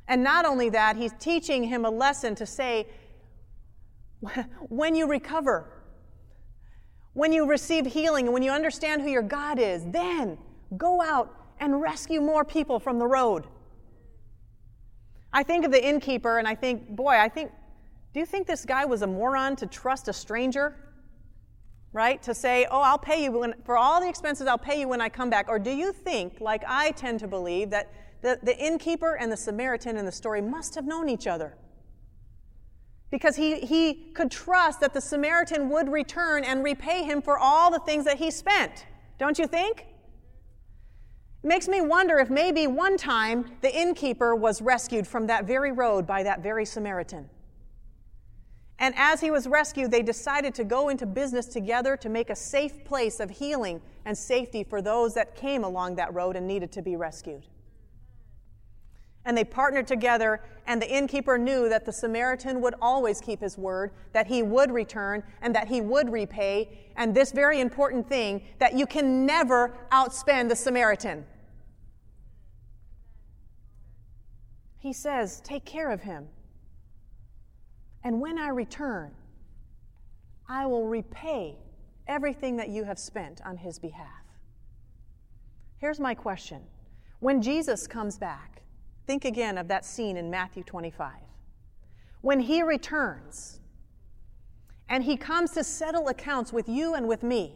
And 0.07 0.23
not 0.23 0.45
only 0.45 0.69
that, 0.69 0.95
he's 0.95 1.13
teaching 1.19 1.63
him 1.63 1.83
a 1.85 1.89
lesson 1.89 2.35
to 2.35 2.45
say, 2.45 2.87
when 4.69 4.95
you 4.95 5.07
recover, 5.07 5.71
when 7.13 7.31
you 7.31 7.47
receive 7.47 7.85
healing, 7.85 8.25
and 8.27 8.33
when 8.33 8.43
you 8.43 8.51
understand 8.51 9.01
who 9.01 9.09
your 9.09 9.21
God 9.21 9.57
is, 9.59 9.83
then 9.85 10.37
go 10.77 11.01
out 11.01 11.33
and 11.59 11.81
rescue 11.81 12.21
more 12.21 12.45
people 12.45 12.79
from 12.79 12.99
the 12.99 13.07
road. 13.07 13.47
I 15.37 15.43
think 15.43 15.65
of 15.65 15.71
the 15.71 15.87
innkeeper 15.87 16.39
and 16.39 16.47
I 16.47 16.55
think, 16.55 16.89
boy, 16.89 17.11
I 17.11 17.29
think, 17.29 17.51
do 18.11 18.19
you 18.19 18.25
think 18.25 18.47
this 18.47 18.65
guy 18.65 18.85
was 18.85 19.03
a 19.03 19.07
moron 19.07 19.55
to 19.57 19.67
trust 19.67 20.07
a 20.07 20.13
stranger? 20.13 20.75
Right? 21.93 22.19
To 22.23 22.33
say, 22.33 22.65
oh, 22.71 22.81
I'll 22.81 22.97
pay 22.97 23.23
you 23.23 23.31
when, 23.31 23.53
for 23.63 23.77
all 23.77 24.01
the 24.01 24.09
expenses, 24.09 24.47
I'll 24.47 24.57
pay 24.57 24.79
you 24.79 24.87
when 24.87 24.99
I 24.99 25.09
come 25.09 25.29
back. 25.29 25.47
Or 25.47 25.59
do 25.59 25.69
you 25.69 25.93
think, 25.93 26.41
like 26.41 26.63
I 26.67 26.89
tend 26.89 27.19
to 27.19 27.27
believe, 27.27 27.69
that 27.69 27.93
the, 28.23 28.39
the 28.41 28.57
innkeeper 28.57 29.13
and 29.13 29.31
the 29.31 29.37
Samaritan 29.37 29.95
in 29.95 30.05
the 30.05 30.11
story 30.11 30.41
must 30.41 30.73
have 30.73 30.85
known 30.87 31.07
each 31.07 31.27
other. 31.27 31.55
Because 33.11 33.35
he, 33.35 33.59
he 33.59 34.11
could 34.15 34.31
trust 34.31 34.79
that 34.79 34.95
the 34.95 35.01
Samaritan 35.01 35.69
would 35.69 35.87
return 35.87 36.45
and 36.45 36.63
repay 36.63 37.03
him 37.03 37.21
for 37.21 37.37
all 37.37 37.69
the 37.69 37.79
things 37.81 38.05
that 38.05 38.17
he 38.17 38.31
spent. 38.31 38.87
Don't 39.19 39.37
you 39.37 39.45
think? 39.45 39.85
It 41.43 41.47
makes 41.47 41.67
me 41.67 41.81
wonder 41.81 42.17
if 42.19 42.29
maybe 42.29 42.67
one 42.67 42.97
time 42.97 43.57
the 43.61 43.75
innkeeper 43.75 44.35
was 44.35 44.61
rescued 44.61 45.07
from 45.07 45.27
that 45.27 45.45
very 45.45 45.71
road 45.71 46.05
by 46.05 46.23
that 46.23 46.41
very 46.41 46.65
Samaritan. 46.65 47.29
And 48.79 48.93
as 48.97 49.21
he 49.21 49.31
was 49.31 49.47
rescued, 49.47 49.91
they 49.91 50.03
decided 50.03 50.53
to 50.55 50.63
go 50.63 50.89
into 50.89 51.05
business 51.05 51.47
together 51.47 51.97
to 51.97 52.09
make 52.09 52.29
a 52.29 52.35
safe 52.35 52.83
place 52.83 53.19
of 53.19 53.29
healing 53.29 53.81
and 54.05 54.17
safety 54.17 54.63
for 54.63 54.81
those 54.81 55.13
that 55.15 55.35
came 55.35 55.63
along 55.63 55.95
that 55.95 56.13
road 56.13 56.35
and 56.35 56.47
needed 56.47 56.71
to 56.73 56.81
be 56.81 56.95
rescued 56.95 57.43
and 59.27 59.37
they 59.37 59.43
partnered 59.43 59.85
together, 59.85 60.39
and 60.67 60.81
the 60.81 60.89
innkeeper 60.89 61.37
knew 61.37 61.67
that 61.67 61.85
the 61.85 61.91
Samaritan 61.91 62.61
would 62.61 62.75
always 62.81 63.19
keep 63.19 63.41
his 63.41 63.57
word, 63.57 63.91
that 64.13 64.25
he 64.25 64.41
would 64.41 64.71
return, 64.71 65.21
and 65.41 65.53
that 65.53 65.67
he 65.67 65.81
would 65.81 66.09
repay, 66.09 66.89
and 66.95 67.13
this 67.13 67.33
very 67.33 67.59
important 67.59 68.07
thing 68.07 68.41
that 68.57 68.73
you 68.73 68.87
can 68.87 69.25
never 69.25 69.73
outspend 69.91 70.47
the 70.47 70.55
Samaritan. 70.55 71.25
He 74.79 74.93
says, 74.93 75.41
Take 75.41 75.65
care 75.65 75.91
of 75.91 75.99
him. 76.01 76.29
And 78.05 78.21
when 78.21 78.39
I 78.39 78.47
return, 78.47 79.11
I 80.47 80.65
will 80.67 80.87
repay 80.87 81.57
everything 82.07 82.55
that 82.55 82.69
you 82.69 82.85
have 82.85 82.97
spent 82.97 83.41
on 83.45 83.57
his 83.57 83.77
behalf. 83.77 84.23
Here's 85.79 85.99
my 85.99 86.15
question 86.15 86.61
When 87.19 87.41
Jesus 87.41 87.87
comes 87.87 88.17
back, 88.17 88.57
Think 89.07 89.23
again 89.23 89.57
of 89.57 89.69
that 89.69 89.85
scene 89.85 90.17
in 90.17 90.29
Matthew 90.29 90.63
25. 90.63 91.13
When 92.19 92.41
he 92.41 92.61
returns 92.61 93.61
and 94.89 95.01
he 95.05 95.15
comes 95.15 95.51
to 95.51 95.63
settle 95.63 96.09
accounts 96.09 96.51
with 96.51 96.67
you 96.67 96.93
and 96.93 97.07
with 97.07 97.23
me, 97.23 97.55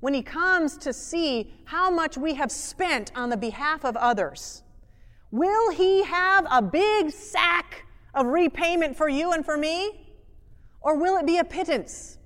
when 0.00 0.12
he 0.12 0.22
comes 0.22 0.76
to 0.78 0.92
see 0.92 1.50
how 1.64 1.90
much 1.90 2.18
we 2.18 2.34
have 2.34 2.52
spent 2.52 3.10
on 3.14 3.30
the 3.30 3.38
behalf 3.38 3.86
of 3.86 3.96
others, 3.96 4.62
will 5.30 5.70
he 5.70 6.04
have 6.04 6.46
a 6.50 6.60
big 6.60 7.10
sack 7.10 7.86
of 8.12 8.26
repayment 8.26 8.98
for 8.98 9.08
you 9.08 9.32
and 9.32 9.46
for 9.46 9.56
me? 9.56 10.14
Or 10.82 10.94
will 10.94 11.16
it 11.16 11.24
be 11.24 11.38
a 11.38 11.44
pittance, 11.44 12.18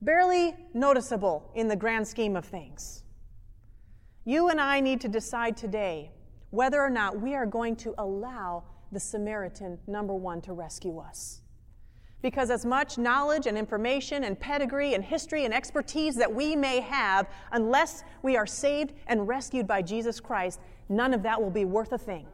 barely 0.00 0.56
noticeable 0.72 1.50
in 1.54 1.68
the 1.68 1.76
grand 1.76 2.08
scheme 2.08 2.34
of 2.34 2.46
things? 2.46 3.02
You 4.24 4.48
and 4.48 4.58
I 4.58 4.80
need 4.80 5.02
to 5.02 5.08
decide 5.08 5.58
today 5.58 6.12
whether 6.50 6.80
or 6.80 6.90
not 6.90 7.20
we 7.20 7.34
are 7.34 7.46
going 7.46 7.76
to 7.76 7.94
allow 7.98 8.64
the 8.92 9.00
Samaritan, 9.00 9.78
number 9.86 10.14
one, 10.14 10.40
to 10.42 10.52
rescue 10.52 10.98
us. 10.98 11.42
Because 12.22 12.50
as 12.50 12.66
much 12.66 12.98
knowledge 12.98 13.46
and 13.46 13.56
information 13.56 14.24
and 14.24 14.38
pedigree 14.38 14.94
and 14.94 15.02
history 15.02 15.44
and 15.44 15.54
expertise 15.54 16.16
that 16.16 16.32
we 16.32 16.54
may 16.54 16.80
have, 16.80 17.28
unless 17.52 18.02
we 18.22 18.36
are 18.36 18.46
saved 18.46 18.92
and 19.06 19.26
rescued 19.26 19.66
by 19.66 19.80
Jesus 19.80 20.20
Christ, 20.20 20.60
none 20.88 21.14
of 21.14 21.22
that 21.22 21.40
will 21.40 21.50
be 21.50 21.64
worth 21.64 21.92
a 21.92 21.98
thing. 21.98 22.26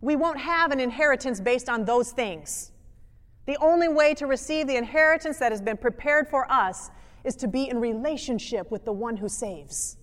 We 0.00 0.16
won't 0.16 0.38
have 0.38 0.72
an 0.72 0.80
inheritance 0.80 1.40
based 1.40 1.68
on 1.68 1.84
those 1.84 2.10
things. 2.10 2.72
The 3.46 3.56
only 3.60 3.88
way 3.88 4.14
to 4.14 4.26
receive 4.26 4.66
the 4.66 4.76
inheritance 4.76 5.38
that 5.38 5.52
has 5.52 5.60
been 5.60 5.76
prepared 5.76 6.28
for 6.28 6.50
us 6.50 6.90
is 7.22 7.36
to 7.36 7.48
be 7.48 7.68
in 7.68 7.80
relationship 7.80 8.70
with 8.70 8.84
the 8.84 8.92
one 8.92 9.16
who 9.16 9.28
saves. 9.28 9.96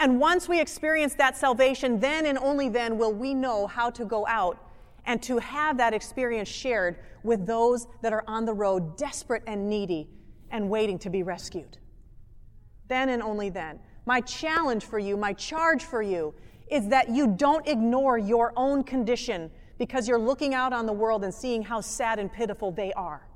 And 0.00 0.18
once 0.18 0.48
we 0.48 0.58
experience 0.58 1.12
that 1.16 1.36
salvation, 1.36 2.00
then 2.00 2.24
and 2.24 2.38
only 2.38 2.70
then 2.70 2.96
will 2.96 3.12
we 3.12 3.34
know 3.34 3.66
how 3.66 3.90
to 3.90 4.06
go 4.06 4.26
out 4.26 4.58
and 5.04 5.22
to 5.22 5.36
have 5.38 5.76
that 5.76 5.92
experience 5.92 6.48
shared 6.48 6.96
with 7.22 7.46
those 7.46 7.86
that 8.00 8.10
are 8.10 8.24
on 8.26 8.46
the 8.46 8.52
road, 8.54 8.96
desperate 8.96 9.42
and 9.46 9.68
needy 9.68 10.08
and 10.50 10.70
waiting 10.70 10.98
to 11.00 11.10
be 11.10 11.22
rescued. 11.22 11.76
Then 12.88 13.10
and 13.10 13.22
only 13.22 13.50
then. 13.50 13.78
My 14.06 14.22
challenge 14.22 14.86
for 14.86 14.98
you, 14.98 15.18
my 15.18 15.34
charge 15.34 15.84
for 15.84 16.00
you, 16.00 16.34
is 16.70 16.88
that 16.88 17.10
you 17.10 17.26
don't 17.26 17.68
ignore 17.68 18.16
your 18.16 18.54
own 18.56 18.82
condition 18.82 19.50
because 19.78 20.08
you're 20.08 20.18
looking 20.18 20.54
out 20.54 20.72
on 20.72 20.86
the 20.86 20.92
world 20.94 21.24
and 21.24 21.34
seeing 21.34 21.62
how 21.62 21.82
sad 21.82 22.18
and 22.18 22.32
pitiful 22.32 22.72
they 22.72 22.92
are. 22.94 23.28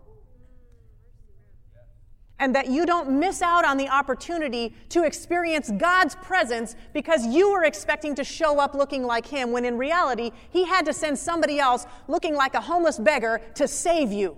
And 2.44 2.54
that 2.54 2.68
you 2.68 2.84
don't 2.84 3.08
miss 3.08 3.40
out 3.40 3.64
on 3.64 3.78
the 3.78 3.88
opportunity 3.88 4.74
to 4.90 5.02
experience 5.02 5.70
God's 5.78 6.14
presence 6.16 6.76
because 6.92 7.26
you 7.26 7.50
were 7.50 7.64
expecting 7.64 8.14
to 8.16 8.22
show 8.22 8.60
up 8.60 8.74
looking 8.74 9.02
like 9.02 9.24
Him 9.24 9.50
when 9.50 9.64
in 9.64 9.78
reality, 9.78 10.30
He 10.50 10.66
had 10.66 10.84
to 10.84 10.92
send 10.92 11.18
somebody 11.18 11.58
else 11.58 11.86
looking 12.06 12.34
like 12.34 12.52
a 12.52 12.60
homeless 12.60 12.98
beggar 12.98 13.40
to 13.54 13.66
save 13.66 14.12
you. 14.12 14.36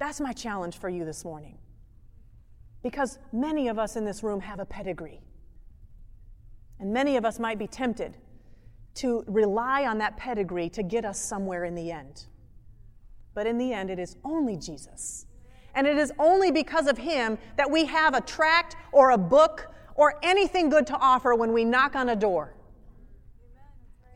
That's 0.00 0.20
my 0.20 0.32
challenge 0.32 0.76
for 0.76 0.88
you 0.88 1.04
this 1.04 1.24
morning. 1.24 1.58
Because 2.82 3.20
many 3.32 3.68
of 3.68 3.78
us 3.78 3.94
in 3.94 4.04
this 4.04 4.24
room 4.24 4.40
have 4.40 4.58
a 4.58 4.66
pedigree. 4.66 5.20
And 6.80 6.92
many 6.92 7.16
of 7.16 7.24
us 7.24 7.38
might 7.38 7.60
be 7.60 7.68
tempted 7.68 8.16
to 8.94 9.22
rely 9.28 9.86
on 9.86 9.98
that 9.98 10.16
pedigree 10.16 10.68
to 10.70 10.82
get 10.82 11.04
us 11.04 11.20
somewhere 11.20 11.64
in 11.64 11.76
the 11.76 11.92
end. 11.92 12.26
But 13.38 13.46
in 13.46 13.56
the 13.56 13.72
end, 13.72 13.88
it 13.88 14.00
is 14.00 14.16
only 14.24 14.56
Jesus. 14.56 15.24
And 15.76 15.86
it 15.86 15.96
is 15.96 16.12
only 16.18 16.50
because 16.50 16.88
of 16.88 16.98
Him 16.98 17.38
that 17.56 17.70
we 17.70 17.84
have 17.84 18.12
a 18.12 18.20
tract 18.20 18.74
or 18.90 19.12
a 19.12 19.16
book 19.16 19.72
or 19.94 20.18
anything 20.24 20.68
good 20.68 20.88
to 20.88 20.96
offer 20.96 21.36
when 21.36 21.52
we 21.52 21.64
knock 21.64 21.94
on 21.94 22.08
a 22.08 22.16
door. 22.16 22.56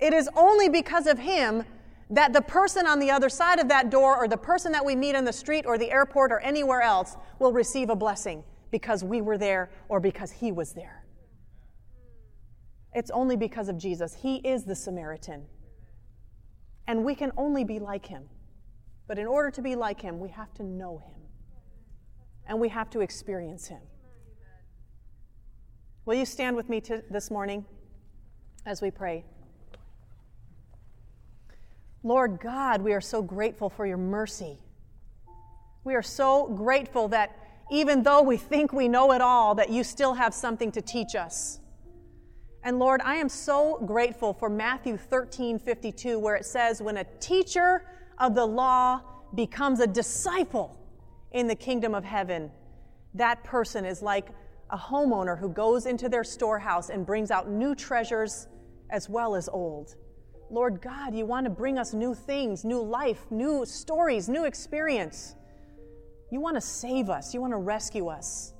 It 0.00 0.12
is 0.12 0.28
only 0.34 0.68
because 0.68 1.06
of 1.06 1.20
Him 1.20 1.62
that 2.10 2.32
the 2.32 2.42
person 2.42 2.84
on 2.84 2.98
the 2.98 3.12
other 3.12 3.28
side 3.28 3.60
of 3.60 3.68
that 3.68 3.90
door 3.90 4.16
or 4.16 4.26
the 4.26 4.36
person 4.36 4.72
that 4.72 4.84
we 4.84 4.96
meet 4.96 5.14
in 5.14 5.24
the 5.24 5.32
street 5.32 5.66
or 5.66 5.78
the 5.78 5.92
airport 5.92 6.32
or 6.32 6.40
anywhere 6.40 6.82
else 6.82 7.16
will 7.38 7.52
receive 7.52 7.90
a 7.90 7.96
blessing 7.96 8.42
because 8.72 9.04
we 9.04 9.20
were 9.20 9.38
there 9.38 9.70
or 9.88 10.00
because 10.00 10.32
He 10.32 10.50
was 10.50 10.72
there. 10.72 11.04
It's 12.92 13.12
only 13.12 13.36
because 13.36 13.68
of 13.68 13.78
Jesus. 13.78 14.14
He 14.14 14.38
is 14.38 14.64
the 14.64 14.74
Samaritan. 14.74 15.44
And 16.88 17.04
we 17.04 17.14
can 17.14 17.30
only 17.36 17.62
be 17.62 17.78
like 17.78 18.06
him. 18.06 18.24
But 19.06 19.18
in 19.18 19.26
order 19.26 19.50
to 19.50 19.62
be 19.62 19.74
like 19.76 20.00
him, 20.00 20.18
we 20.18 20.30
have 20.30 20.52
to 20.54 20.62
know 20.62 20.98
him. 20.98 21.20
And 22.46 22.60
we 22.60 22.68
have 22.68 22.90
to 22.90 23.00
experience 23.00 23.68
him. 23.68 23.80
Will 26.04 26.14
you 26.14 26.26
stand 26.26 26.56
with 26.56 26.68
me 26.68 26.80
to, 26.82 27.02
this 27.10 27.30
morning 27.30 27.64
as 28.66 28.82
we 28.82 28.90
pray? 28.90 29.24
Lord 32.02 32.40
God, 32.40 32.82
we 32.82 32.92
are 32.92 33.00
so 33.00 33.22
grateful 33.22 33.70
for 33.70 33.86
your 33.86 33.96
mercy. 33.96 34.58
We 35.84 35.94
are 35.94 36.02
so 36.02 36.48
grateful 36.48 37.08
that 37.08 37.36
even 37.70 38.02
though 38.02 38.22
we 38.22 38.36
think 38.36 38.72
we 38.72 38.88
know 38.88 39.12
it 39.12 39.20
all, 39.20 39.54
that 39.54 39.70
you 39.70 39.84
still 39.84 40.14
have 40.14 40.34
something 40.34 40.72
to 40.72 40.82
teach 40.82 41.14
us. 41.14 41.60
And 42.64 42.78
Lord, 42.78 43.00
I 43.02 43.16
am 43.16 43.28
so 43.28 43.82
grateful 43.86 44.32
for 44.32 44.48
Matthew 44.48 44.96
13 44.96 45.58
52, 45.58 46.18
where 46.18 46.36
it 46.36 46.44
says, 46.44 46.82
When 46.82 46.98
a 46.98 47.04
teacher 47.18 47.84
of 48.22 48.34
the 48.34 48.46
law 48.46 49.00
becomes 49.34 49.80
a 49.80 49.86
disciple 49.86 50.78
in 51.32 51.46
the 51.46 51.54
kingdom 51.54 51.94
of 51.94 52.04
heaven, 52.04 52.50
that 53.14 53.42
person 53.44 53.84
is 53.84 54.00
like 54.00 54.28
a 54.70 54.78
homeowner 54.78 55.38
who 55.38 55.48
goes 55.48 55.86
into 55.86 56.08
their 56.08 56.24
storehouse 56.24 56.88
and 56.88 57.04
brings 57.04 57.30
out 57.30 57.50
new 57.50 57.74
treasures 57.74 58.48
as 58.90 59.08
well 59.08 59.34
as 59.34 59.48
old. 59.48 59.96
Lord 60.50 60.80
God, 60.80 61.14
you 61.14 61.26
want 61.26 61.44
to 61.44 61.50
bring 61.50 61.78
us 61.78 61.92
new 61.92 62.14
things, 62.14 62.64
new 62.64 62.80
life, 62.80 63.26
new 63.30 63.66
stories, 63.66 64.28
new 64.28 64.44
experience. 64.44 65.34
You 66.30 66.40
want 66.40 66.56
to 66.56 66.60
save 66.60 67.10
us, 67.10 67.34
you 67.34 67.40
want 67.40 67.52
to 67.52 67.58
rescue 67.58 68.08
us. 68.08 68.54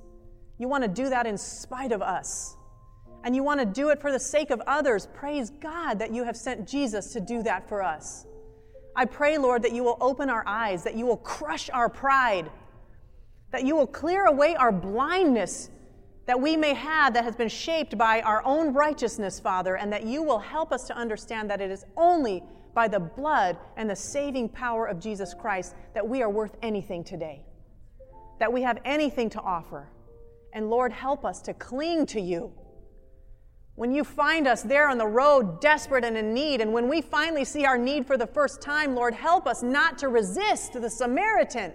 You 0.57 0.67
want 0.67 0.83
to 0.83 0.89
do 0.89 1.09
that 1.09 1.25
in 1.25 1.37
spite 1.37 1.91
of 1.91 2.01
us 2.01 2.57
and 3.23 3.35
you 3.35 3.43
want 3.43 3.59
to 3.61 3.65
do 3.65 3.89
it 3.89 4.01
for 4.01 4.11
the 4.11 4.19
sake 4.19 4.51
of 4.51 4.61
others, 4.67 5.07
praise 5.13 5.49
God 5.49 5.99
that 5.99 6.13
you 6.13 6.23
have 6.25 6.35
sent 6.35 6.67
Jesus 6.67 7.13
to 7.13 7.21
do 7.21 7.41
that 7.43 7.67
for 7.69 7.81
us. 7.81 8.25
I 8.95 9.05
pray, 9.05 9.37
Lord, 9.37 9.63
that 9.63 9.71
you 9.71 9.83
will 9.83 9.97
open 9.99 10.29
our 10.29 10.43
eyes, 10.45 10.83
that 10.83 10.95
you 10.95 11.05
will 11.05 11.17
crush 11.17 11.69
our 11.71 11.89
pride, 11.89 12.49
that 13.51 13.65
you 13.65 13.75
will 13.75 13.87
clear 13.87 14.25
away 14.25 14.55
our 14.55 14.71
blindness 14.71 15.69
that 16.25 16.39
we 16.39 16.55
may 16.55 16.73
have 16.73 17.13
that 17.13 17.23
has 17.23 17.35
been 17.35 17.49
shaped 17.49 17.97
by 17.97 18.21
our 18.21 18.41
own 18.45 18.73
righteousness, 18.73 19.39
Father, 19.39 19.75
and 19.75 19.91
that 19.91 20.05
you 20.05 20.23
will 20.23 20.39
help 20.39 20.71
us 20.71 20.87
to 20.87 20.95
understand 20.95 21.49
that 21.49 21.59
it 21.59 21.69
is 21.69 21.85
only 21.97 22.43
by 22.73 22.87
the 22.87 22.99
blood 22.99 23.57
and 23.75 23.89
the 23.89 23.95
saving 23.95 24.49
power 24.49 24.85
of 24.85 24.99
Jesus 24.99 25.33
Christ 25.33 25.75
that 25.93 26.07
we 26.07 26.21
are 26.21 26.29
worth 26.29 26.57
anything 26.61 27.03
today, 27.03 27.43
that 28.39 28.51
we 28.51 28.61
have 28.61 28.79
anything 28.85 29.29
to 29.31 29.41
offer. 29.41 29.89
And 30.53 30.69
Lord, 30.69 30.93
help 30.93 31.25
us 31.25 31.41
to 31.41 31.53
cling 31.53 32.05
to 32.07 32.21
you 32.21 32.53
when 33.75 33.91
you 33.91 34.03
find 34.03 34.47
us 34.47 34.61
there 34.61 34.87
on 34.87 34.97
the 34.97 35.07
road, 35.07 35.59
desperate 35.59 36.05
and 36.05 36.15
in 36.15 36.33
need, 36.33 36.61
and 36.61 36.71
when 36.71 36.87
we 36.87 37.01
finally 37.01 37.43
see 37.43 37.65
our 37.65 37.77
need 37.77 38.05
for 38.05 38.17
the 38.17 38.27
first 38.27 38.61
time, 38.61 38.93
Lord, 38.93 39.15
help 39.15 39.47
us 39.47 39.63
not 39.63 39.97
to 39.99 40.09
resist 40.09 40.73
the 40.73 40.89
Samaritan. 40.89 41.73